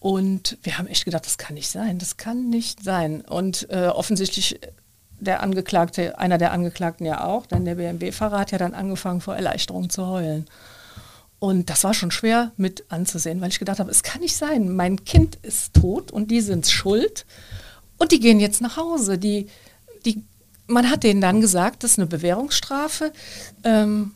Und 0.04 0.58
wir 0.62 0.76
haben 0.76 0.86
echt 0.86 1.06
gedacht, 1.06 1.24
das 1.24 1.38
kann 1.38 1.54
nicht 1.54 1.70
sein, 1.70 1.98
das 1.98 2.18
kann 2.18 2.50
nicht 2.50 2.84
sein. 2.84 3.22
Und 3.22 3.66
äh, 3.70 3.86
offensichtlich 3.86 4.60
der 5.18 5.42
Angeklagte, 5.42 6.18
einer 6.18 6.36
der 6.36 6.52
Angeklagten 6.52 7.06
ja 7.06 7.24
auch, 7.24 7.46
denn 7.46 7.64
der 7.64 7.76
BMW-Fahrer 7.76 8.40
hat 8.40 8.52
ja 8.52 8.58
dann 8.58 8.74
angefangen 8.74 9.22
vor 9.22 9.34
Erleichterung 9.34 9.88
zu 9.88 10.06
heulen. 10.06 10.44
Und 11.38 11.70
das 11.70 11.84
war 11.84 11.94
schon 11.94 12.10
schwer 12.10 12.52
mit 12.58 12.84
anzusehen, 12.90 13.40
weil 13.40 13.48
ich 13.48 13.58
gedacht 13.58 13.78
habe, 13.78 13.90
es 13.90 14.02
kann 14.02 14.20
nicht 14.20 14.36
sein, 14.36 14.76
mein 14.76 15.06
Kind 15.06 15.36
ist 15.36 15.72
tot 15.72 16.10
und 16.10 16.30
die 16.30 16.42
sind 16.42 16.66
schuld 16.66 17.24
und 17.96 18.12
die 18.12 18.20
gehen 18.20 18.40
jetzt 18.40 18.60
nach 18.60 18.76
Hause. 18.76 19.16
Die, 19.16 19.46
die, 20.04 20.22
man 20.66 20.90
hat 20.90 21.02
denen 21.02 21.22
dann 21.22 21.40
gesagt, 21.40 21.82
das 21.82 21.92
ist 21.92 21.98
eine 21.98 22.08
Bewährungsstrafe. 22.08 23.10
Ähm, 23.64 24.12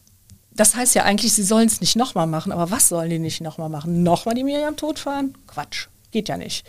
das 0.58 0.74
heißt 0.74 0.96
ja 0.96 1.04
eigentlich, 1.04 1.32
sie 1.32 1.44
sollen 1.44 1.68
es 1.68 1.80
nicht 1.80 1.94
nochmal 1.94 2.26
machen. 2.26 2.50
Aber 2.50 2.72
was 2.72 2.88
sollen 2.88 3.10
die 3.10 3.20
nicht 3.20 3.40
nochmal 3.40 3.68
machen? 3.68 4.02
Nochmal 4.02 4.34
die 4.34 4.42
Miriam 4.42 4.76
totfahren? 4.76 5.38
Quatsch, 5.46 5.86
geht 6.10 6.28
ja 6.28 6.36
nicht. 6.36 6.66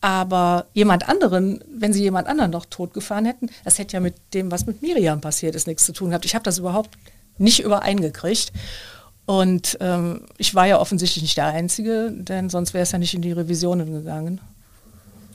Aber 0.00 0.66
jemand 0.72 1.08
anderen, 1.08 1.64
wenn 1.68 1.92
sie 1.92 2.02
jemand 2.02 2.28
anderen 2.28 2.52
noch 2.52 2.64
totgefahren 2.64 3.24
hätten, 3.24 3.50
das 3.64 3.78
hätte 3.78 3.94
ja 3.94 4.00
mit 4.00 4.14
dem, 4.34 4.52
was 4.52 4.66
mit 4.66 4.82
Miriam 4.82 5.20
passiert 5.20 5.56
ist, 5.56 5.66
nichts 5.66 5.84
zu 5.84 5.92
tun 5.92 6.10
gehabt. 6.10 6.24
Ich 6.24 6.36
habe 6.36 6.44
das 6.44 6.58
überhaupt 6.58 6.96
nicht 7.36 7.60
übereingekriegt. 7.60 8.52
Und 9.26 9.78
ähm, 9.80 10.26
ich 10.38 10.54
war 10.54 10.66
ja 10.66 10.78
offensichtlich 10.78 11.22
nicht 11.22 11.36
der 11.36 11.46
Einzige, 11.46 12.12
denn 12.12 12.50
sonst 12.50 12.72
wäre 12.72 12.84
es 12.84 12.92
ja 12.92 12.98
nicht 12.98 13.14
in 13.14 13.22
die 13.22 13.32
Revisionen 13.32 13.90
gegangen. 13.90 14.40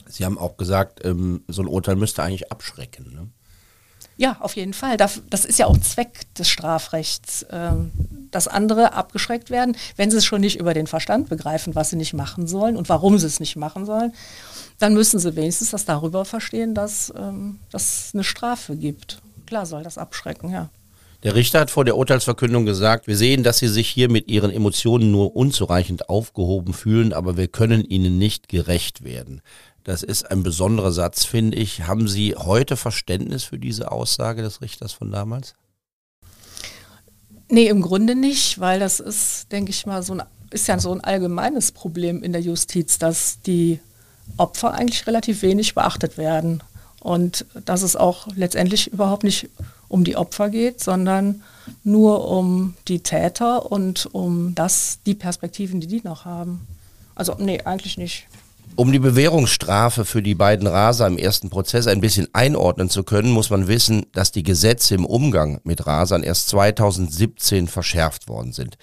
Sie 0.08 0.24
haben 0.24 0.38
auch 0.38 0.56
gesagt, 0.56 1.04
ähm, 1.04 1.44
so 1.50 1.64
ein 1.64 1.68
Urteil 1.68 1.98
müsste 1.98 2.24
eigentlich 2.24 2.50
abschrecken. 2.50 3.12
Ne? 3.12 3.28
Ja, 4.20 4.36
auf 4.42 4.58
jeden 4.58 4.74
Fall. 4.74 4.98
Das 4.98 5.16
ist 5.46 5.60
ja 5.60 5.68
auch 5.68 5.78
Zweck 5.78 6.26
des 6.34 6.50
Strafrechts, 6.50 7.46
ähm, 7.52 7.92
dass 8.32 8.50
andere 8.50 8.92
abgeschreckt 8.92 9.50
werden, 9.50 9.78
wenn 9.96 10.12
sie 10.12 10.18
es 10.18 10.26
schon 10.26 10.42
nicht 10.42 10.60
über 10.60 10.74
den 10.74 10.88
Verstand 10.88 11.30
begreifen, 11.30 11.74
was 11.74 11.92
sie 11.92 11.96
nicht 11.96 12.14
machen 12.14 12.46
sollen 12.46 12.76
und 12.76 12.90
warum 12.90 13.18
sie 13.18 13.28
es 13.28 13.40
nicht 13.40 13.56
machen 13.56 13.86
sollen. 13.86 14.12
Dann 14.78 14.94
müssen 14.94 15.20
sie 15.20 15.38
wenigstens 15.38 15.72
das 15.72 15.86
darüber 15.86 16.26
verstehen, 16.26 16.76
dass 16.76 17.14
ähm, 17.18 17.60
es 17.72 18.12
eine 18.14 18.26
Strafe 18.26 18.76
gibt. 18.76 19.22
Klar 19.46 19.66
soll 19.66 19.84
das 19.84 19.98
abschrecken, 19.98 20.52
ja. 20.52 20.70
Der 21.24 21.36
Richter 21.36 21.60
hat 21.62 21.72
vor 21.72 21.84
der 21.84 21.98
Urteilsverkündung 21.98 22.66
gesagt, 22.66 23.08
wir 23.08 23.18
sehen, 23.18 23.44
dass 23.44 23.58
Sie 23.58 23.68
sich 23.68 23.90
hier 23.90 24.10
mit 24.10 24.30
Ihren 24.30 24.52
Emotionen 24.52 25.12
nur 25.12 25.36
unzureichend 25.36 26.08
aufgehoben 26.08 26.74
fühlen, 26.74 27.12
aber 27.12 27.36
wir 27.36 27.50
können 27.50 27.84
Ihnen 27.84 28.18
nicht 28.18 28.48
gerecht 28.48 29.04
werden. 29.04 29.42
Das 29.90 30.04
ist 30.04 30.30
ein 30.30 30.44
besonderer 30.44 30.92
Satz, 30.92 31.26
finde 31.26 31.58
ich. 31.58 31.88
Haben 31.88 32.08
Sie 32.08 32.36
heute 32.36 32.78
Verständnis 32.78 33.44
für 33.44 33.58
diese 33.58 33.92
Aussage 33.92 34.44
des 34.44 34.62
Richters 34.62 34.92
von 34.92 35.12
damals? 35.12 35.56
Nee, 37.50 37.66
im 37.70 37.82
Grunde 37.82 38.14
nicht, 38.14 38.60
weil 38.60 38.80
das 38.80 39.00
ist, 39.00 39.52
denke 39.52 39.72
ich 39.72 39.88
mal, 39.88 40.04
so 40.04 40.14
ein, 40.14 40.22
ist 40.52 40.68
ja 40.68 40.78
so 40.78 40.92
ein 40.92 41.02
allgemeines 41.02 41.72
Problem 41.72 42.22
in 42.22 42.34
der 42.34 42.42
Justiz, 42.44 43.00
dass 43.00 43.42
die 43.42 43.80
Opfer 44.38 44.76
eigentlich 44.76 45.08
relativ 45.08 45.42
wenig 45.42 45.74
beachtet 45.74 46.20
werden. 46.20 46.62
Und 47.00 47.48
dass 47.66 47.82
es 47.82 47.96
auch 47.96 48.28
letztendlich 48.36 48.94
überhaupt 48.94 49.24
nicht 49.24 49.50
um 49.88 50.04
die 50.04 50.18
Opfer 50.18 50.52
geht, 50.52 50.84
sondern 50.84 51.42
nur 51.84 52.28
um 52.28 52.76
die 52.88 53.00
Täter 53.00 53.72
und 53.72 54.08
um 54.14 54.54
das, 54.54 55.00
die 55.08 55.16
Perspektiven, 55.16 55.82
die 55.82 55.88
die 55.88 56.02
noch 56.04 56.26
haben. 56.26 56.68
Also 57.16 57.34
nee, 57.40 57.62
eigentlich 57.64 57.98
nicht. 57.98 58.28
Um 58.80 58.94
die 58.94 59.00
Bewährungsstrafe 59.00 60.06
für 60.06 60.22
die 60.22 60.36
beiden 60.36 60.66
Raser 60.66 61.06
im 61.06 61.18
ersten 61.18 61.50
Prozess 61.50 61.86
ein 61.86 62.00
bisschen 62.00 62.30
einordnen 62.32 62.90
zu 62.90 63.04
können, 63.04 63.30
muss 63.30 63.50
man 63.50 63.68
wissen, 63.68 64.06
dass 64.14 64.32
die 64.32 64.42
Gesetze 64.42 64.96
im 64.96 65.06
Umgang 65.06 65.60
mit 65.66 65.86
Rasern 65.86 66.24
erst 66.24 66.48
2017 66.48 67.68
verschärft 67.68 68.30
worden 68.30 68.54
sind. 68.54 68.78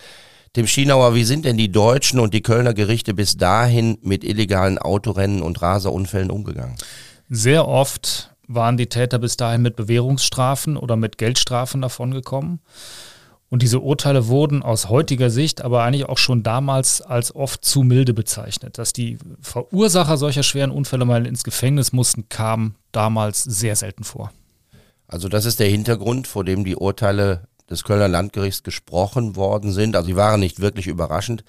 Tim 0.52 0.66
Schienauer, 0.66 1.14
wie 1.14 1.24
sind 1.24 1.46
denn 1.46 1.56
die 1.56 1.72
deutschen 1.72 2.20
und 2.20 2.34
die 2.34 2.42
Kölner 2.42 2.74
Gerichte 2.74 3.14
bis 3.14 3.38
dahin 3.38 3.96
mit 4.02 4.22
illegalen 4.22 4.76
Autorennen 4.76 5.40
und 5.40 5.62
Raserunfällen 5.62 6.30
umgegangen? 6.30 6.76
Sehr 7.30 7.66
oft 7.66 8.36
waren 8.46 8.76
die 8.76 8.90
Täter 8.90 9.18
bis 9.18 9.38
dahin 9.38 9.62
mit 9.62 9.76
Bewährungsstrafen 9.76 10.76
oder 10.76 10.96
mit 10.96 11.16
Geldstrafen 11.16 11.80
davongekommen. 11.80 12.60
Und 13.48 13.62
diese 13.62 13.80
Urteile 13.80 14.26
wurden 14.26 14.62
aus 14.62 14.88
heutiger 14.88 15.30
Sicht 15.30 15.62
aber 15.62 15.82
eigentlich 15.82 16.06
auch 16.06 16.18
schon 16.18 16.42
damals 16.42 17.00
als 17.00 17.34
oft 17.34 17.64
zu 17.64 17.82
milde 17.82 18.12
bezeichnet. 18.12 18.78
Dass 18.78 18.92
die 18.92 19.18
Verursacher 19.40 20.16
solcher 20.16 20.42
schweren 20.42 20.72
Unfälle 20.72 21.04
mal 21.04 21.26
ins 21.26 21.44
Gefängnis 21.44 21.92
mussten, 21.92 22.28
kam 22.28 22.74
damals 22.90 23.44
sehr 23.44 23.76
selten 23.76 24.02
vor. 24.02 24.32
Also 25.06 25.28
das 25.28 25.44
ist 25.44 25.60
der 25.60 25.68
Hintergrund, 25.68 26.26
vor 26.26 26.44
dem 26.44 26.64
die 26.64 26.74
Urteile 26.74 27.46
des 27.70 27.84
Kölner 27.84 28.08
Landgerichts 28.08 28.64
gesprochen 28.64 29.36
worden 29.36 29.72
sind. 29.72 29.94
Also 29.94 30.08
sie 30.08 30.16
waren 30.16 30.40
nicht 30.40 30.60
wirklich 30.60 30.88
überraschend. 30.88 31.44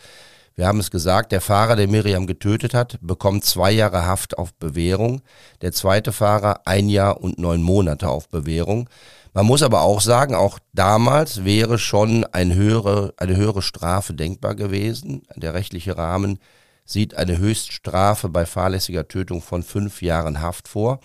Wir 0.56 0.66
haben 0.66 0.80
es 0.80 0.90
gesagt, 0.90 1.32
der 1.32 1.42
Fahrer, 1.42 1.76
der 1.76 1.88
Miriam 1.88 2.26
getötet 2.26 2.74
hat, 2.74 2.98
bekommt 3.02 3.46
zwei 3.46 3.72
Jahre 3.72 4.08
Haft 4.08 4.40
auf 4.40 4.56
Bewährung. 4.56 5.22
Der 5.62 5.72
zweite 5.72 6.12
Fahrer 6.12 6.62
ein 6.66 6.90
Jahr 6.90 7.22
und 7.22 7.38
neun 7.38 7.62
Monate 7.62 8.10
auf 8.10 8.28
Bewährung. 8.30 8.90
Man 9.38 9.46
muss 9.46 9.62
aber 9.62 9.84
auch 9.84 10.02
sagen, 10.02 10.34
auch 10.34 10.58
damals 10.74 11.46
wäre 11.46 11.78
schon 11.78 12.24
ein 12.24 12.56
höhere, 12.56 13.14
eine 13.18 13.36
höhere 13.36 13.62
Strafe 13.62 14.16
denkbar 14.16 14.56
gewesen. 14.56 15.28
Der 15.36 15.54
rechtliche 15.54 15.96
Rahmen 15.96 16.40
sieht 16.86 17.14
eine 17.14 17.38
Höchststrafe 17.38 18.30
bei 18.30 18.48
fahrlässiger 18.48 19.08
Tötung 19.08 19.44
von 19.44 19.62
fünf 19.62 20.02
Jahren 20.02 20.42
Haft 20.42 20.68
vor. 20.68 21.02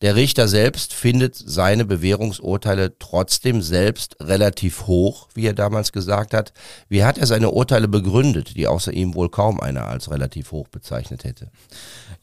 Der 0.00 0.16
Richter 0.16 0.46
selbst 0.48 0.92
findet 0.92 1.34
seine 1.36 1.84
Bewährungsurteile 1.84 2.98
trotzdem 2.98 3.62
selbst 3.62 4.16
relativ 4.20 4.86
hoch, 4.86 5.28
wie 5.34 5.46
er 5.46 5.54
damals 5.54 5.90
gesagt 5.90 6.34
hat. 6.34 6.52
Wie 6.88 7.04
hat 7.04 7.18
er 7.18 7.26
seine 7.26 7.50
Urteile 7.50 7.86
begründet, 7.86 8.56
die 8.56 8.68
außer 8.68 8.92
ihm 8.92 9.14
wohl 9.14 9.28
kaum 9.28 9.58
einer 9.58 9.86
als 9.88 10.10
relativ 10.10 10.50
hoch 10.50 10.66
bezeichnet 10.66 11.22
hätte? 11.22 11.50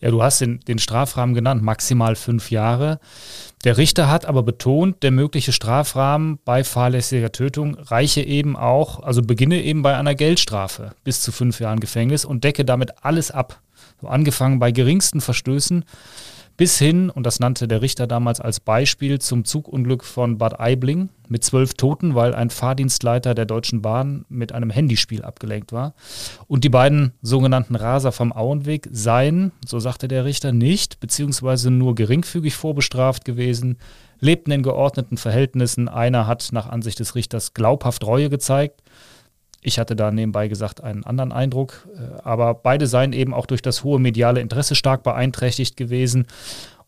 Ja, 0.01 0.11
du 0.11 0.21
hast 0.21 0.41
den, 0.41 0.59
den 0.61 0.79
Strafrahmen 0.79 1.33
genannt, 1.35 1.63
maximal 1.63 2.15
fünf 2.15 2.51
Jahre. 2.51 2.99
Der 3.63 3.77
Richter 3.77 4.09
hat 4.09 4.25
aber 4.25 4.43
betont, 4.43 5.01
der 5.01 5.11
mögliche 5.11 5.51
Strafrahmen 5.51 6.37
bei 6.45 6.63
fahrlässiger 6.63 7.31
Tötung 7.31 7.75
reiche 7.75 8.21
eben 8.21 8.55
auch, 8.55 9.01
also 9.01 9.21
beginne 9.21 9.63
eben 9.63 9.81
bei 9.81 9.97
einer 9.97 10.13
Geldstrafe 10.13 10.91
bis 11.03 11.21
zu 11.21 11.31
fünf 11.31 11.59
Jahren 11.59 11.79
Gefängnis 11.79 12.25
und 12.25 12.43
decke 12.43 12.65
damit 12.65 13.03
alles 13.03 13.31
ab. 13.31 13.61
So 14.01 14.07
angefangen 14.07 14.59
bei 14.59 14.71
geringsten 14.71 15.21
Verstößen 15.21 15.85
bis 16.57 16.79
hin, 16.79 17.09
und 17.09 17.25
das 17.25 17.39
nannte 17.39 17.67
der 17.67 17.81
Richter 17.81 18.07
damals 18.07 18.39
als 18.39 18.59
Beispiel, 18.59 19.19
zum 19.19 19.43
Zugunglück 19.43 20.03
von 20.03 20.37
Bad 20.37 20.59
Aibling 20.59 21.09
mit 21.27 21.43
zwölf 21.43 21.73
Toten, 21.73 22.15
weil 22.15 22.33
ein 22.33 22.49
Fahrdienstleiter 22.49 23.35
der 23.35 23.45
Deutschen 23.45 23.81
Bahn 23.81 24.25
mit 24.29 24.51
einem 24.51 24.69
Handyspiel 24.69 25.23
abgelenkt 25.23 25.73
war. 25.73 25.93
Und 26.47 26.63
die 26.63 26.69
beiden 26.69 27.13
sogenannten 27.21 27.75
Raser 27.75 28.11
vom 28.11 28.31
Auenweg 28.31 28.87
seien, 28.91 29.51
so 29.65 29.79
sagte 29.79 30.07
der 30.07 30.23
Richter, 30.23 30.51
nicht 30.51 30.99
beziehungsweise 30.99 31.71
nur 31.71 31.95
geringfügig 31.95 32.55
vorbestraft 32.55 33.25
gewesen, 33.25 33.77
lebten 34.19 34.51
in 34.51 34.63
geordneten 34.63 35.17
Verhältnissen. 35.17 35.89
Einer 35.89 36.27
hat 36.27 36.49
nach 36.51 36.69
Ansicht 36.69 36.99
des 36.99 37.15
Richters 37.15 37.53
glaubhaft 37.53 38.05
Reue 38.05 38.29
gezeigt 38.29 38.81
ich 39.65 39.79
hatte 39.79 39.95
da 39.95 40.11
nebenbei 40.11 40.47
gesagt 40.47 40.83
einen 40.83 41.03
anderen 41.03 41.31
Eindruck, 41.31 41.87
äh, 41.95 42.21
aber 42.21 42.53
beide 42.53 42.85
seien 42.85 43.13
eben 43.13 43.33
auch 43.33 43.47
durch 43.47 43.63
das 43.63 43.83
hohe 43.83 43.99
mediale 43.99 44.39
Interesse 44.39 44.75
stark 44.75 45.01
beeinträchtigt 45.03 45.75
gewesen. 45.75 46.27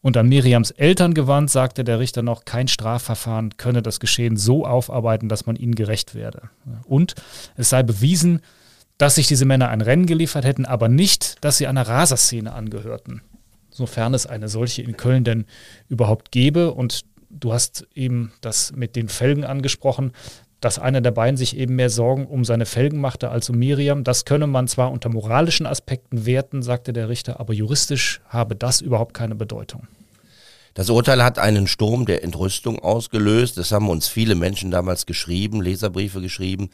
Und 0.02 0.16
an 0.16 0.30
Miriams 0.30 0.70
Eltern 0.72 1.16
gewandt, 1.16 1.50
sagte 1.50 1.84
der 1.84 2.00
Richter 2.00 2.22
noch, 2.22 2.46
kein 2.46 2.68
Strafverfahren 2.68 3.58
könne 3.58 3.82
das 3.82 4.00
Geschehen 4.00 4.38
so 4.38 4.66
aufarbeiten, 4.66 5.28
dass 5.28 5.48
man 5.48 5.56
ihnen 5.56 5.74
gerecht 5.74 6.13
werde. 6.13 6.50
Und 6.86 7.16
es 7.56 7.70
sei 7.70 7.82
bewiesen, 7.82 8.42
dass 9.00 9.16
sich 9.16 9.28
diese 9.28 9.46
Männer 9.46 9.70
ein 9.70 9.82
Rennen 9.82 10.06
geliefert 10.06 10.46
hätten, 10.46 10.66
aber 10.66 10.88
nicht, 10.88 11.44
dass 11.44 11.58
sie 11.58 11.66
einer 11.66 11.88
Raserszene 11.88 12.54
angehörten. 12.54 13.22
Sofern 13.72 14.13
es 14.13 14.28
eine 14.28 14.50
solche 14.50 14.84
in 14.84 14.98
Köln 14.98 15.24
denn 15.24 15.46
überhaupt 15.90 16.32
gäbe. 16.32 16.74
Und 16.74 17.02
du 17.32 17.54
hast 17.54 17.88
eben 17.96 18.32
das 18.42 18.72
mit 18.74 18.96
den 18.96 19.10
Felgen 19.10 19.44
angesprochen 19.44 20.13
dass 20.62 20.80
einer 20.80 21.02
der 21.02 21.12
beiden 21.12 21.38
sich 21.38 21.56
eben 21.56 21.76
mehr 21.76 21.89
Sorgen 21.89 22.26
um 22.26 22.43
seine 22.43 22.65
Felgen 22.65 23.00
machte 23.00 23.30
als 23.30 23.50
um 23.50 23.58
Miriam. 23.58 24.04
Das 24.04 24.26
könne 24.26 24.48
man 24.48 24.67
zwar 24.67 24.91
unter 24.91 25.10
moralischen 25.10 25.65
Aspekten 25.65 26.26
werten, 26.26 26.63
sagte 26.63 26.93
der 26.93 27.10
Richter, 27.10 27.39
aber 27.39 27.54
juristisch 27.54 28.22
habe 28.28 28.56
das 28.56 28.82
überhaupt 28.82 29.13
keine 29.13 29.36
Bedeutung. 29.36 29.88
Das 30.78 30.91
Urteil 30.91 31.24
hat 31.24 31.39
einen 31.39 31.65
Sturm 31.65 32.06
der 32.06 32.24
Entrüstung 32.24 32.78
ausgelöst. 32.78 33.58
Das 33.58 33.72
haben 33.72 33.89
uns 33.89 34.08
viele 34.08 34.36
Menschen 34.36 34.70
damals 34.70 35.08
geschrieben, 35.08 35.60
Leserbriefe 35.60 36.22
geschrieben. 36.22 36.70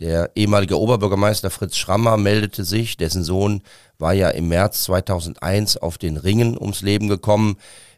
Der 0.00 0.32
ehemalige 0.34 0.76
Oberbürgermeister 0.76 1.50
Fritz 1.50 1.76
Schrammer 1.76 2.16
meldete 2.16 2.64
sich. 2.64 2.96
Dessen 2.96 3.22
Sohn 3.22 3.62
war 3.96 4.12
ja 4.12 4.30
im 4.30 4.48
März 4.48 4.82
2001 4.82 5.76
auf 5.76 5.98
den 5.98 6.16
Ringen 6.16 6.58
ums 6.58 6.82
Leben 6.82 7.06
gekommen. 7.06 7.56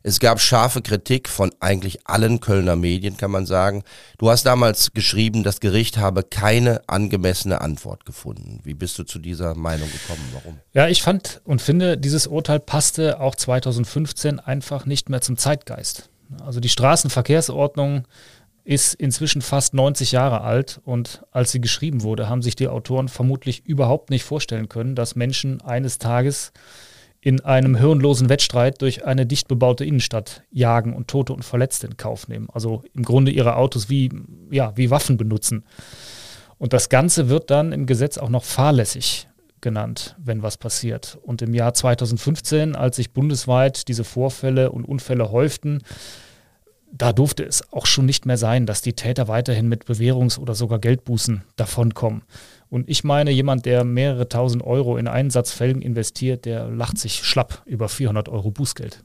Es 0.08 0.20
gab 0.20 0.40
scharfe 0.40 0.82
Kritik 0.82 1.28
von 1.28 1.50
eigentlich 1.58 2.06
allen 2.06 2.38
Kölner 2.38 2.76
Medien, 2.76 3.16
kann 3.16 3.32
man 3.32 3.44
sagen. 3.44 3.82
Du 4.18 4.30
hast 4.30 4.46
damals 4.46 4.92
geschrieben, 4.92 5.42
das 5.42 5.58
Gericht 5.58 5.98
habe 5.98 6.22
keine 6.22 6.80
angemessene 6.86 7.60
Antwort 7.60 8.06
gefunden. 8.06 8.60
Wie 8.62 8.74
bist 8.74 8.96
du 9.00 9.02
zu 9.02 9.18
dieser 9.18 9.56
Meinung 9.56 9.90
gekommen? 9.90 10.22
Warum? 10.32 10.60
Ja, 10.74 10.86
ich 10.86 11.02
fand 11.02 11.40
und 11.42 11.60
finde, 11.60 11.98
dieses 11.98 12.28
Urteil 12.28 12.60
passte 12.60 13.18
auch 13.18 13.34
2015 13.34 14.38
einfach 14.38 14.86
nicht 14.86 15.10
mehr 15.10 15.22
zum 15.22 15.36
Zeitgeist. 15.36 16.08
Also 16.40 16.60
die 16.60 16.68
Straßenverkehrsordnung 16.68 18.06
ist 18.62 18.94
inzwischen 18.94 19.42
fast 19.42 19.74
90 19.74 20.12
Jahre 20.12 20.42
alt 20.42 20.80
und 20.84 21.24
als 21.32 21.50
sie 21.50 21.60
geschrieben 21.60 22.04
wurde, 22.04 22.28
haben 22.28 22.42
sich 22.42 22.54
die 22.54 22.68
Autoren 22.68 23.08
vermutlich 23.08 23.66
überhaupt 23.66 24.10
nicht 24.10 24.22
vorstellen 24.22 24.68
können, 24.68 24.94
dass 24.94 25.16
Menschen 25.16 25.60
eines 25.62 25.98
Tages 25.98 26.52
in 27.26 27.40
einem 27.40 27.74
hirnlosen 27.74 28.28
Wettstreit 28.28 28.80
durch 28.82 29.04
eine 29.04 29.26
dicht 29.26 29.48
bebaute 29.48 29.84
Innenstadt 29.84 30.44
jagen 30.52 30.94
und 30.94 31.08
Tote 31.08 31.32
und 31.32 31.44
Verletzte 31.44 31.88
in 31.88 31.96
Kauf 31.96 32.28
nehmen. 32.28 32.46
Also 32.52 32.84
im 32.94 33.02
Grunde 33.02 33.32
ihre 33.32 33.56
Autos 33.56 33.90
wie, 33.90 34.12
ja, 34.52 34.76
wie 34.76 34.90
Waffen 34.90 35.16
benutzen. 35.16 35.64
Und 36.56 36.72
das 36.72 36.88
Ganze 36.88 37.28
wird 37.28 37.50
dann 37.50 37.72
im 37.72 37.86
Gesetz 37.86 38.16
auch 38.16 38.28
noch 38.28 38.44
fahrlässig 38.44 39.26
genannt, 39.60 40.14
wenn 40.22 40.44
was 40.44 40.56
passiert. 40.56 41.18
Und 41.20 41.42
im 41.42 41.52
Jahr 41.52 41.74
2015, 41.74 42.76
als 42.76 42.94
sich 42.94 43.12
bundesweit 43.12 43.88
diese 43.88 44.04
Vorfälle 44.04 44.70
und 44.70 44.84
Unfälle 44.84 45.32
häuften, 45.32 45.82
da 46.92 47.12
durfte 47.12 47.42
es 47.42 47.72
auch 47.72 47.86
schon 47.86 48.06
nicht 48.06 48.24
mehr 48.24 48.36
sein, 48.36 48.66
dass 48.66 48.82
die 48.82 48.92
Täter 48.92 49.26
weiterhin 49.26 49.68
mit 49.68 49.82
Bewährungs- 49.86 50.38
oder 50.38 50.54
sogar 50.54 50.78
Geldbußen 50.78 51.42
davonkommen. 51.56 52.22
Und 52.68 52.88
ich 52.88 53.04
meine, 53.04 53.30
jemand, 53.30 53.64
der 53.66 53.84
mehrere 53.84 54.28
tausend 54.28 54.64
Euro 54.64 54.96
in 54.96 55.08
Einsatzfelgen 55.08 55.82
investiert, 55.82 56.44
der 56.44 56.68
lacht 56.68 56.98
sich 56.98 57.24
schlapp 57.24 57.62
über 57.64 57.88
400 57.88 58.28
Euro 58.28 58.50
Bußgeld. 58.50 59.04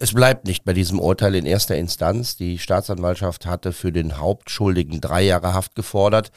Es 0.00 0.12
bleibt 0.12 0.46
nicht 0.46 0.64
bei 0.64 0.72
diesem 0.72 1.00
Urteil 1.00 1.34
in 1.34 1.44
erster 1.44 1.76
Instanz. 1.76 2.36
Die 2.36 2.58
Staatsanwaltschaft 2.58 3.46
hatte 3.46 3.72
für 3.72 3.90
den 3.90 4.18
Hauptschuldigen 4.18 5.00
drei 5.00 5.22
Jahre 5.22 5.54
Haft 5.54 5.74
gefordert. 5.74 6.30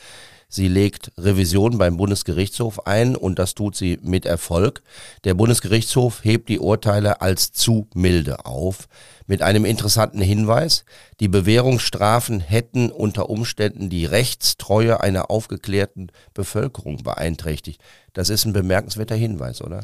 Sie 0.54 0.68
legt 0.68 1.12
Revision 1.18 1.78
beim 1.78 1.96
Bundesgerichtshof 1.96 2.86
ein 2.86 3.16
und 3.16 3.40
das 3.40 3.54
tut 3.54 3.76
sie 3.76 4.00
mit 4.02 4.26
Erfolg. 4.26 4.82
Der 5.24 5.34
Bundesgerichtshof 5.34 6.26
hebt 6.26 6.50
die 6.50 6.60
Urteile 6.60 7.22
als 7.22 7.54
zu 7.54 7.88
milde 7.94 8.45
auf. 8.45 8.89
Mit 9.28 9.41
einem 9.41 9.65
interessanten 9.65 10.22
Hinweis. 10.22 10.86
Die 11.19 11.28
Bewährungsstrafen 11.28 12.39
hätten 12.39 12.91
unter 12.91 13.30
Umständen 13.30 13.89
die 13.89 14.05
Rechtstreue 14.05 15.01
einer 15.01 15.30
aufgeklärten 15.30 16.11
Bevölkerung 16.34 17.03
beeinträchtigt. 17.03 17.82
Das 18.13 18.30
ist 18.30 18.45
ein 18.45 18.53
bemerkenswerter 18.53 19.15
Hinweis, 19.15 19.61
oder? 19.61 19.84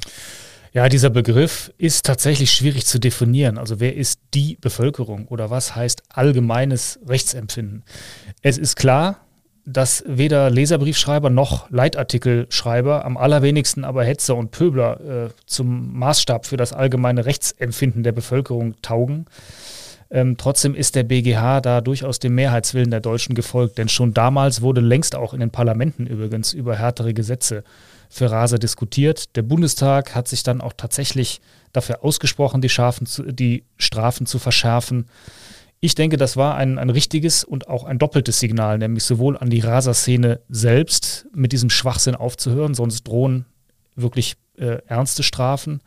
Ja, 0.73 0.89
dieser 0.89 1.09
Begriff 1.09 1.71
ist 1.77 2.05
tatsächlich 2.05 2.51
schwierig 2.51 2.85
zu 2.85 2.99
definieren. 2.99 3.57
Also 3.57 3.79
wer 3.79 3.95
ist 3.95 4.19
die 4.33 4.57
Bevölkerung 4.59 5.27
oder 5.27 5.49
was 5.49 5.75
heißt 5.75 6.03
allgemeines 6.09 6.99
Rechtsempfinden? 7.07 7.83
Es 8.41 8.57
ist 8.57 8.75
klar, 8.75 9.26
dass 9.69 10.01
weder 10.07 10.49
Leserbriefschreiber 10.49 11.29
noch 11.29 11.69
Leitartikelschreiber, 11.69 13.03
am 13.03 13.17
allerwenigsten 13.17 13.83
aber 13.83 14.05
Hetzer 14.05 14.37
und 14.37 14.51
Pöbler 14.51 15.25
äh, 15.25 15.29
zum 15.45 15.99
Maßstab 15.99 16.45
für 16.45 16.55
das 16.55 16.71
allgemeine 16.71 17.25
Rechtsempfinden 17.25 18.01
der 18.01 18.13
Bevölkerung 18.13 18.75
taugen. 18.81 19.25
Ähm, 20.09 20.37
trotzdem 20.37 20.73
ist 20.73 20.95
der 20.95 21.03
BGH 21.03 21.59
da 21.59 21.81
durchaus 21.81 22.19
dem 22.19 22.35
Mehrheitswillen 22.35 22.91
der 22.91 23.01
Deutschen 23.01 23.35
gefolgt, 23.35 23.77
denn 23.77 23.89
schon 23.89 24.13
damals 24.13 24.61
wurde 24.61 24.79
längst 24.79 25.17
auch 25.17 25.33
in 25.33 25.41
den 25.41 25.51
Parlamenten 25.51 26.07
übrigens 26.07 26.53
über 26.53 26.77
härtere 26.77 27.13
Gesetze 27.13 27.65
für 28.09 28.31
Raser 28.31 28.59
diskutiert. 28.59 29.35
Der 29.35 29.41
Bundestag 29.41 30.15
hat 30.15 30.29
sich 30.29 30.43
dann 30.43 30.61
auch 30.61 30.73
tatsächlich 30.77 31.41
dafür 31.73 32.05
ausgesprochen, 32.05 32.61
die, 32.61 32.69
zu, 32.69 33.23
die 33.33 33.65
Strafen 33.77 34.27
zu 34.27 34.39
verschärfen. 34.39 35.07
Ich 35.79 35.93
denke, 35.93 36.17
das 36.17 36.37
war 36.37 36.55
ein, 36.55 36.79
ein 36.79 36.89
richtiges 36.89 37.43
und 37.43 37.67
auch 37.67 37.83
ein 37.83 37.99
doppeltes 37.99 38.39
Signal, 38.39 38.79
nämlich 38.79 39.03
sowohl 39.03 39.37
an 39.37 39.49
die 39.49 39.59
Raser-Szene 39.59 40.39
selbst 40.49 41.27
mit 41.33 41.51
diesem 41.51 41.69
Schwachsinn 41.69 42.15
aufzuhören, 42.15 42.73
sonst 42.73 43.03
drohen 43.07 43.45
wirklich 43.95 44.37
äh, 44.57 44.79
ernste 44.87 45.21
Strafen, 45.21 45.81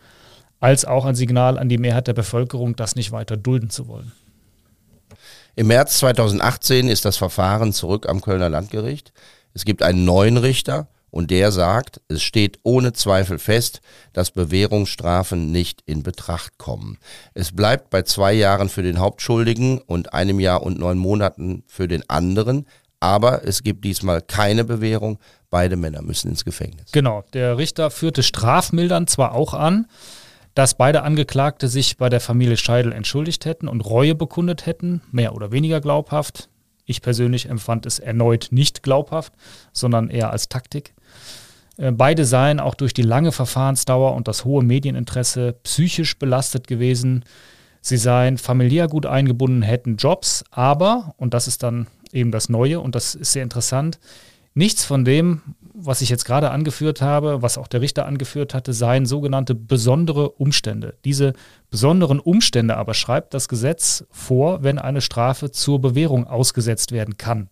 als 0.61 0.85
auch 0.85 1.05
ein 1.07 1.15
Signal 1.17 1.59
an 1.59 1.69
die 1.69 1.79
Mehrheit 1.79 2.07
der 2.07 2.13
Bevölkerung, 2.13 2.77
das 2.77 2.95
nicht 2.95 3.11
weiter 3.11 3.37
dulden 3.37 3.71
zu 3.71 3.89
wollen. 3.89 4.13
Im 5.57 5.67
März 5.67 5.99
2018 5.99 6.89
ist 6.89 7.05
das 7.05 7.17
Verfahren 7.17 7.73
zurück 7.73 8.09
am 8.09 8.21
Kölner 8.21 8.49
Landgericht. 8.49 9.13
Es 9.55 9.65
gibt 9.65 9.83
einen 9.83 10.05
neuen 10.05 10.37
Richter 10.37 10.89
und 11.11 11.31
der 11.31 11.53
sagt, 11.53 12.01
es 12.09 12.23
steht 12.23 12.59
ohne 12.63 12.93
Zweifel 12.93 13.39
fest, 13.39 13.81
dass 14.13 14.31
Bewährungsstrafen 14.31 15.51
nicht 15.51 15.83
in 15.87 16.03
Betracht 16.03 16.59
kommen. 16.59 16.99
Es 17.35 17.53
bleibt 17.53 17.91
bei 17.91 18.03
zwei 18.03 18.33
Jahren 18.33 18.69
für 18.69 18.83
den 18.83 18.99
Hauptschuldigen 18.99 19.79
und 19.79 20.15
einem 20.15 20.41
Jahr 20.41 20.63
und 20.63 20.79
neun 20.79 20.99
Monaten 20.99 21.65
für 21.67 21.89
den 21.89 22.09
anderen, 22.09 22.67
aber 23.01 23.47
es 23.47 23.63
gibt 23.63 23.85
diesmal 23.85 24.21
keine 24.21 24.65
Bewährung. 24.65 25.19
Beide 25.49 25.77
Männer 25.77 26.03
müssen 26.03 26.29
ins 26.29 26.45
Gefängnis. 26.45 26.93
Genau, 26.93 27.25
der 27.33 27.57
Richter 27.59 27.91
führte 27.91 28.23
strafmildern 28.23 29.07
zwar 29.07 29.35
auch 29.35 29.55
an, 29.55 29.87
dass 30.55 30.75
beide 30.75 31.03
Angeklagte 31.03 31.69
sich 31.69 31.97
bei 31.97 32.09
der 32.09 32.21
Familie 32.21 32.57
Scheidel 32.57 32.93
entschuldigt 32.93 33.45
hätten 33.47 33.69
und 33.69 33.81
Reue 33.81 34.15
bekundet 34.15 34.67
hätten, 34.67 35.01
mehr 35.11 35.35
oder 35.35 35.53
weniger 35.53 35.81
glaubhaft. 35.81 36.49
Ich 36.85 37.03
persönlich 37.03 37.49
empfand 37.49 37.87
es 37.87 37.99
erneut 37.99 38.49
nicht 38.51 38.83
glaubhaft, 38.83 39.33
sondern 39.73 40.11
eher 40.11 40.31
als 40.31 40.49
Taktik. 40.49 40.93
Äh, 41.81 41.93
beide 41.93 42.25
seien 42.25 42.61
auch 42.61 42.75
durch 42.75 42.95
die 42.95 43.03
lange 43.03 43.33
Verfahrensdauer 43.33 44.15
und 44.15 44.29
das 44.29 44.45
hohe 44.45 44.63
Medieninteresse 44.63 45.55
psychisch 45.65 46.19
belastet 46.19 46.67
gewesen. 46.67 47.25
Sie 47.81 47.97
seien 47.97 48.37
familiär 48.37 48.89
gut 48.89 49.07
eingebunden, 49.07 49.63
hätten 49.63 49.97
Jobs, 49.97 50.45
aber, 50.51 51.15
und 51.17 51.33
das 51.33 51.49
ist 51.49 51.63
dann 51.63 51.87
eben 52.13 52.31
das 52.31 52.49
Neue 52.51 52.81
und 52.81 52.95
das 52.95 53.15
ist 53.15 53.33
sehr 53.33 53.43
interessant, 53.43 53.99
nichts 54.53 54.85
von 54.85 55.05
dem, 55.05 55.41
was 55.73 56.03
ich 56.03 56.11
jetzt 56.11 56.25
gerade 56.25 56.51
angeführt 56.51 57.01
habe, 57.01 57.41
was 57.41 57.57
auch 57.57 57.69
der 57.69 57.81
Richter 57.81 58.05
angeführt 58.05 58.53
hatte, 58.53 58.75
seien 58.75 59.07
sogenannte 59.07 59.55
besondere 59.55 60.31
Umstände. 60.31 60.97
Diese 61.07 61.33
besonderen 61.71 62.21
Umstände 62.21 62.77
aber 62.77 62.93
schreibt 62.93 63.33
das 63.33 63.49
Gesetz 63.49 64.05
vor, 64.11 64.63
wenn 64.63 64.79
eine 64.79 65.01
Strafe 65.01 65.53
zur 65.53 65.81
Bewährung 65.81 66.27
ausgesetzt 66.27 66.93
werden 66.93 67.17
kann. 67.17 67.49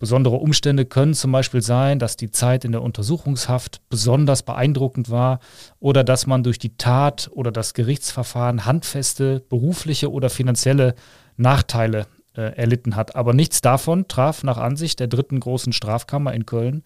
Besondere 0.00 0.36
Umstände 0.36 0.86
können 0.86 1.12
zum 1.12 1.30
Beispiel 1.30 1.60
sein, 1.60 1.98
dass 1.98 2.16
die 2.16 2.30
Zeit 2.30 2.64
in 2.64 2.72
der 2.72 2.80
Untersuchungshaft 2.80 3.82
besonders 3.90 4.42
beeindruckend 4.42 5.10
war 5.10 5.40
oder 5.78 6.04
dass 6.04 6.26
man 6.26 6.42
durch 6.42 6.58
die 6.58 6.76
Tat 6.78 7.30
oder 7.34 7.52
das 7.52 7.74
Gerichtsverfahren 7.74 8.64
handfeste 8.64 9.44
berufliche 9.50 10.10
oder 10.10 10.30
finanzielle 10.30 10.94
Nachteile 11.36 12.06
äh, 12.34 12.56
erlitten 12.56 12.96
hat. 12.96 13.14
Aber 13.14 13.34
nichts 13.34 13.60
davon 13.60 14.08
traf 14.08 14.42
nach 14.42 14.56
Ansicht 14.56 15.00
der 15.00 15.08
dritten 15.08 15.38
großen 15.38 15.74
Strafkammer 15.74 16.32
in 16.32 16.46
Köln 16.46 16.82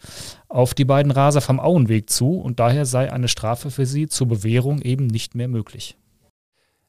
auf 0.48 0.74
die 0.74 0.84
beiden 0.84 1.12
Raser 1.12 1.40
vom 1.40 1.60
Auenweg 1.60 2.10
zu 2.10 2.40
und 2.40 2.58
daher 2.58 2.84
sei 2.84 3.12
eine 3.12 3.28
Strafe 3.28 3.70
für 3.70 3.86
sie 3.86 4.08
zur 4.08 4.26
Bewährung 4.26 4.82
eben 4.82 5.06
nicht 5.06 5.36
mehr 5.36 5.46
möglich. 5.46 5.96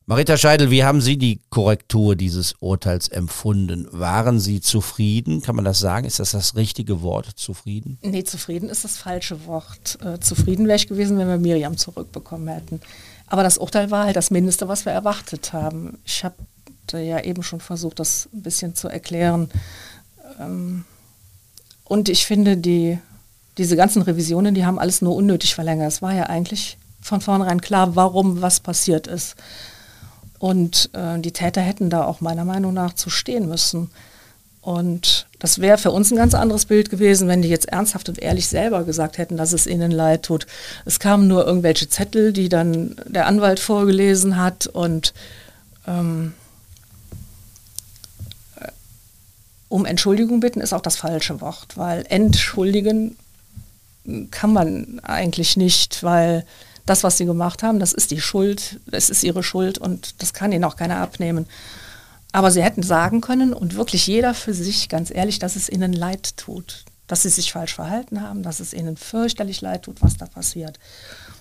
Marita 0.08 0.38
Scheidel, 0.38 0.70
wie 0.70 0.84
haben 0.84 1.02
Sie 1.02 1.18
die 1.18 1.40
Korrektur 1.50 2.16
dieses 2.16 2.54
Urteils 2.60 3.08
empfunden? 3.08 3.88
Waren 3.92 4.40
Sie 4.40 4.62
zufrieden? 4.62 5.42
Kann 5.42 5.56
man 5.56 5.66
das 5.66 5.80
sagen? 5.80 6.06
Ist 6.06 6.20
das 6.20 6.30
das 6.30 6.56
richtige 6.56 7.02
Wort, 7.02 7.32
zufrieden? 7.36 7.98
Nee, 8.04 8.24
zufrieden 8.24 8.70
ist 8.70 8.84
das 8.84 8.98
falsche 8.98 9.48
Wort. 9.48 9.98
Äh, 10.06 10.20
zufrieden 10.20 10.68
wäre 10.68 10.76
ich 10.76 10.88
gewesen, 10.88 11.18
wenn 11.18 11.28
wir 11.28 11.40
Miriam 11.40 11.76
zurückbekommen 11.76 12.48
hätten. 12.50 12.82
Aber 13.26 13.42
das 13.42 13.58
Urteil 13.58 13.90
war 13.90 14.06
halt 14.06 14.16
das 14.16 14.30
Mindeste, 14.30 14.68
was 14.68 14.86
wir 14.86 14.92
erwartet 14.92 15.54
haben. 15.54 15.98
Ich 16.06 16.24
habe 16.24 16.36
ja 16.94 17.24
eben 17.24 17.42
schon 17.42 17.60
versucht, 17.60 17.98
das 17.98 18.30
ein 18.32 18.44
bisschen 18.44 18.76
zu 18.76 18.88
erklären. 18.88 19.50
Ähm, 20.40 20.86
und 21.84 22.10
ich 22.10 22.28
finde, 22.28 22.58
die, 22.58 23.00
diese 23.58 23.76
ganzen 23.76 24.04
Revisionen, 24.04 24.54
die 24.54 24.68
haben 24.68 24.78
alles 24.78 25.02
nur 25.02 25.16
unnötig 25.16 25.56
verlängert. 25.56 25.88
Es 25.88 26.04
war 26.04 26.14
ja 26.14 26.26
eigentlich 26.26 26.78
von 27.02 27.22
vornherein 27.22 27.60
klar, 27.60 27.96
warum 27.96 28.44
was 28.44 28.60
passiert 28.60 29.08
ist. 29.08 29.36
Und 30.40 30.90
äh, 30.94 31.20
die 31.20 31.32
Täter 31.32 31.62
hätten 31.62 31.90
da 31.90 32.06
auch 32.06 32.22
meiner 32.22 32.46
Meinung 32.46 32.74
nach 32.74 32.94
zu 32.94 33.10
stehen 33.10 33.48
müssen. 33.48 33.90
Und 34.62 35.28
das 35.38 35.60
wäre 35.60 35.78
für 35.78 35.92
uns 35.92 36.12
ein 36.12 36.18
ganz 36.18 36.34
anderes 36.34 36.66
Bild 36.66 36.90
gewesen, 36.90 37.28
wenn 37.28 37.44
die 37.44 37.50
jetzt 37.50 37.70
ernsthaft 37.70 38.10
und 38.10 38.18
ehrlich 38.18 38.48
selber 38.48 38.84
gesagt 38.84 39.20
hätten, 39.20 39.38
dass 39.38 39.54
es 39.54 39.68
ihnen 39.68 39.92
leid 39.92 40.24
tut. 40.24 40.48
Es 40.86 41.00
kamen 41.00 41.28
nur 41.28 41.46
irgendwelche 41.46 41.88
Zettel, 41.88 42.34
die 42.34 42.50
dann 42.50 42.96
der 43.06 43.28
Anwalt 43.28 43.60
vorgelesen 43.60 44.38
hat 44.38 44.66
und 44.66 45.14
ähm, 45.86 46.34
um 49.70 49.86
Entschuldigung 49.86 50.40
bitten 50.40 50.62
ist 50.62 50.74
auch 50.74 50.82
das 50.82 50.96
falsche 50.96 51.42
Wort, 51.42 51.76
weil 51.78 52.06
entschuldigen 52.10 53.18
kann 54.32 54.54
man 54.54 55.00
eigentlich 55.02 55.58
nicht, 55.58 56.02
weil 56.02 56.46
das, 56.86 57.04
was 57.04 57.18
sie 57.18 57.26
gemacht 57.26 57.64
haben, 57.64 57.80
das 57.80 57.94
ist 57.94 58.12
die 58.12 58.22
Schuld, 58.22 58.80
das 58.86 59.10
ist 59.10 59.24
ihre 59.24 59.44
Schuld 59.44 59.78
und 59.78 60.22
das 60.22 60.34
kann 60.34 60.52
ihnen 60.52 60.64
auch 60.64 60.76
keiner 60.76 60.98
abnehmen. 60.98 61.48
Aber 62.32 62.52
sie 62.52 62.64
hätten 62.64 62.84
sagen 62.84 63.22
können 63.22 63.54
und 63.54 63.76
wirklich 63.76 64.08
jeder 64.08 64.34
für 64.34 64.54
sich 64.54 64.90
ganz 64.90 65.10
ehrlich, 65.10 65.40
dass 65.40 65.56
es 65.56 65.70
ihnen 65.70 65.94
leid 65.94 66.38
tut, 66.38 66.84
dass 67.08 67.24
sie 67.24 67.30
sich 67.30 67.52
falsch 67.52 67.74
verhalten 67.74 68.22
haben, 68.22 68.44
dass 68.44 68.60
es 68.60 68.74
ihnen 68.74 68.98
fürchterlich 68.98 69.62
leid 69.62 69.84
tut, 69.84 70.02
was 70.02 70.18
da 70.18 70.26
passiert. 70.26 70.80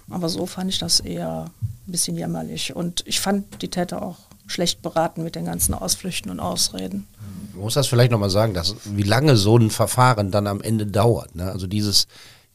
Aber 0.08 0.28
so 0.28 0.46
fand 0.46 0.70
ich 0.70 0.78
das 0.78 1.00
eher 1.00 1.50
ein 1.86 1.92
bisschen 1.92 2.16
jämmerlich 2.16 2.74
und 2.76 3.02
ich 3.06 3.20
fand 3.20 3.62
die 3.62 3.68
Täter 3.68 4.02
auch 4.02 4.18
schlecht 4.46 4.82
beraten 4.82 5.24
mit 5.24 5.34
den 5.34 5.46
ganzen 5.46 5.74
Ausflüchten 5.74 6.30
und 6.30 6.40
Ausreden. 6.40 7.06
Man 7.54 7.62
muss 7.62 7.74
das 7.74 7.86
vielleicht 7.86 8.10
nochmal 8.10 8.30
sagen, 8.30 8.54
dass, 8.54 8.74
wie 8.84 9.02
lange 9.02 9.36
so 9.36 9.56
ein 9.56 9.70
Verfahren 9.70 10.30
dann 10.30 10.46
am 10.46 10.60
Ende 10.60 10.86
dauert. 10.86 11.34
Ne? 11.34 11.50
Also 11.50 11.66
dieses, 11.66 12.06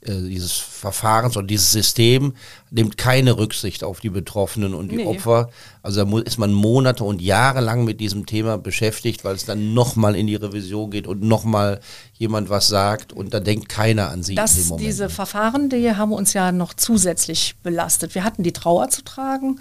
dieses 0.07 0.53
Verfahrens 0.53 1.35
und 1.35 1.47
dieses 1.47 1.73
System 1.73 2.33
nimmt 2.71 2.97
keine 2.97 3.37
Rücksicht 3.37 3.83
auf 3.83 3.99
die 3.99 4.09
Betroffenen 4.09 4.73
und 4.73 4.91
die 4.91 4.97
nee. 4.97 5.05
Opfer. 5.05 5.49
Also 5.83 6.05
da 6.05 6.19
ist 6.19 6.37
man 6.37 6.53
Monate 6.53 7.03
und 7.03 7.21
Jahre 7.21 7.59
lang 7.59 7.83
mit 7.83 7.99
diesem 7.99 8.25
Thema 8.25 8.57
beschäftigt, 8.57 9.25
weil 9.25 9.35
es 9.35 9.43
dann 9.43 9.73
nochmal 9.73 10.15
in 10.15 10.27
die 10.27 10.35
Revision 10.35 10.89
geht 10.89 11.05
und 11.05 11.21
nochmal 11.21 11.81
jemand 12.13 12.49
was 12.49 12.69
sagt 12.69 13.11
und 13.11 13.33
da 13.33 13.41
denkt 13.41 13.67
keiner 13.67 14.09
an 14.09 14.23
sie 14.23 14.35
das. 14.35 14.71
Diese 14.77 15.09
Verfahren, 15.09 15.69
die 15.69 15.93
haben 15.93 16.13
uns 16.13 16.33
ja 16.33 16.53
noch 16.53 16.73
zusätzlich 16.73 17.55
belastet. 17.61 18.15
Wir 18.15 18.23
hatten 18.23 18.43
die 18.43 18.53
Trauer 18.53 18.89
zu 18.89 19.03
tragen 19.03 19.59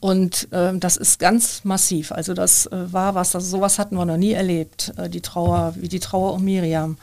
und 0.00 0.50
äh, 0.52 0.76
das 0.78 0.96
ist 0.96 1.18
ganz 1.18 1.64
massiv. 1.64 2.12
Also 2.12 2.32
das 2.32 2.66
äh, 2.66 2.92
war 2.92 3.14
was, 3.14 3.32
das, 3.32 3.50
sowas 3.50 3.78
hatten 3.78 3.96
wir 3.96 4.04
noch 4.04 4.16
nie 4.16 4.32
erlebt, 4.32 4.92
äh, 4.96 5.08
die 5.08 5.20
Trauer, 5.20 5.74
wie 5.76 5.88
die 5.88 6.00
Trauer 6.00 6.34
um 6.34 6.44
Miriam. 6.44 6.96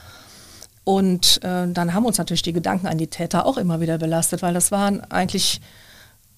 Und 0.84 1.42
äh, 1.42 1.66
dann 1.68 1.94
haben 1.94 2.04
uns 2.04 2.18
natürlich 2.18 2.42
die 2.42 2.52
Gedanken 2.52 2.86
an 2.86 2.98
die 2.98 3.06
Täter 3.06 3.46
auch 3.46 3.56
immer 3.56 3.80
wieder 3.80 3.98
belastet, 3.98 4.42
weil 4.42 4.52
das 4.52 4.70
waren 4.70 5.00
eigentlich, 5.10 5.62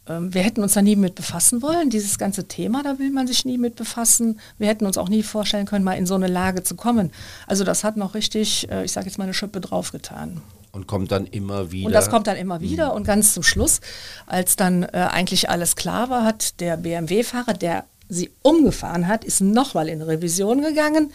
ähm, 0.08 0.32
wir 0.32 0.42
hätten 0.42 0.62
uns 0.62 0.74
da 0.74 0.82
nie 0.82 0.94
mit 0.94 1.16
befassen 1.16 1.62
wollen. 1.62 1.90
Dieses 1.90 2.16
ganze 2.16 2.46
Thema, 2.46 2.84
da 2.84 3.00
will 3.00 3.10
man 3.10 3.26
sich 3.26 3.44
nie 3.44 3.58
mit 3.58 3.74
befassen. 3.74 4.38
Wir 4.58 4.68
hätten 4.68 4.86
uns 4.86 4.98
auch 4.98 5.08
nie 5.08 5.24
vorstellen 5.24 5.66
können, 5.66 5.84
mal 5.84 5.94
in 5.94 6.06
so 6.06 6.14
eine 6.14 6.28
Lage 6.28 6.62
zu 6.62 6.76
kommen. 6.76 7.10
Also 7.48 7.64
das 7.64 7.82
hat 7.82 7.96
noch 7.96 8.14
richtig, 8.14 8.70
äh, 8.70 8.84
ich 8.84 8.92
sage 8.92 9.06
jetzt 9.06 9.18
mal, 9.18 9.24
eine 9.24 9.34
Schippe 9.34 9.60
draufgetan. 9.60 10.40
Und 10.70 10.86
kommt 10.86 11.10
dann 11.10 11.26
immer 11.26 11.72
wieder. 11.72 11.86
Und 11.86 11.92
das 11.92 12.10
kommt 12.10 12.28
dann 12.28 12.36
immer 12.36 12.60
wieder. 12.60 12.94
Und 12.94 13.04
ganz 13.04 13.34
zum 13.34 13.42
Schluss, 13.42 13.80
als 14.26 14.56
dann 14.56 14.84
äh, 14.84 15.08
eigentlich 15.10 15.50
alles 15.50 15.74
klar 15.74 16.10
war, 16.10 16.24
hat 16.24 16.60
der 16.60 16.76
BMW-Fahrer, 16.76 17.54
der 17.54 17.84
sie 18.08 18.30
umgefahren 18.42 19.08
hat, 19.08 19.24
ist 19.24 19.40
nochmal 19.40 19.88
in 19.88 20.02
Revision 20.02 20.62
gegangen, 20.62 21.12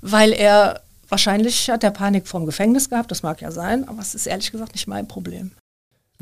weil 0.00 0.32
er 0.32 0.80
wahrscheinlich 1.10 1.68
hat 1.70 1.82
der 1.82 1.90
Panik 1.90 2.26
vorm 2.26 2.46
Gefängnis 2.46 2.88
gehabt, 2.90 3.10
das 3.10 3.22
mag 3.22 3.40
ja 3.40 3.50
sein, 3.50 3.86
aber 3.88 4.00
es 4.00 4.14
ist 4.14 4.26
ehrlich 4.26 4.50
gesagt 4.50 4.72
nicht 4.72 4.86
mein 4.86 5.08
Problem. 5.08 5.52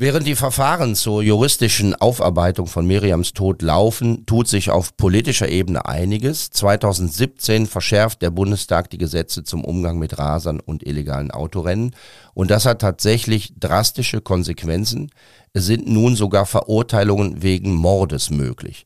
Während 0.01 0.25
die 0.25 0.35
Verfahren 0.35 0.95
zur 0.95 1.21
juristischen 1.21 1.93
Aufarbeitung 1.93 2.67
von 2.67 2.87
Miriams 2.87 3.33
Tod 3.33 3.61
laufen, 3.61 4.25
tut 4.25 4.47
sich 4.47 4.69
auf 4.69 4.95
politischer 4.95 5.49
Ebene 5.49 5.85
einiges. 5.85 6.51
2017 6.51 7.67
verschärft 7.67 8.21
der 8.21 8.29
Bundestag 8.29 8.89
die 8.91 8.97
Gesetze 8.97 9.43
zum 9.43 9.65
Umgang 9.65 9.99
mit 9.99 10.17
Rasern 10.17 10.61
und 10.61 10.87
illegalen 10.87 11.31
Autorennen. 11.31 11.93
Und 12.33 12.49
das 12.49 12.65
hat 12.65 12.79
tatsächlich 12.79 13.51
drastische 13.59 14.21
Konsequenzen. 14.21 15.11
Es 15.51 15.65
sind 15.65 15.85
nun 15.85 16.15
sogar 16.15 16.45
Verurteilungen 16.45 17.43
wegen 17.43 17.73
Mordes 17.73 18.29
möglich. 18.29 18.85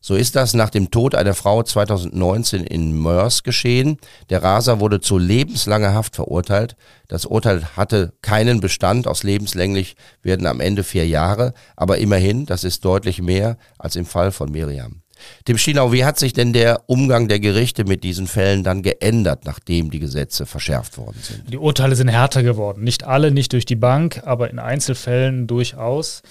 So 0.00 0.14
ist 0.14 0.36
das 0.36 0.54
nach 0.54 0.70
dem 0.70 0.90
Tod 0.90 1.14
einer 1.14 1.34
Frau 1.34 1.62
2019 1.62 2.64
in 2.64 2.92
Mörs 2.92 3.42
geschehen. 3.42 3.98
Der 4.30 4.42
Raser 4.42 4.80
wurde 4.80 5.00
zu 5.00 5.18
lebenslanger 5.18 5.92
Haft 5.92 6.16
verurteilt. 6.16 6.76
Das 7.08 7.26
Urteil 7.26 7.64
hatte 7.76 8.12
keinen 8.22 8.60
Bestand. 8.60 9.08
Aus 9.08 9.22
lebenslänglich 9.22 9.96
werden 10.22 10.46
am 10.46 10.60
Ende 10.60 10.84
vier 10.84 11.06
Jahre. 11.06 11.52
Aber 11.76 11.98
immerhin, 11.98 12.46
das 12.46 12.64
ist 12.64 12.84
deutlich 12.84 13.20
mehr 13.20 13.58
als 13.78 13.96
im 13.96 14.06
Fall 14.06 14.30
von 14.30 14.52
Miriam. 14.52 15.02
Tim 15.44 15.58
Stienau, 15.58 15.92
wie 15.92 16.04
hat 16.04 16.18
sich 16.18 16.32
denn 16.32 16.52
der 16.52 16.82
Umgang 16.86 17.28
der 17.28 17.40
Gerichte 17.40 17.84
mit 17.84 18.04
diesen 18.04 18.26
Fällen 18.26 18.62
dann 18.62 18.82
geändert, 18.82 19.44
nachdem 19.44 19.90
die 19.90 19.98
Gesetze 19.98 20.46
verschärft 20.46 20.98
worden 20.98 21.18
sind? 21.20 21.52
Die 21.52 21.58
Urteile 21.58 21.96
sind 21.96 22.08
härter 22.08 22.42
geworden. 22.42 22.84
Nicht 22.84 23.04
alle, 23.04 23.30
nicht 23.30 23.52
durch 23.52 23.66
die 23.66 23.76
Bank, 23.76 24.22
aber 24.24 24.50
in 24.50 24.58
Einzelfällen 24.58 25.46
durchaus. 25.46 26.22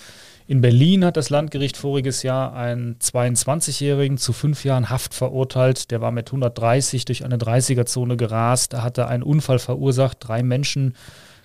In 0.50 0.62
Berlin 0.62 1.04
hat 1.04 1.18
das 1.18 1.30
Landgericht 1.30 1.76
voriges 1.76 2.24
Jahr 2.24 2.54
einen 2.54 2.96
22-Jährigen 3.00 4.18
zu 4.18 4.32
fünf 4.32 4.64
Jahren 4.64 4.90
Haft 4.90 5.14
verurteilt. 5.14 5.92
Der 5.92 6.00
war 6.00 6.12
mit 6.12 6.30
130 6.30 7.04
durch 7.04 7.26
eine 7.26 7.36
30er-Zone 7.36 8.16
gerast. 8.16 8.74
Hatte 8.74 9.10
einen 9.10 9.24
Unfall 9.24 9.60
verursacht. 9.60 10.20
Drei 10.22 10.44
Menschen 10.44 10.96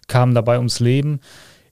kamen 0.06 0.36
dabei 0.36 0.58
ums 0.58 0.78
Leben. 0.78 1.18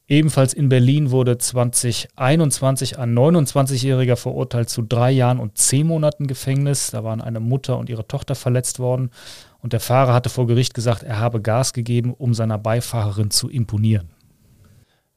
Ebenfalls 0.09 0.53
in 0.55 0.69
Berlin 0.69 1.13
wurde 1.13 1.39
2021 1.39 2.99
ein 2.99 3.17
29-Jähriger 3.17 4.17
verurteilt 4.17 4.69
zu 4.69 4.83
drei 4.83 5.13
Jahren 5.13 5.39
und 5.39 5.57
zehn 5.57 5.87
Monaten 5.87 6.27
Gefängnis. 6.27 6.91
Da 6.91 7.05
waren 7.05 7.21
eine 7.21 7.39
Mutter 7.39 7.79
und 7.79 7.89
ihre 7.89 8.09
Tochter 8.09 8.35
verletzt 8.35 8.81
worden. 8.81 9.11
Und 9.63 9.73
der 9.73 9.79
Fahrer 9.79 10.15
hatte 10.15 10.31
vor 10.31 10.49
Gericht 10.49 10.75
gesagt, 10.75 11.05
er 11.05 11.21
habe 11.21 11.41
Gas 11.41 11.75
gegeben, 11.75 12.13
um 12.13 12.35
seiner 12.35 12.59
Beifahrerin 12.59 13.31
zu 13.31 13.49
imponieren. 13.49 14.11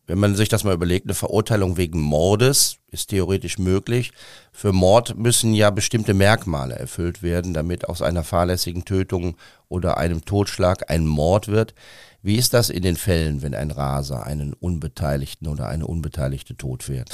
Wenn 0.06 0.20
man 0.20 0.36
sich 0.36 0.50
das 0.50 0.66
mal 0.66 0.74
überlegt, 0.74 1.06
eine 1.06 1.14
Verurteilung 1.14 1.78
wegen 1.78 2.02
Mordes 2.02 2.78
ist 2.92 3.08
theoretisch 3.10 3.58
möglich. 3.58 4.12
Für 4.52 4.74
Mord 4.74 5.18
müssen 5.18 5.54
ja 5.54 5.70
bestimmte 5.70 6.14
Merkmale 6.14 6.76
erfüllt 6.76 7.24
werden, 7.24 7.54
damit 7.54 7.88
aus 7.88 8.02
einer 8.02 8.24
fahrlässigen 8.24 8.84
Tötung 8.84 9.38
oder 9.70 9.98
einem 9.98 10.26
Totschlag 10.26 10.90
ein 10.90 11.08
Mord 11.08 11.48
wird. 11.48 11.74
Wie 12.22 12.36
ist 12.36 12.54
das 12.54 12.70
in 12.70 12.84
den 12.84 12.98
Fällen, 12.98 13.42
wenn 13.42 13.56
ein 13.56 13.72
Raser 13.72 14.26
einen 14.26 14.54
Unbeteiligten 14.54 15.48
oder 15.48 15.68
eine 15.68 15.88
Unbeteiligte 15.88 16.58
tot 16.58 16.90
wird? 16.90 17.10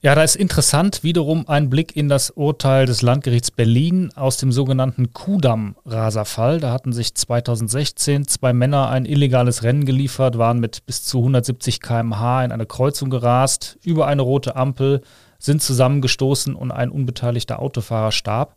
Ja, 0.00 0.14
da 0.14 0.22
ist 0.22 0.36
interessant 0.36 1.02
wiederum 1.02 1.48
ein 1.48 1.70
Blick 1.70 1.96
in 1.96 2.08
das 2.08 2.30
Urteil 2.30 2.86
des 2.86 3.02
Landgerichts 3.02 3.50
Berlin 3.50 4.12
aus 4.14 4.36
dem 4.36 4.52
sogenannten 4.52 5.12
Kudamm-Raserfall. 5.12 6.60
Da 6.60 6.70
hatten 6.70 6.92
sich 6.92 7.16
2016 7.16 8.28
zwei 8.28 8.52
Männer 8.52 8.90
ein 8.90 9.06
illegales 9.06 9.64
Rennen 9.64 9.86
geliefert, 9.86 10.38
waren 10.38 10.60
mit 10.60 10.86
bis 10.86 11.02
zu 11.02 11.18
170 11.18 11.80
km/h 11.80 12.44
in 12.44 12.52
eine 12.52 12.66
Kreuzung 12.66 13.10
gerast, 13.10 13.76
über 13.82 14.06
eine 14.06 14.22
rote 14.22 14.54
Ampel, 14.54 15.00
sind 15.40 15.62
zusammengestoßen 15.62 16.54
und 16.54 16.70
ein 16.70 16.90
unbeteiligter 16.90 17.58
Autofahrer 17.58 18.12
starb. 18.12 18.54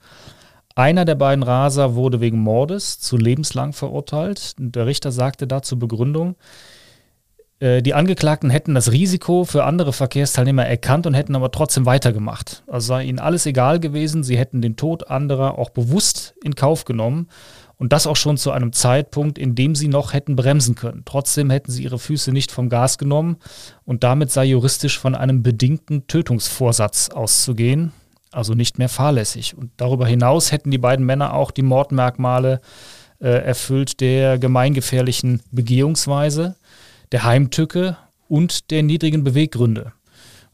Einer 0.75 1.05
der 1.05 1.15
beiden 1.15 1.43
Raser 1.43 1.95
wurde 1.95 2.21
wegen 2.21 2.37
Mordes 2.37 2.99
zu 2.99 3.17
lebenslang 3.17 3.73
verurteilt. 3.73 4.53
Der 4.59 4.85
Richter 4.85 5.11
sagte 5.11 5.47
da 5.47 5.63
zur 5.63 5.79
Begründung, 5.79 6.35
die 7.62 7.93
Angeklagten 7.93 8.49
hätten 8.49 8.74
das 8.74 8.91
Risiko 8.91 9.45
für 9.45 9.66
andere 9.66 9.93
Verkehrsteilnehmer 9.93 10.66
erkannt 10.66 11.05
und 11.05 11.14
hätten 11.14 11.36
aber 11.36 11.51
trotzdem 11.51 11.86
weitergemacht. 11.86 12.64
Also 12.68 12.88
sei 12.88 13.03
ihnen 13.03 13.20
alles 13.20 13.45
egal 13.45 13.80
gewesen, 13.80 14.24
sie 14.24 14.38
hätten 14.38 14.62
den 14.62 14.78
Tod 14.78 15.09
anderer 15.09 15.59
auch 15.59 15.70
bewusst 15.70 16.34
in 16.43 16.55
Kauf 16.55 16.86
genommen 16.86 17.28
und 17.78 17.93
das 17.93 18.07
auch 18.07 18.16
schon 18.16 18.38
zu 18.38 18.51
einem 18.51 18.74
Zeitpunkt, 18.74 19.38
in 19.38 19.53
dem 19.53 19.76
sie 19.76 19.89
noch 19.89 20.14
hätten 20.14 20.36
bremsen 20.36 20.74
können. 20.74 21.03
Trotzdem 21.05 21.51
hätten 21.51 21.72
sie 21.72 21.84
ihre 21.84 21.99
Füße 21.99 22.32
nicht 22.32 22.51
vom 22.51 22.68
Gas 22.68 22.97
genommen 22.97 23.38
und 23.86 24.03
damit 24.03 24.32
sei 24.32 24.45
juristisch 24.45 24.97
von 24.97 25.14
einem 25.14 25.43
bedingten 25.43 26.07
Tötungsvorsatz 26.07 27.09
auszugehen 27.09 27.91
also 28.32 28.53
nicht 28.53 28.80
mehr 28.80 28.89
fahrlässig. 28.89 29.57
Und 29.57 29.72
darüber 29.78 30.07
hinaus 30.07 30.51
hätten 30.51 30.72
die 30.72 30.78
beiden 30.78 31.05
Männer 31.05 31.34
auch 31.34 31.51
die 31.51 31.62
Mordmerkmale 31.62 32.62
äh, 33.20 33.28
erfüllt 33.28 33.99
der 33.99 34.39
gemeingefährlichen 34.39 35.41
Begehungsweise, 35.51 36.55
der 37.12 37.24
Heimtücke 37.24 37.97
und 38.28 38.72
der 38.72 38.84
niedrigen 38.84 39.24
Beweggründe, 39.24 39.93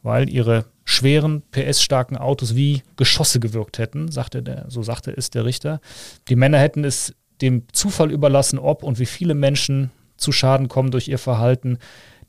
weil 0.01 0.29
ihre 0.29 0.65
schweren, 0.85 1.43
PS-starken 1.51 2.17
Autos 2.17 2.55
wie 2.55 2.81
Geschosse 2.95 3.39
gewirkt 3.39 3.77
hätten, 3.77 4.09
sagte 4.09 4.41
der, 4.41 4.65
so 4.69 4.83
sagte 4.83 5.11
es 5.15 5.29
der 5.29 5.45
Richter. 5.45 5.81
Die 6.29 6.35
Männer 6.35 6.59
hätten 6.59 6.83
es 6.83 7.13
dem 7.41 7.63
Zufall 7.73 8.11
überlassen, 8.11 8.57
ob 8.57 8.83
und 8.83 8.97
wie 8.97 9.05
viele 9.05 9.35
Menschen 9.35 9.91
zu 10.15 10.31
Schaden 10.31 10.69
kommen 10.69 10.91
durch 10.91 11.07
ihr 11.07 11.19
Verhalten. 11.19 11.77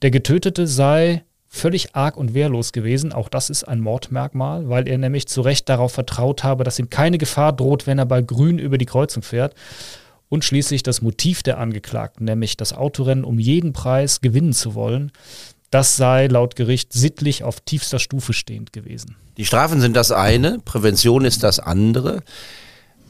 Der 0.02 0.10
Getötete 0.10 0.66
sei 0.66 1.24
völlig 1.46 1.94
arg 1.96 2.16
und 2.16 2.34
wehrlos 2.34 2.72
gewesen. 2.72 3.12
Auch 3.12 3.28
das 3.28 3.48
ist 3.48 3.64
ein 3.64 3.80
Mordmerkmal, 3.80 4.68
weil 4.68 4.86
er 4.86 4.98
nämlich 4.98 5.28
zu 5.28 5.40
Recht 5.40 5.68
darauf 5.68 5.92
vertraut 5.92 6.44
habe, 6.44 6.64
dass 6.64 6.78
ihm 6.78 6.90
keine 6.90 7.16
Gefahr 7.16 7.54
droht, 7.54 7.86
wenn 7.86 7.98
er 7.98 8.06
bei 8.06 8.20
Grün 8.20 8.58
über 8.58 8.76
die 8.76 8.86
Kreuzung 8.86 9.22
fährt. 9.22 9.54
Und 10.28 10.44
schließlich 10.44 10.82
das 10.82 11.00
Motiv 11.00 11.42
der 11.42 11.58
Angeklagten, 11.58 12.26
nämlich 12.26 12.56
das 12.56 12.72
Autorennen 12.72 13.24
um 13.24 13.38
jeden 13.38 13.72
Preis 13.72 14.20
gewinnen 14.20 14.52
zu 14.52 14.74
wollen, 14.74 15.10
das 15.70 15.96
sei 15.96 16.26
laut 16.26 16.56
Gericht 16.56 16.92
sittlich 16.92 17.44
auf 17.44 17.60
tiefster 17.60 17.98
Stufe 17.98 18.32
stehend 18.32 18.72
gewesen. 18.72 19.16
Die 19.36 19.44
Strafen 19.44 19.80
sind 19.80 19.96
das 19.96 20.12
eine, 20.12 20.58
Prävention 20.64 21.24
ist 21.24 21.42
das 21.42 21.58
andere. 21.58 22.22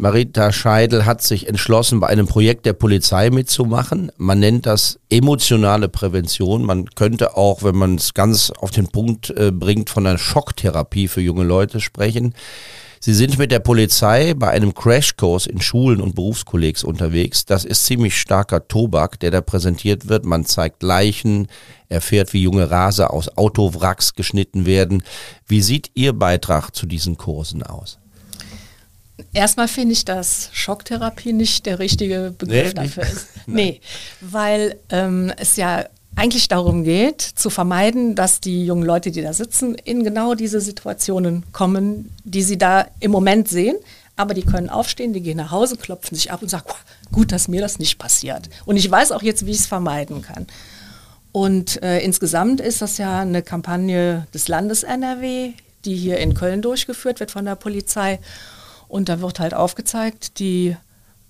Marita 0.01 0.53
Scheidel 0.53 1.07
hat 1.07 1.23
sich 1.23 1.49
entschlossen, 1.49 1.99
bei 1.99 2.07
einem 2.07 2.29
Projekt 2.29 2.66
der 2.66 2.73
Polizei 2.73 3.31
mitzumachen. 3.31 4.12
Man 4.16 4.39
nennt 4.39 4.64
das 4.64 5.01
emotionale 5.11 5.89
Prävention. 5.89 6.64
Man 6.64 6.87
könnte 6.91 7.37
auch, 7.37 7.64
wenn 7.64 7.75
man 7.75 7.97
es 7.97 8.14
ganz 8.14 8.53
auf 8.53 8.71
den 8.71 8.87
Punkt 8.87 9.31
äh, 9.31 9.51
bringt, 9.51 9.91
von 9.91 10.07
einer 10.07 10.19
Schocktherapie 10.19 11.09
für 11.09 11.21
junge 11.21 11.43
Leute 11.43 11.81
sprechen. 11.81 12.35
Sie 13.01 13.14
sind 13.14 13.38
mit 13.38 13.51
der 13.53 13.61
Polizei 13.61 14.34
bei 14.34 14.49
einem 14.49 14.74
Crashkurs 14.74 15.46
in 15.46 15.61
Schulen 15.61 16.01
und 16.01 16.14
Berufskollegs 16.14 16.84
unterwegs. 16.84 17.44
Das 17.44 17.64
ist 17.64 17.84
ziemlich 17.84 18.16
starker 18.16 18.66
Tobak, 18.66 19.20
der 19.20 19.30
da 19.30 19.40
präsentiert 19.40 20.09
wird. 20.09 20.24
Man 20.24 20.44
zeigt 20.44 20.82
Leichen, 20.82 21.49
erfährt, 21.88 22.32
wie 22.32 22.42
junge 22.42 22.70
Raser 22.70 23.12
aus 23.12 23.36
Autowracks 23.36 24.14
geschnitten 24.14 24.66
werden. 24.66 25.03
Wie 25.46 25.62
sieht 25.62 25.90
Ihr 25.94 26.12
Beitrag 26.12 26.74
zu 26.74 26.86
diesen 26.86 27.16
Kursen 27.16 27.62
aus? 27.62 27.99
Erstmal 29.32 29.68
finde 29.68 29.92
ich, 29.92 30.05
dass 30.05 30.51
Schocktherapie 30.53 31.32
nicht 31.32 31.66
der 31.66 31.78
richtige 31.78 32.34
Begriff 32.36 32.68
nee, 32.68 32.74
dafür 32.74 33.03
ist. 33.03 33.26
nee, 33.46 33.80
weil 34.20 34.76
ähm, 34.90 35.32
es 35.36 35.57
ja 35.57 35.84
eigentlich 36.19 36.49
darum 36.49 36.83
geht, 36.83 37.23
zu 37.23 37.49
vermeiden, 37.49 38.16
dass 38.16 38.41
die 38.41 38.66
jungen 38.66 38.83
Leute, 38.83 39.12
die 39.12 39.23
da 39.23 39.33
sitzen, 39.33 39.77
in 39.77 40.03
genau 40.03 40.35
diese 40.35 40.61
Situationen 40.61 41.45
kommen, 41.53 42.11
die 42.25 42.43
sie 42.43 42.59
da 42.59 42.87
im 42.99 43.12
Moment 43.12 43.49
sehen. 43.49 43.77
Aber 44.16 44.35
die 44.35 44.43
können 44.43 44.69
aufstehen, 44.69 45.12
die 45.12 45.21
gehen 45.21 45.37
nach 45.37 45.53
Hause, 45.53 45.77
klopfen 45.77 46.16
sich 46.16 46.33
ab 46.33 46.43
und 46.43 46.49
sagen, 46.49 46.66
gut, 47.12 47.31
dass 47.31 47.47
mir 47.47 47.61
das 47.61 47.79
nicht 47.79 47.99
passiert. 47.99 48.51
Und 48.66 48.77
ich 48.77 48.91
weiß 48.91 49.12
auch 49.12 49.23
jetzt, 49.23 49.47
wie 49.47 49.53
ich 49.53 49.59
es 49.59 49.66
vermeiden 49.66 50.23
kann. 50.23 50.49
Und 51.31 51.81
äh, 51.85 52.01
insgesamt 52.01 52.61
ist 52.61 52.83
das 52.83 52.99
ja 52.99 53.21
eine 53.21 53.43
Kampagne 53.43 54.27
des 54.35 54.49
Landes 54.49 54.83
NRW, 54.83 55.53
die 55.85 55.95
hier 55.95 56.19
in 56.19 56.35
Köln 56.35 56.62
durchgeführt 56.62 57.21
wird 57.21 57.31
von 57.31 57.45
der 57.45 57.55
Polizei. 57.55 58.19
Und 58.89 59.09
da 59.09 59.21
wird 59.21 59.39
halt 59.39 59.55
aufgezeigt, 59.55 60.41
die, 60.41 60.77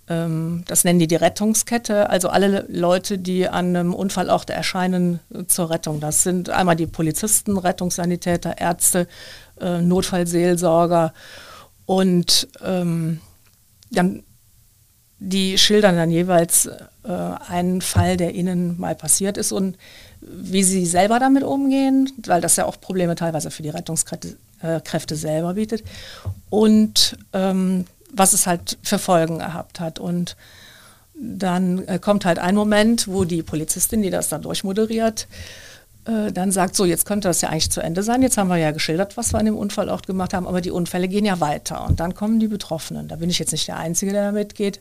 das 0.08 0.84
nennen 0.84 0.98
die 0.98 1.06
die 1.06 1.16
Rettungskette, 1.16 2.08
also 2.08 2.28
alle 2.30 2.64
Leute, 2.68 3.18
die 3.18 3.46
an 3.46 3.76
einem 3.76 3.94
Unfallort 3.94 4.48
erscheinen 4.48 5.20
äh, 5.34 5.44
zur 5.46 5.70
Rettung. 5.70 6.00
Das 6.00 6.22
sind 6.22 6.48
einmal 6.48 6.76
die 6.76 6.86
Polizisten, 6.86 7.58
Rettungssanitäter, 7.58 8.58
Ärzte, 8.58 9.06
äh, 9.60 9.82
Notfallseelsorger. 9.82 11.12
Und 11.84 12.48
ähm, 12.64 13.20
dann 13.90 14.22
die 15.20 15.58
schildern 15.58 15.96
dann 15.96 16.10
jeweils 16.10 16.66
äh, 16.66 17.10
einen 17.48 17.80
Fall, 17.80 18.16
der 18.16 18.34
ihnen 18.34 18.78
mal 18.78 18.94
passiert 18.94 19.36
ist. 19.36 19.52
Und 19.52 19.76
wie 20.20 20.62
sie 20.62 20.86
selber 20.86 21.18
damit 21.18 21.42
umgehen, 21.42 22.10
weil 22.24 22.40
das 22.40 22.56
ja 22.56 22.64
auch 22.64 22.80
Probleme 22.80 23.14
teilweise 23.14 23.50
für 23.50 23.62
die 23.62 23.70
Rettungskräfte 23.70 24.36
äh, 24.62 25.16
selber 25.16 25.54
bietet. 25.54 25.82
Und 26.50 27.18
ähm, 27.32 27.84
was 28.12 28.32
es 28.32 28.46
halt 28.46 28.78
für 28.82 28.98
Folgen 28.98 29.38
gehabt 29.38 29.80
hat. 29.80 29.98
Und 29.98 30.36
dann 31.14 31.86
äh, 31.86 31.98
kommt 31.98 32.24
halt 32.24 32.38
ein 32.38 32.54
Moment, 32.54 33.08
wo 33.08 33.24
die 33.24 33.42
Polizistin, 33.42 34.02
die 34.02 34.10
das 34.10 34.28
dann 34.28 34.42
durchmoderiert, 34.42 35.26
äh, 36.06 36.32
dann 36.32 36.52
sagt, 36.52 36.76
so, 36.76 36.84
jetzt 36.84 37.04
könnte 37.06 37.28
das 37.28 37.40
ja 37.40 37.48
eigentlich 37.48 37.70
zu 37.70 37.80
Ende 37.80 38.02
sein. 38.02 38.22
Jetzt 38.22 38.38
haben 38.38 38.48
wir 38.48 38.56
ja 38.56 38.70
geschildert, 38.70 39.16
was 39.16 39.32
wir 39.32 39.38
an 39.38 39.46
dem 39.46 39.56
Unfallort 39.56 40.06
gemacht 40.06 40.32
haben, 40.32 40.46
aber 40.46 40.60
die 40.60 40.70
Unfälle 40.70 41.08
gehen 41.08 41.24
ja 41.24 41.40
weiter. 41.40 41.84
Und 41.84 42.00
dann 42.00 42.14
kommen 42.14 42.40
die 42.40 42.48
Betroffenen. 42.48 43.08
Da 43.08 43.16
bin 43.16 43.30
ich 43.30 43.38
jetzt 43.38 43.52
nicht 43.52 43.68
der 43.68 43.76
Einzige, 43.76 44.12
der 44.12 44.26
da 44.26 44.32
mitgeht. 44.32 44.80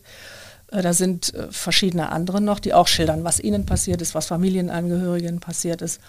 Äh, 0.71 0.81
da 0.81 0.93
sind 0.93 1.33
äh, 1.33 1.47
verschiedene 1.51 2.09
andere 2.11 2.41
noch, 2.41 2.59
die 2.59 2.73
auch 2.73 2.87
schildern, 2.87 3.23
was 3.23 3.39
ihnen 3.39 3.65
passiert 3.65 4.01
ist, 4.01 4.15
was 4.15 4.27
Familienangehörigen 4.27 5.39
passiert 5.39 5.81
ist. 5.81 5.99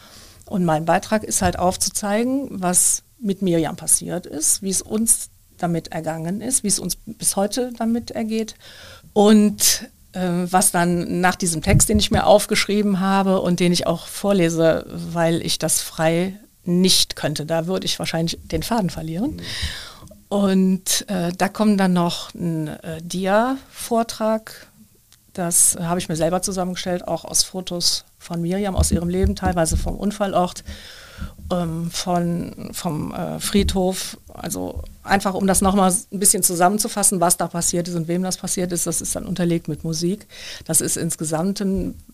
Und 0.47 0.64
mein 0.64 0.85
Beitrag 0.85 1.25
ist 1.25 1.43
halt 1.43 1.59
aufzuzeigen, 1.59 2.49
was 2.51 3.03
mit 3.21 3.43
Miriam 3.43 3.77
passiert 3.77 4.27
ist, 4.27 4.62
wie 4.62 4.71
es 4.71 4.81
uns 4.83 5.31
damit 5.59 5.89
ergangen 5.89 6.41
ist, 6.41 6.65
wie 6.65 6.69
es 6.69 6.79
uns 6.79 6.97
bis 7.05 7.37
heute 7.37 7.73
damit 7.77 8.11
ergeht. 8.11 8.55
Und 9.13 9.89
äh, 10.13 10.21
was 10.51 10.71
dann 10.71 11.21
nach 11.21 11.37
diesem 11.37 11.63
Text, 11.63 11.89
den 11.89 11.99
ich 11.99 12.11
mir 12.11 12.27
aufgeschrieben 12.27 13.01
habe 13.01 13.41
und 13.41 13.61
den 13.61 13.73
ich 13.73 13.87
auch 13.87 14.07
vorlese, 14.07 14.87
weil 14.89 15.43
ich 15.43 15.59
das 15.59 15.81
frei 15.81 16.35
nicht 16.65 17.17
könnte, 17.17 17.47
da 17.47 17.67
würde 17.67 17.87
ich 17.87 17.99
wahrscheinlich 17.99 18.39
den 18.45 18.63
Faden 18.63 18.91
verlieren. 18.91 19.41
Und 20.29 21.09
äh, 21.09 21.33
da 21.37 21.49
kommt 21.49 21.81
dann 21.81 21.95
noch 21.95 22.35
ein 22.35 22.69
äh, 22.69 23.01
Dia-Vortrag, 23.03 24.69
das 25.33 25.79
habe 25.81 26.01
ich 26.01 26.09
mir 26.09 26.17
selber 26.17 26.43
zusammengestellt, 26.43 27.07
auch 27.07 27.25
aus 27.25 27.45
Fotos 27.45 28.05
von 28.19 28.43
Miriam 28.43 28.75
aus 28.75 28.91
ihrem 28.91 29.09
Leben, 29.09 29.37
teilweise 29.37 29.77
vom 29.77 29.97
Unfallort 29.97 30.65
ähm, 31.51 31.91
von, 31.91 32.71
vom 32.73 33.12
äh, 33.12 33.41
Friedhof 33.41 34.19
Also 34.33 34.83
einfach, 35.03 35.35
um 35.35 35.47
das 35.47 35.62
nochmal 35.62 35.91
ein 35.91 36.19
bisschen 36.19 36.43
zusammenzufassen, 36.43 37.21
was 37.21 37.37
da 37.37 37.47
passiert 37.47 37.89
ist 37.89 37.95
und 37.95 38.09
wem 38.09 38.23
das 38.23 38.37
passiert 38.37 38.73
ist, 38.73 38.87
das 38.87 39.01
ist 39.01 39.16
dann 39.16 39.27
unterlegt 39.27 39.69
mit 39.69 39.85
Musik. 39.85 40.27
Das 40.66 40.81
ist 40.81 40.97
insgesamt 40.97 41.64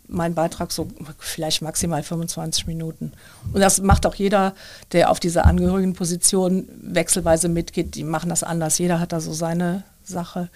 mein 0.06 0.34
Beitrag 0.34 0.70
so 0.70 0.88
vielleicht 1.18 1.62
maximal 1.62 2.02
25 2.02 2.66
Minuten. 2.66 3.12
Und 3.52 3.60
das 3.60 3.80
macht 3.80 4.06
auch 4.06 4.14
jeder, 4.14 4.54
der 4.92 5.10
auf 5.10 5.18
diese 5.18 5.44
Angehörigenposition 5.44 6.68
wechselweise 6.80 7.48
mitgeht. 7.48 7.94
Die 7.94 8.04
machen 8.04 8.30
das 8.30 8.42
anders. 8.42 8.78
Jeder 8.78 9.00
hat 9.00 9.12
da 9.12 9.20
so 9.20 9.32
seine 9.32 9.82
Sache. 10.04 10.48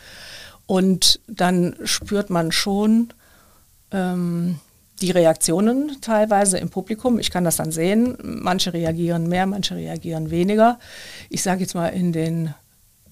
Und 0.67 1.21
dann 1.27 1.77
spürt 1.85 2.31
man 2.31 2.53
schon, 2.53 3.13
ähm, 3.91 4.61
die 5.01 5.11
Reaktionen 5.11 6.01
teilweise 6.01 6.59
im 6.59 6.71
Publikum. 6.71 7.19
Ich 7.19 7.31
kann 7.31 7.45
das 7.45 7.57
dann 7.57 7.73
sehen. 7.73 8.17
Manche 8.23 8.73
reagieren 8.73 9.29
mehr, 9.29 9.47
manche 9.47 9.77
reagieren 9.77 10.31
weniger. 10.31 10.79
Ich 11.31 11.43
sage 11.43 11.61
jetzt 11.61 11.75
mal 11.75 11.89
in 11.89 12.13
den 12.13 12.55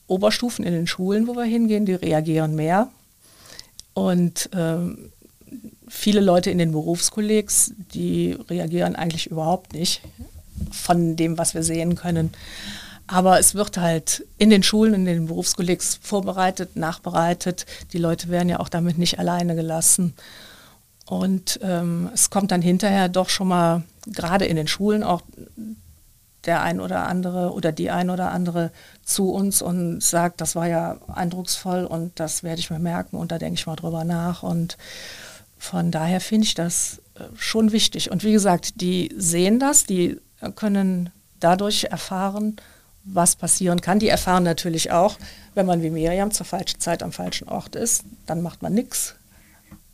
Oberstufen, 0.07 0.65
in 0.65 0.73
den 0.73 0.87
Schulen, 0.87 1.27
wo 1.27 1.35
wir 1.35 1.45
hingehen, 1.45 1.87
die 1.87 1.95
reagieren 1.95 2.55
mehr. 2.55 2.89
Und 3.95 4.51
ähm, 4.53 5.11
viele 5.89 6.21
Leute 6.21 6.51
in 6.51 6.59
den 6.59 6.73
Berufskollegs, 6.73 7.73
die 7.95 8.37
reagieren 8.49 8.97
eigentlich 8.97 9.29
überhaupt 9.29 9.73
nicht 9.73 10.03
von 10.71 11.17
dem, 11.17 11.39
was 11.39 11.55
wir 11.55 11.63
sehen 11.63 11.95
können. 11.97 12.31
Aber 13.07 13.39
es 13.39 13.55
wird 13.55 13.79
halt 13.79 14.27
in 14.37 14.51
den 14.51 14.63
Schulen, 14.63 14.95
in 14.95 15.05
den 15.05 15.27
Berufskollegs 15.27 15.99
vorbereitet, 16.03 16.75
nachbereitet. 16.75 17.65
Die 17.93 17.99
Leute 17.99 18.29
werden 18.29 18.49
ja 18.49 18.59
auch 18.59 18.69
damit 18.69 18.99
nicht 18.99 19.19
alleine 19.19 19.55
gelassen. 19.55 20.15
Und 21.07 21.61
ähm, 21.63 22.11
es 22.13 22.31
kommt 22.31 22.51
dann 22.51 22.63
hinterher 22.63 23.09
doch 23.09 23.29
schon 23.29 23.49
mal, 23.49 23.83
gerade 24.07 24.45
in 24.45 24.57
den 24.57 24.67
Schulen, 24.67 25.03
auch 25.03 25.23
der 26.47 26.63
ein 26.63 26.81
oder 26.81 27.07
andere 27.07 27.53
oder 27.53 27.73
die 27.73 27.91
ein 27.91 28.11
oder 28.11 28.31
andere 28.31 28.71
zu 29.05 29.31
uns 29.33 29.63
und 29.63 30.01
sagt, 30.03 30.41
das 30.41 30.55
war 30.55 30.69
ja 30.69 30.99
eindrucksvoll 31.09 31.85
und 31.85 32.19
das 32.21 32.43
werde 32.43 32.61
ich 32.61 32.71
mir 32.71 32.79
merken 32.79 33.17
und 33.17 33.33
da 33.33 33.39
denke 33.39 33.59
ich 33.59 33.67
mal 33.67 33.77
drüber 33.77 34.05
nach. 34.05 34.43
Und 34.43 34.77
von 35.59 35.91
daher 35.91 36.21
finde 36.21 36.47
ich 36.47 36.55
das 36.55 37.01
äh, 37.15 37.25
schon 37.37 37.73
wichtig. 37.73 38.11
Und 38.11 38.25
wie 38.25 38.33
gesagt, 38.33 38.81
die 38.81 39.13
sehen 39.17 39.59
das, 39.59 39.85
die 39.85 40.21
können 40.55 41.11
dadurch 41.41 41.85
erfahren, 41.85 42.57
was 43.05 43.37
passieren 43.37 43.81
kann. 43.81 43.99
Die 43.99 44.09
erfahren 44.09 44.43
natürlich 44.43 44.91
auch, 44.91 45.17
wenn 45.55 45.67
man 45.67 45.83
wie 45.83 45.91
Miriam 45.91 46.33
zur 46.33 46.47
falschen 46.47 46.81
Zeit 46.81 47.03
am 47.03 47.13
falschen 47.13 47.49
Ort 47.49 47.77
ist, 47.77 48.05
dann 48.27 48.43
macht 48.43 48.63
man 48.63 48.75
nichts 48.75 49.15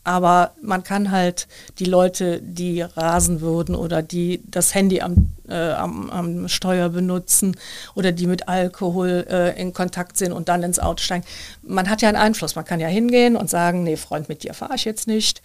aber 0.05 0.53
man 0.61 0.83
kann 0.83 1.13
halt 1.13 1.47
die 1.79 1.85
Leute, 1.85 2.41
die 2.43 2.83
rasen 2.83 3.41
würden 3.41 3.75
oder 3.75 4.03
die 4.03 4.43
das 4.51 4.75
Handy 4.75 5.01
am, 5.01 5.33
äh, 5.49 5.71
am, 5.73 6.11
am 6.11 6.49
Steuer 6.49 6.89
benutzen 6.89 7.57
oder 7.95 8.11
die 8.11 8.27
mit 8.27 8.49
Alkohol 8.49 9.27
äh, 9.31 9.61
in 9.61 9.73
Kontakt 9.73 10.17
sind 10.17 10.33
und 10.33 10.49
dann 10.49 10.65
ins 10.65 10.81
Auto 10.81 11.03
steigen, 11.03 11.25
man 11.63 11.89
hat 11.89 12.03
ja 12.03 12.09
einen 12.09 12.19
Einfluss. 12.19 12.57
Man 12.57 12.65
kann 12.65 12.81
ja 12.81 12.89
hingehen 12.89 13.37
und 13.37 13.49
sagen, 13.49 13.85
nee, 13.85 13.97
Freund, 13.97 14.29
mit 14.29 14.43
dir 14.43 14.55
fahre 14.55 14.75
ich 14.75 14.85
jetzt 14.85 15.07
nicht 15.07 15.41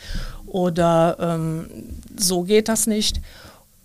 oder 0.47 1.17
ähm, 1.19 1.67
so 2.17 2.41
geht 2.43 2.67
das 2.67 2.87
nicht. 2.87 3.21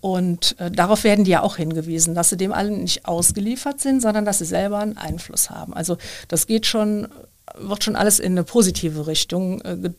Und 0.01 0.59
äh, 0.59 0.69
darauf 0.69 1.03
werden 1.05 1.23
die 1.23 1.31
ja 1.31 1.43
auch 1.43 1.55
hingewiesen, 1.55 2.13
dass 2.13 2.29
sie 2.29 2.35
dem 2.35 2.51
allen 2.51 2.81
nicht 2.81 3.05
ausgeliefert 3.05 3.79
sind, 3.79 4.01
sondern 4.01 4.25
dass 4.25 4.39
sie 4.39 4.45
selber 4.45 4.79
einen 4.79 4.97
Einfluss 4.97 5.49
haben. 5.49 5.73
Also 5.73 5.97
das 6.27 6.45
geht 6.45 6.65
schon, 6.65 7.07
wird 7.55 7.83
schon 7.85 7.95
alles 7.95 8.19
in 8.19 8.33
eine 8.33 8.43
positive 8.43 9.07
Richtung 9.07 9.61
äh, 9.61 9.91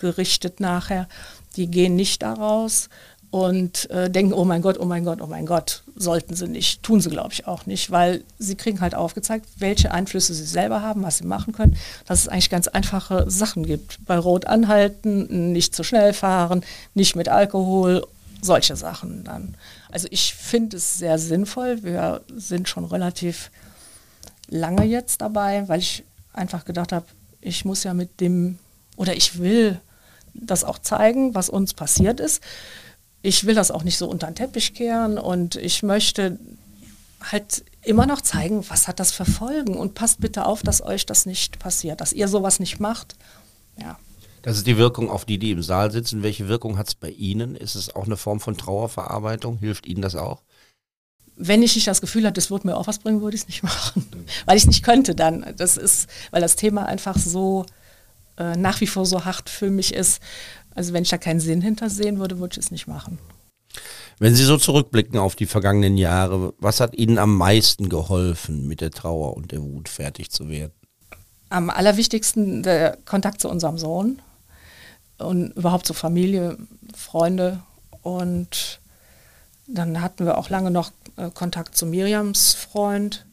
gerichtet 0.00 0.60
nachher. 0.60 1.08
Die 1.56 1.68
gehen 1.68 1.96
nicht 1.96 2.22
daraus 2.22 2.88
und 3.30 3.88
äh, 3.90 4.10
denken, 4.10 4.32
oh 4.32 4.44
mein 4.44 4.60
Gott, 4.60 4.78
oh 4.80 4.84
mein 4.84 5.04
Gott, 5.04 5.20
oh 5.20 5.26
mein 5.26 5.46
Gott, 5.46 5.82
sollten 5.94 6.34
sie 6.34 6.48
nicht. 6.48 6.82
Tun 6.82 7.00
sie, 7.00 7.10
glaube 7.10 7.32
ich, 7.32 7.46
auch 7.46 7.64
nicht, 7.64 7.90
weil 7.92 8.24
sie 8.38 8.56
kriegen 8.56 8.80
halt 8.80 8.94
aufgezeigt, 8.94 9.46
welche 9.58 9.92
Einflüsse 9.92 10.34
sie 10.34 10.44
selber 10.44 10.82
haben, 10.82 11.02
was 11.04 11.18
sie 11.18 11.26
machen 11.26 11.52
können, 11.52 11.76
dass 12.06 12.20
es 12.20 12.28
eigentlich 12.28 12.50
ganz 12.50 12.66
einfache 12.66 13.30
Sachen 13.30 13.64
gibt. 13.64 14.04
Bei 14.04 14.18
Rot 14.18 14.46
anhalten, 14.46 15.52
nicht 15.52 15.76
zu 15.76 15.84
schnell 15.84 16.12
fahren, 16.12 16.64
nicht 16.94 17.14
mit 17.14 17.28
Alkohol, 17.28 18.04
solche 18.42 18.74
Sachen 18.74 19.22
dann. 19.22 19.54
Also 19.92 20.08
ich 20.10 20.34
finde 20.34 20.78
es 20.78 20.98
sehr 20.98 21.18
sinnvoll. 21.18 21.82
Wir 21.84 22.22
sind 22.34 22.68
schon 22.68 22.84
relativ 22.84 23.50
lange 24.48 24.84
jetzt 24.84 25.20
dabei, 25.20 25.68
weil 25.68 25.78
ich 25.78 26.02
einfach 26.32 26.64
gedacht 26.64 26.90
habe, 26.90 27.06
ich 27.40 27.64
muss 27.64 27.84
ja 27.84 27.94
mit 27.94 28.20
dem, 28.20 28.58
oder 28.96 29.14
ich 29.14 29.38
will 29.38 29.80
das 30.34 30.64
auch 30.64 30.78
zeigen, 30.78 31.34
was 31.34 31.48
uns 31.48 31.74
passiert 31.74 32.20
ist. 32.20 32.42
Ich 33.22 33.44
will 33.44 33.54
das 33.54 33.70
auch 33.70 33.84
nicht 33.84 33.98
so 33.98 34.08
unter 34.08 34.26
den 34.26 34.34
Teppich 34.34 34.74
kehren 34.74 35.18
und 35.18 35.56
ich 35.56 35.82
möchte 35.82 36.38
halt 37.20 37.64
immer 37.82 38.06
noch 38.06 38.20
zeigen, 38.20 38.64
was 38.68 38.88
hat 38.88 39.00
das 39.00 39.12
für 39.12 39.24
Folgen 39.24 39.76
und 39.76 39.94
passt 39.94 40.20
bitte 40.20 40.46
auf, 40.46 40.62
dass 40.62 40.82
euch 40.82 41.06
das 41.06 41.26
nicht 41.26 41.58
passiert, 41.58 42.00
dass 42.00 42.12
ihr 42.12 42.28
sowas 42.28 42.60
nicht 42.60 42.80
macht. 42.80 43.16
Ja. 43.78 43.98
Das 44.42 44.56
ist 44.56 44.66
die 44.66 44.78
Wirkung 44.78 45.10
auf 45.10 45.24
die, 45.26 45.38
die 45.38 45.50
im 45.50 45.62
Saal 45.62 45.90
sitzen. 45.90 46.22
Welche 46.22 46.48
Wirkung 46.48 46.78
hat 46.78 46.88
es 46.88 46.94
bei 46.94 47.10
Ihnen? 47.10 47.56
Ist 47.56 47.74
es 47.74 47.94
auch 47.94 48.06
eine 48.06 48.16
Form 48.16 48.40
von 48.40 48.56
Trauerverarbeitung? 48.56 49.58
Hilft 49.58 49.86
Ihnen 49.86 50.00
das 50.00 50.16
auch? 50.16 50.42
Wenn 51.36 51.62
ich 51.62 51.74
nicht 51.74 51.86
das 51.86 52.00
Gefühl 52.00 52.24
hatte, 52.24 52.34
das 52.34 52.50
würde 52.50 52.66
mir 52.66 52.76
auch 52.76 52.86
was 52.86 52.98
bringen, 52.98 53.20
würde 53.20 53.34
ich 53.34 53.42
es 53.42 53.48
nicht 53.48 53.62
machen. 53.62 54.06
Weil 54.46 54.56
ich 54.56 54.62
es 54.62 54.68
nicht 54.68 54.82
könnte 54.82 55.14
dann. 55.14 55.54
Das 55.56 55.76
ist, 55.76 56.08
weil 56.30 56.40
das 56.40 56.56
Thema 56.56 56.86
einfach 56.86 57.18
so 57.18 57.66
äh, 58.40 58.56
nach 58.56 58.80
wie 58.80 58.86
vor 58.86 59.04
so 59.04 59.24
hart 59.24 59.50
für 59.50 59.70
mich 59.70 59.92
ist. 59.94 60.20
Also 60.74 60.94
wenn 60.94 61.02
ich 61.02 61.10
da 61.10 61.18
keinen 61.18 61.40
Sinn 61.40 61.60
hintersehen 61.60 62.18
würde, 62.18 62.38
würde 62.38 62.54
ich 62.54 62.64
es 62.64 62.70
nicht 62.70 62.86
machen. 62.86 63.18
Wenn 64.18 64.34
Sie 64.34 64.44
so 64.44 64.56
zurückblicken 64.56 65.18
auf 65.18 65.36
die 65.36 65.46
vergangenen 65.46 65.96
Jahre, 65.96 66.54
was 66.58 66.80
hat 66.80 66.94
Ihnen 66.94 67.18
am 67.18 67.36
meisten 67.36 67.88
geholfen, 67.88 68.66
mit 68.66 68.80
der 68.80 68.90
Trauer 68.90 69.36
und 69.36 69.52
der 69.52 69.62
Wut 69.62 69.88
fertig 69.88 70.30
zu 70.30 70.48
werden? 70.48 70.72
Am 71.50 71.68
allerwichtigsten 71.68 72.62
der 72.62 72.96
Kontakt 73.04 73.40
zu 73.40 73.48
unserem 73.48 73.76
Sohn 73.76 74.22
und 75.18 75.50
überhaupt 75.56 75.86
zu 75.86 75.94
Familie, 75.94 76.56
Freunde 76.94 77.60
und 78.02 78.80
dann 79.66 80.00
hatten 80.00 80.24
wir 80.24 80.38
auch 80.38 80.48
lange 80.48 80.70
noch 80.70 80.92
äh, 81.16 81.30
Kontakt 81.30 81.76
zu 81.76 81.86
Miriams 81.86 82.54
Freund 82.54 83.26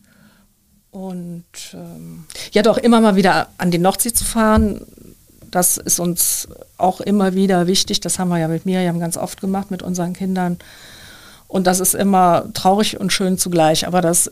und 0.92 1.46
ähm, 1.74 2.26
ja, 2.54 2.62
doch 2.62 2.78
immer 2.78 3.02
mal 3.02 3.16
wieder 3.16 3.50
an 3.58 3.72
die 3.72 3.78
Nordsee 3.78 4.14
zu 4.14 4.24
fahren, 4.24 4.82
das 5.52 5.78
ist 5.78 6.00
uns 6.00 6.48
auch 6.78 7.02
immer 7.02 7.34
wieder 7.34 7.68
wichtig. 7.68 8.00
Das 8.02 8.20
haben 8.20 8.30
wir 8.30 8.38
ja 8.38 8.48
mit 8.48 8.66
Miriam 8.66 9.00
ganz 9.00 9.18
oft 9.18 9.42
gemacht, 9.42 9.72
mit 9.72 9.84
unseren 9.84 10.14
Kindern. 10.14 10.58
Und 11.48 11.68
das 11.68 11.80
ist 11.80 11.96
immer 11.96 12.46
traurig 12.54 13.00
und 13.00 13.14
schön 13.14 13.38
zugleich. 13.38 13.88
Aber 13.88 14.02
das 14.02 14.32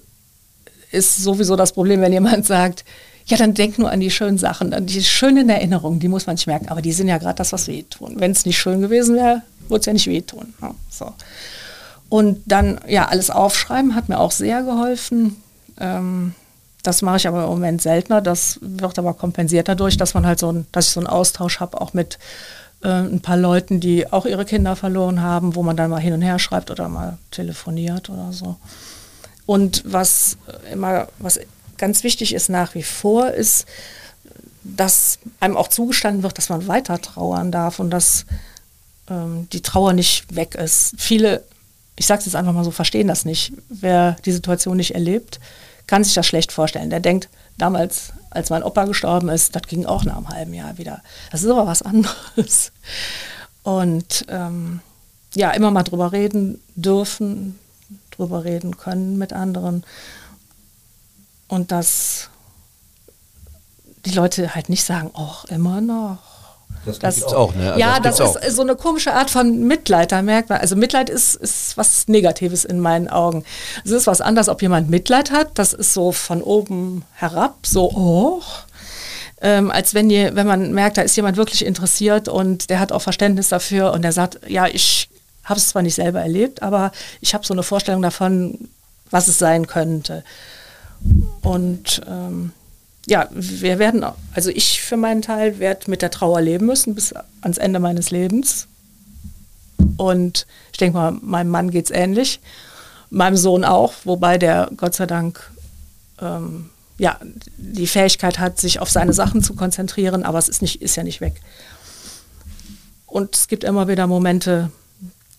ist 0.91 1.17
sowieso 1.17 1.55
das 1.55 1.73
Problem, 1.73 2.01
wenn 2.01 2.13
jemand 2.13 2.45
sagt, 2.45 2.85
ja, 3.27 3.37
dann 3.37 3.55
denk 3.55 3.79
nur 3.79 3.89
an 3.89 3.99
die 3.99 4.11
schönen 4.11 4.37
Sachen, 4.37 4.73
an 4.73 4.85
die 4.85 5.03
schönen 5.03 5.49
Erinnerungen, 5.49 5.99
die 5.99 6.07
muss 6.07 6.27
man 6.27 6.35
nicht 6.35 6.45
merken. 6.45 6.69
Aber 6.69 6.81
die 6.81 6.91
sind 6.91 7.07
ja 7.07 7.17
gerade 7.17 7.35
das, 7.35 7.53
was 7.53 7.67
wehtun. 7.67 8.19
Wenn 8.19 8.31
es 8.31 8.45
nicht 8.45 8.59
schön 8.59 8.81
gewesen 8.81 9.15
wäre, 9.15 9.41
würde 9.67 9.79
es 9.79 9.85
ja 9.87 9.93
nicht 9.93 10.07
wehtun. 10.07 10.53
Ja, 10.61 10.75
so. 10.89 11.11
Und 12.07 12.43
dann, 12.45 12.79
ja, 12.87 13.07
alles 13.07 13.31
aufschreiben 13.31 13.95
hat 13.95 14.09
mir 14.09 14.19
auch 14.19 14.31
sehr 14.31 14.61
geholfen. 14.61 15.37
Ähm, 15.79 16.35
das 16.85 17.01
mache 17.01 17.17
ich 17.17 17.27
aber 17.27 17.43
im 17.43 17.49
Moment 17.49 17.81
seltener. 17.81 18.21
Das 18.21 18.59
wird 18.61 18.99
aber 18.99 19.13
kompensiert 19.13 19.67
dadurch, 19.67 19.97
dass 19.97 20.13
man 20.13 20.25
halt 20.25 20.39
so 20.39 20.51
ein, 20.51 20.67
dass 20.71 20.87
ich 20.87 20.93
so 20.93 20.99
einen 20.99 21.07
Austausch 21.07 21.59
habe, 21.59 21.81
auch 21.81 21.93
mit 21.93 22.19
äh, 22.83 22.87
ein 22.87 23.21
paar 23.21 23.37
Leuten, 23.37 23.79
die 23.79 24.11
auch 24.11 24.25
ihre 24.25 24.45
Kinder 24.45 24.75
verloren 24.75 25.21
haben, 25.21 25.55
wo 25.55 25.63
man 25.63 25.77
dann 25.77 25.89
mal 25.89 25.99
hin 25.99 26.13
und 26.13 26.21
her 26.21 26.39
schreibt 26.39 26.71
oder 26.71 26.89
mal 26.89 27.17
telefoniert 27.31 28.09
oder 28.09 28.31
so. 28.31 28.57
Und 29.45 29.83
was 29.85 30.37
immer, 30.71 31.07
was 31.19 31.39
ganz 31.77 32.03
wichtig 32.03 32.33
ist 32.33 32.49
nach 32.49 32.75
wie 32.75 32.83
vor, 32.83 33.31
ist, 33.31 33.65
dass 34.63 35.19
einem 35.39 35.57
auch 35.57 35.67
zugestanden 35.67 36.23
wird, 36.23 36.37
dass 36.37 36.49
man 36.49 36.67
weiter 36.67 36.99
trauern 37.01 37.51
darf 37.51 37.79
und 37.79 37.91
dass 37.91 38.25
ähm, 39.09 39.47
die 39.53 39.61
Trauer 39.61 39.93
nicht 39.93 40.35
weg 40.35 40.55
ist. 40.55 40.95
Viele, 40.97 41.43
ich 41.95 42.07
sage 42.07 42.19
es 42.19 42.25
jetzt 42.25 42.35
einfach 42.35 42.53
mal 42.53 42.63
so, 42.63 42.71
verstehen 42.71 43.07
das 43.07 43.25
nicht. 43.25 43.53
Wer 43.69 44.17
die 44.25 44.31
Situation 44.31 44.77
nicht 44.77 44.95
erlebt, 44.95 45.39
kann 45.87 46.03
sich 46.03 46.13
das 46.13 46.25
schlecht 46.25 46.51
vorstellen. 46.51 46.89
Der 46.89 46.99
denkt, 46.99 47.29
damals, 47.57 48.13
als 48.29 48.49
mein 48.49 48.63
Opa 48.63 48.85
gestorben 48.85 49.29
ist, 49.29 49.55
das 49.55 49.63
ging 49.63 49.85
auch 49.85 50.03
nach 50.03 50.17
einem 50.17 50.29
halben 50.29 50.53
Jahr 50.53 50.77
wieder. 50.77 51.01
Das 51.31 51.43
ist 51.43 51.49
aber 51.49 51.67
was 51.67 51.81
anderes. 51.81 52.71
Und 53.63 54.25
ähm, 54.29 54.81
ja, 55.33 55.51
immer 55.51 55.71
mal 55.71 55.83
drüber 55.83 56.11
reden 56.11 56.61
dürfen, 56.75 57.59
drüber 58.11 58.43
reden 58.43 58.77
können 58.77 59.17
mit 59.17 59.33
anderen. 59.33 59.83
Und 61.47 61.71
dass 61.71 62.29
die 64.05 64.11
Leute 64.11 64.53
halt 64.55 64.69
nicht 64.69 64.83
sagen, 64.83 65.11
oh, 65.13 65.35
immer 65.49 65.81
noch 65.81 66.34
das, 66.85 66.99
das 66.99 67.15
gibt's 67.15 67.33
auch, 67.33 67.53
ne? 67.55 67.69
Also 67.69 67.79
ja, 67.79 67.99
das, 67.99 68.17
das 68.17 68.35
ist 68.35 68.51
auch. 68.51 68.55
so 68.55 68.61
eine 68.61 68.75
komische 68.75 69.13
Art 69.13 69.29
von 69.29 69.67
Mitleid, 69.67 70.11
da 70.11 70.21
merkt 70.21 70.49
man. 70.49 70.59
Also 70.59 70.75
Mitleid 70.75 71.09
ist, 71.09 71.35
ist 71.35 71.77
was 71.77 72.07
Negatives 72.07 72.65
in 72.65 72.79
meinen 72.79 73.07
Augen. 73.07 73.43
Es 73.83 73.91
ist 73.91 74.07
was 74.07 74.21
anderes, 74.21 74.49
ob 74.49 74.61
jemand 74.61 74.89
Mitleid 74.89 75.31
hat, 75.31 75.51
das 75.55 75.73
ist 75.73 75.93
so 75.93 76.11
von 76.11 76.41
oben 76.41 77.03
herab, 77.13 77.55
so, 77.65 77.91
oh, 77.91 78.41
ähm, 79.41 79.69
als 79.71 79.93
wenn, 79.93 80.09
die, 80.09 80.29
wenn 80.33 80.47
man 80.47 80.73
merkt, 80.73 80.97
da 80.97 81.01
ist 81.01 81.15
jemand 81.15 81.37
wirklich 81.37 81.65
interessiert 81.65 82.27
und 82.27 82.69
der 82.69 82.79
hat 82.79 82.91
auch 82.91 83.01
Verständnis 83.01 83.49
dafür 83.49 83.91
und 83.91 84.01
der 84.01 84.11
sagt, 84.11 84.39
ja, 84.47 84.67
ich 84.67 85.09
habe 85.43 85.59
es 85.59 85.69
zwar 85.69 85.81
nicht 85.81 85.95
selber 85.95 86.21
erlebt, 86.21 86.61
aber 86.61 86.91
ich 87.21 87.33
habe 87.33 87.45
so 87.45 87.53
eine 87.53 87.63
Vorstellung 87.63 88.01
davon, 88.01 88.69
was 89.11 89.27
es 89.27 89.37
sein 89.37 89.67
könnte. 89.67 90.23
Und 91.41 92.01
ähm, 92.07 92.51
ja, 93.07 93.29
wir 93.31 93.79
werden, 93.79 94.03
also 94.33 94.49
ich 94.49 94.81
für 94.81 94.97
meinen 94.97 95.21
Teil 95.21 95.59
werde 95.59 95.89
mit 95.89 96.01
der 96.01 96.11
Trauer 96.11 96.41
leben 96.41 96.65
müssen 96.65 96.95
bis 96.95 97.13
ans 97.41 97.57
Ende 97.57 97.79
meines 97.79 98.09
Lebens. 98.09 98.67
Und 99.97 100.47
ich 100.71 100.77
denke 100.77 100.97
mal, 100.97 101.11
meinem 101.11 101.49
Mann 101.49 101.71
geht 101.71 101.85
es 101.85 101.91
ähnlich, 101.91 102.39
meinem 103.09 103.37
Sohn 103.37 103.63
auch, 103.63 103.93
wobei 104.03 104.37
der 104.37 104.69
Gott 104.75 104.95
sei 104.95 105.05
Dank 105.05 105.51
ähm, 106.19 106.69
ja, 106.97 107.19
die 107.57 107.87
Fähigkeit 107.87 108.39
hat, 108.39 108.59
sich 108.59 108.79
auf 108.79 108.89
seine 108.89 109.13
Sachen 109.13 109.43
zu 109.43 109.53
konzentrieren, 109.53 110.23
aber 110.23 110.39
es 110.39 110.49
ist, 110.49 110.61
nicht, 110.61 110.81
ist 110.81 110.95
ja 110.95 111.03
nicht 111.03 111.21
weg. 111.21 111.41
Und 113.05 113.35
es 113.35 113.47
gibt 113.47 113.63
immer 113.63 113.87
wieder 113.87 114.07
Momente, 114.07 114.71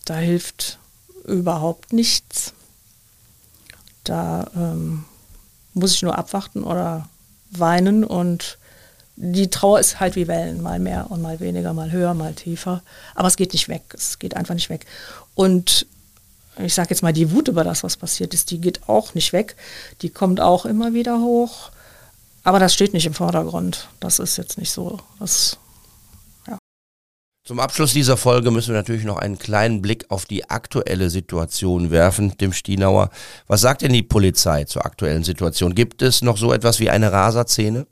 da 0.04 0.16
hilft 0.16 0.78
überhaupt 1.24 1.92
nichts. 1.92 2.52
Da 4.04 4.48
ähm, 4.54 5.04
muss 5.74 5.94
ich 5.94 6.02
nur 6.02 6.16
abwarten 6.16 6.62
oder 6.62 7.08
weinen 7.50 8.04
und 8.04 8.58
die 9.16 9.48
Trauer 9.48 9.80
ist 9.80 9.98
halt 9.98 10.14
wie 10.14 10.28
Wellen, 10.28 10.62
mal 10.62 10.78
mehr 10.78 11.10
und 11.10 11.22
mal 11.22 11.40
weniger, 11.40 11.72
mal 11.72 11.90
höher, 11.90 12.12
mal 12.12 12.34
tiefer. 12.34 12.82
Aber 13.14 13.28
es 13.28 13.36
geht 13.36 13.54
nicht 13.54 13.68
weg, 13.68 13.82
es 13.94 14.18
geht 14.18 14.36
einfach 14.36 14.54
nicht 14.54 14.68
weg. 14.68 14.84
Und 15.34 15.86
ich 16.58 16.74
sage 16.74 16.90
jetzt 16.90 17.02
mal, 17.02 17.12
die 17.12 17.32
Wut 17.32 17.48
über 17.48 17.64
das, 17.64 17.82
was 17.82 17.96
passiert 17.96 18.34
ist, 18.34 18.50
die 18.50 18.60
geht 18.60 18.88
auch 18.88 19.14
nicht 19.14 19.32
weg. 19.32 19.56
Die 20.02 20.10
kommt 20.10 20.40
auch 20.40 20.66
immer 20.66 20.94
wieder 20.94 21.20
hoch. 21.20 21.70
Aber 22.44 22.58
das 22.58 22.74
steht 22.74 22.92
nicht 22.92 23.06
im 23.06 23.14
Vordergrund. 23.14 23.88
Das 24.00 24.18
ist 24.18 24.36
jetzt 24.36 24.58
nicht 24.58 24.70
so. 24.70 25.00
Das. 25.18 25.58
Zum 27.46 27.60
Abschluss 27.60 27.94
dieser 27.94 28.18
Folge 28.18 28.50
müssen 28.50 28.74
wir 28.74 28.76
natürlich 28.76 29.04
noch 29.04 29.16
einen 29.16 29.38
kleinen 29.38 29.80
Blick 29.80 30.04
auf 30.10 30.26
die 30.26 30.50
aktuelle 30.50 31.08
Situation 31.08 31.90
werfen, 31.90 32.36
dem 32.36 32.52
Stienauer. 32.52 33.08
Was 33.46 33.62
sagt 33.62 33.80
denn 33.82 33.92
die 33.92 34.02
Polizei 34.02 34.64
zur 34.64 34.84
aktuellen 34.84 35.24
Situation? 35.24 35.74
Gibt 35.74 36.02
es 36.02 36.20
noch 36.20 36.36
so 36.36 36.52
etwas 36.52 36.80
wie 36.80 36.90
eine 36.90 37.12
Raserszene? 37.12 37.86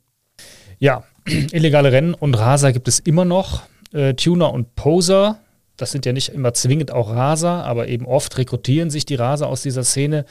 Ja, 0.79 1.05
illegale 1.27 1.93
Rennen 1.93 2.15
und 2.15 2.35
Raser 2.35 2.73
gibt 2.73 2.89
es 2.89 2.99
immer 2.99 3.25
noch. 3.25 3.63
Äh, 3.93 4.15
Tuner 4.15 4.53
und 4.53 4.75
Poser 4.75 5.39
das 5.77 5.91
sind 5.91 6.07
ja 6.07 6.13
nicht 6.13 6.29
immer 6.29 6.55
zwingend 6.55 6.93
auch 6.93 7.11
Raser, 7.11 7.65
aber 7.65 7.89
eben 7.89 8.07
oft 8.07 8.37
rekrutieren 8.39 8.91
sich 8.91 9.07
die 9.07 9.17
Raser 9.17 9.49
aus 9.49 9.63
dieser 9.63 9.85
Szene. 9.85 10.25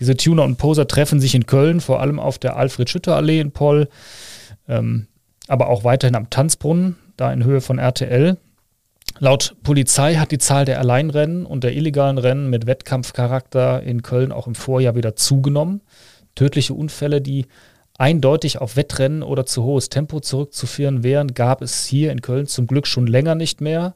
Diese 0.00 0.16
Tuner 0.16 0.42
und 0.42 0.56
Poser 0.56 0.88
treffen 0.88 1.20
sich 1.20 1.34
in 1.34 1.46
Köln, 1.46 1.80
vor 1.80 2.00
allem 2.00 2.18
auf 2.18 2.38
der 2.38 2.56
Alfred-Schütter-Allee 2.56 3.38
in 3.38 3.52
Poll, 3.52 3.88
ähm, 4.68 5.06
aber 5.46 5.68
auch 5.68 5.84
weiterhin 5.84 6.16
am 6.16 6.30
Tanzbrunnen, 6.30 6.96
da 7.16 7.32
in 7.32 7.44
Höhe 7.44 7.60
von 7.60 7.78
RTL. 7.78 8.36
Laut 9.18 9.54
Polizei 9.62 10.16
hat 10.16 10.32
die 10.32 10.38
Zahl 10.38 10.64
der 10.64 10.80
Alleinrennen 10.80 11.46
und 11.46 11.62
der 11.62 11.74
illegalen 11.74 12.18
Rennen 12.18 12.50
mit 12.50 12.66
Wettkampfcharakter 12.66 13.82
in 13.82 14.02
Köln 14.02 14.32
auch 14.32 14.46
im 14.46 14.54
Vorjahr 14.54 14.96
wieder 14.96 15.14
zugenommen. 15.14 15.82
Tödliche 16.34 16.74
Unfälle, 16.74 17.20
die 17.20 17.46
eindeutig 17.96 18.58
auf 18.58 18.76
Wettrennen 18.76 19.22
oder 19.22 19.46
zu 19.46 19.62
hohes 19.62 19.88
Tempo 19.88 20.18
zurückzuführen 20.18 21.04
wären, 21.04 21.34
gab 21.34 21.62
es 21.62 21.84
hier 21.84 22.10
in 22.10 22.22
Köln 22.22 22.46
zum 22.46 22.66
Glück 22.66 22.88
schon 22.88 23.06
länger 23.06 23.36
nicht 23.36 23.60
mehr. 23.60 23.94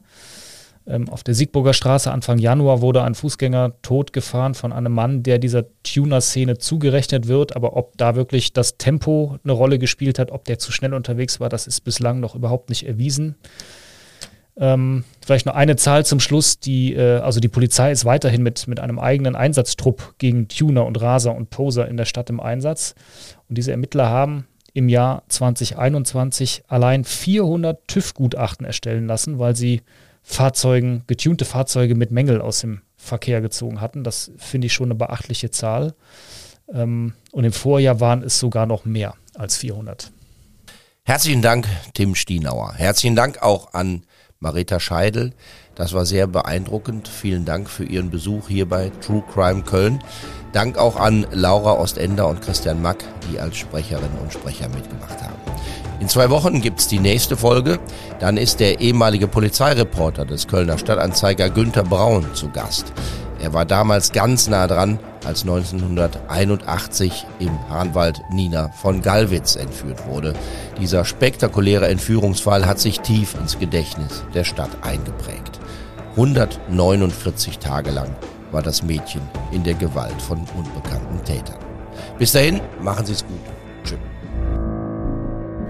Ähm, 0.87 1.09
auf 1.09 1.23
der 1.23 1.33
Siegburger 1.33 1.73
Straße 1.73 2.11
Anfang 2.11 2.39
Januar 2.39 2.81
wurde 2.81 3.03
ein 3.03 3.15
Fußgänger 3.15 3.73
totgefahren 3.81 4.53
von 4.53 4.73
einem 4.73 4.93
Mann, 4.93 5.23
der 5.23 5.37
dieser 5.37 5.65
Tuner-Szene 5.83 6.57
zugerechnet 6.57 7.27
wird. 7.27 7.55
Aber 7.55 7.75
ob 7.75 7.97
da 7.97 8.15
wirklich 8.15 8.53
das 8.53 8.77
Tempo 8.77 9.37
eine 9.43 9.53
Rolle 9.53 9.79
gespielt 9.79 10.19
hat, 10.19 10.31
ob 10.31 10.45
der 10.45 10.59
zu 10.59 10.71
schnell 10.71 10.93
unterwegs 10.93 11.39
war, 11.39 11.49
das 11.49 11.67
ist 11.67 11.81
bislang 11.81 12.19
noch 12.19 12.35
überhaupt 12.35 12.69
nicht 12.69 12.87
erwiesen. 12.87 13.35
Ähm, 14.59 15.05
vielleicht 15.25 15.45
noch 15.45 15.55
eine 15.55 15.77
Zahl 15.77 16.05
zum 16.05 16.19
Schluss. 16.19 16.59
Die, 16.59 16.93
äh, 16.93 17.19
also 17.19 17.39
die 17.39 17.47
Polizei 17.47 17.91
ist 17.91 18.03
weiterhin 18.03 18.43
mit, 18.43 18.67
mit 18.67 18.79
einem 18.79 18.99
eigenen 18.99 19.35
Einsatztrupp 19.35 20.15
gegen 20.17 20.49
Tuner 20.49 20.85
und 20.85 20.99
Raser 20.99 21.33
und 21.33 21.49
Poser 21.49 21.87
in 21.87 21.97
der 21.97 22.05
Stadt 22.05 22.29
im 22.29 22.41
Einsatz. 22.41 22.93
Und 23.47 23.57
diese 23.57 23.71
Ermittler 23.71 24.09
haben 24.09 24.47
im 24.73 24.89
Jahr 24.89 25.23
2021 25.29 26.63
allein 26.67 27.03
400 27.03 27.87
TÜV-Gutachten 27.87 28.65
erstellen 28.65 29.07
lassen, 29.07 29.39
weil 29.39 29.55
sie 29.55 29.81
Fahrzeugen, 30.31 31.03
getunte 31.07 31.43
Fahrzeuge 31.43 31.95
mit 31.95 32.11
Mängel 32.11 32.39
aus 32.39 32.59
dem 32.61 32.81
Verkehr 32.97 33.41
gezogen 33.41 33.81
hatten. 33.81 34.03
Das 34.03 34.29
finde 34.37 34.67
ich 34.67 34.73
schon 34.73 34.85
eine 34.85 34.95
beachtliche 34.95 35.49
Zahl. 35.49 35.95
Ähm, 36.71 37.13
und 37.31 37.45
im 37.45 37.51
Vorjahr 37.51 37.99
waren 37.99 38.21
es 38.21 38.37
sogar 38.37 38.67
noch 38.67 38.85
mehr 38.85 39.15
als 39.33 39.57
400. 39.57 40.11
Herzlichen 41.03 41.41
Dank, 41.41 41.67
Tim 41.95 42.13
Stienauer. 42.13 42.75
Herzlichen 42.75 43.15
Dank 43.15 43.41
auch 43.41 43.73
an 43.73 44.03
Marita 44.39 44.79
Scheidel. 44.79 45.33
Das 45.73 45.93
war 45.93 46.05
sehr 46.05 46.27
beeindruckend. 46.27 47.07
Vielen 47.07 47.43
Dank 47.45 47.67
für 47.67 47.85
Ihren 47.85 48.11
Besuch 48.11 48.49
hier 48.49 48.69
bei 48.69 48.91
True 49.01 49.23
Crime 49.33 49.63
Köln. 49.63 50.03
Dank 50.53 50.77
auch 50.77 50.95
an 50.95 51.25
Laura 51.31 51.73
Ostender 51.73 52.27
und 52.27 52.43
Christian 52.43 52.83
Mack, 52.83 53.03
die 53.31 53.39
als 53.39 53.57
Sprecherinnen 53.57 54.19
und 54.19 54.31
Sprecher 54.31 54.69
mitgemacht 54.69 55.23
haben. 55.23 55.88
In 55.99 56.07
zwei 56.07 56.29
Wochen 56.29 56.61
gibt's 56.61 56.87
die 56.87 56.99
nächste 56.99 57.35
Folge. 57.35 57.77
Dann 58.19 58.37
ist 58.37 58.59
der 58.59 58.79
ehemalige 58.79 59.27
Polizeireporter 59.27 60.25
des 60.25 60.47
Kölner 60.47 60.77
Stadtanzeiger 60.77 61.49
Günther 61.49 61.83
Braun 61.83 62.25
zu 62.33 62.49
Gast. 62.49 62.93
Er 63.41 63.53
war 63.53 63.65
damals 63.65 64.11
ganz 64.11 64.47
nah 64.47 64.67
dran, 64.67 64.99
als 65.25 65.41
1981 65.41 67.25
im 67.39 67.51
Hahnwald 67.69 68.21
Nina 68.31 68.69
von 68.69 69.01
Gallwitz 69.01 69.55
entführt 69.55 70.07
wurde. 70.07 70.33
Dieser 70.79 71.03
spektakuläre 71.03 71.87
Entführungsfall 71.87 72.65
hat 72.65 72.79
sich 72.79 73.01
tief 73.01 73.35
ins 73.35 73.59
Gedächtnis 73.59 74.23
der 74.33 74.43
Stadt 74.45 74.71
eingeprägt. 74.81 75.59
149 76.15 77.59
Tage 77.59 77.91
lang 77.91 78.15
war 78.51 78.61
das 78.61 78.83
Mädchen 78.83 79.21
in 79.51 79.63
der 79.63 79.75
Gewalt 79.75 80.21
von 80.21 80.39
unbekannten 80.57 81.23
Tätern. 81.23 81.59
Bis 82.17 82.31
dahin, 82.31 82.61
machen 82.81 83.05
Sie 83.05 83.13
es 83.13 83.25
gut. 83.25 83.39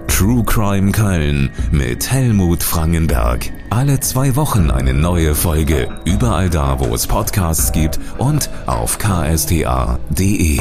True 0.10 0.44
Crime 0.44 0.92
Köln 0.92 1.50
mit 1.72 2.12
Helmut 2.12 2.62
Frangenberg. 2.64 3.52
Alle 3.70 4.00
zwei 4.02 4.36
Wochen 4.36 4.70
eine 4.70 4.94
neue 4.94 5.34
Folge. 5.34 5.88
Überall 6.04 6.50
da, 6.50 6.80
wo 6.80 6.94
es 6.94 7.08
Podcasts 7.08 7.72
gibt 7.72 8.00
und 8.18 8.50
auf 8.66 8.98
ksta.de. 8.98 10.60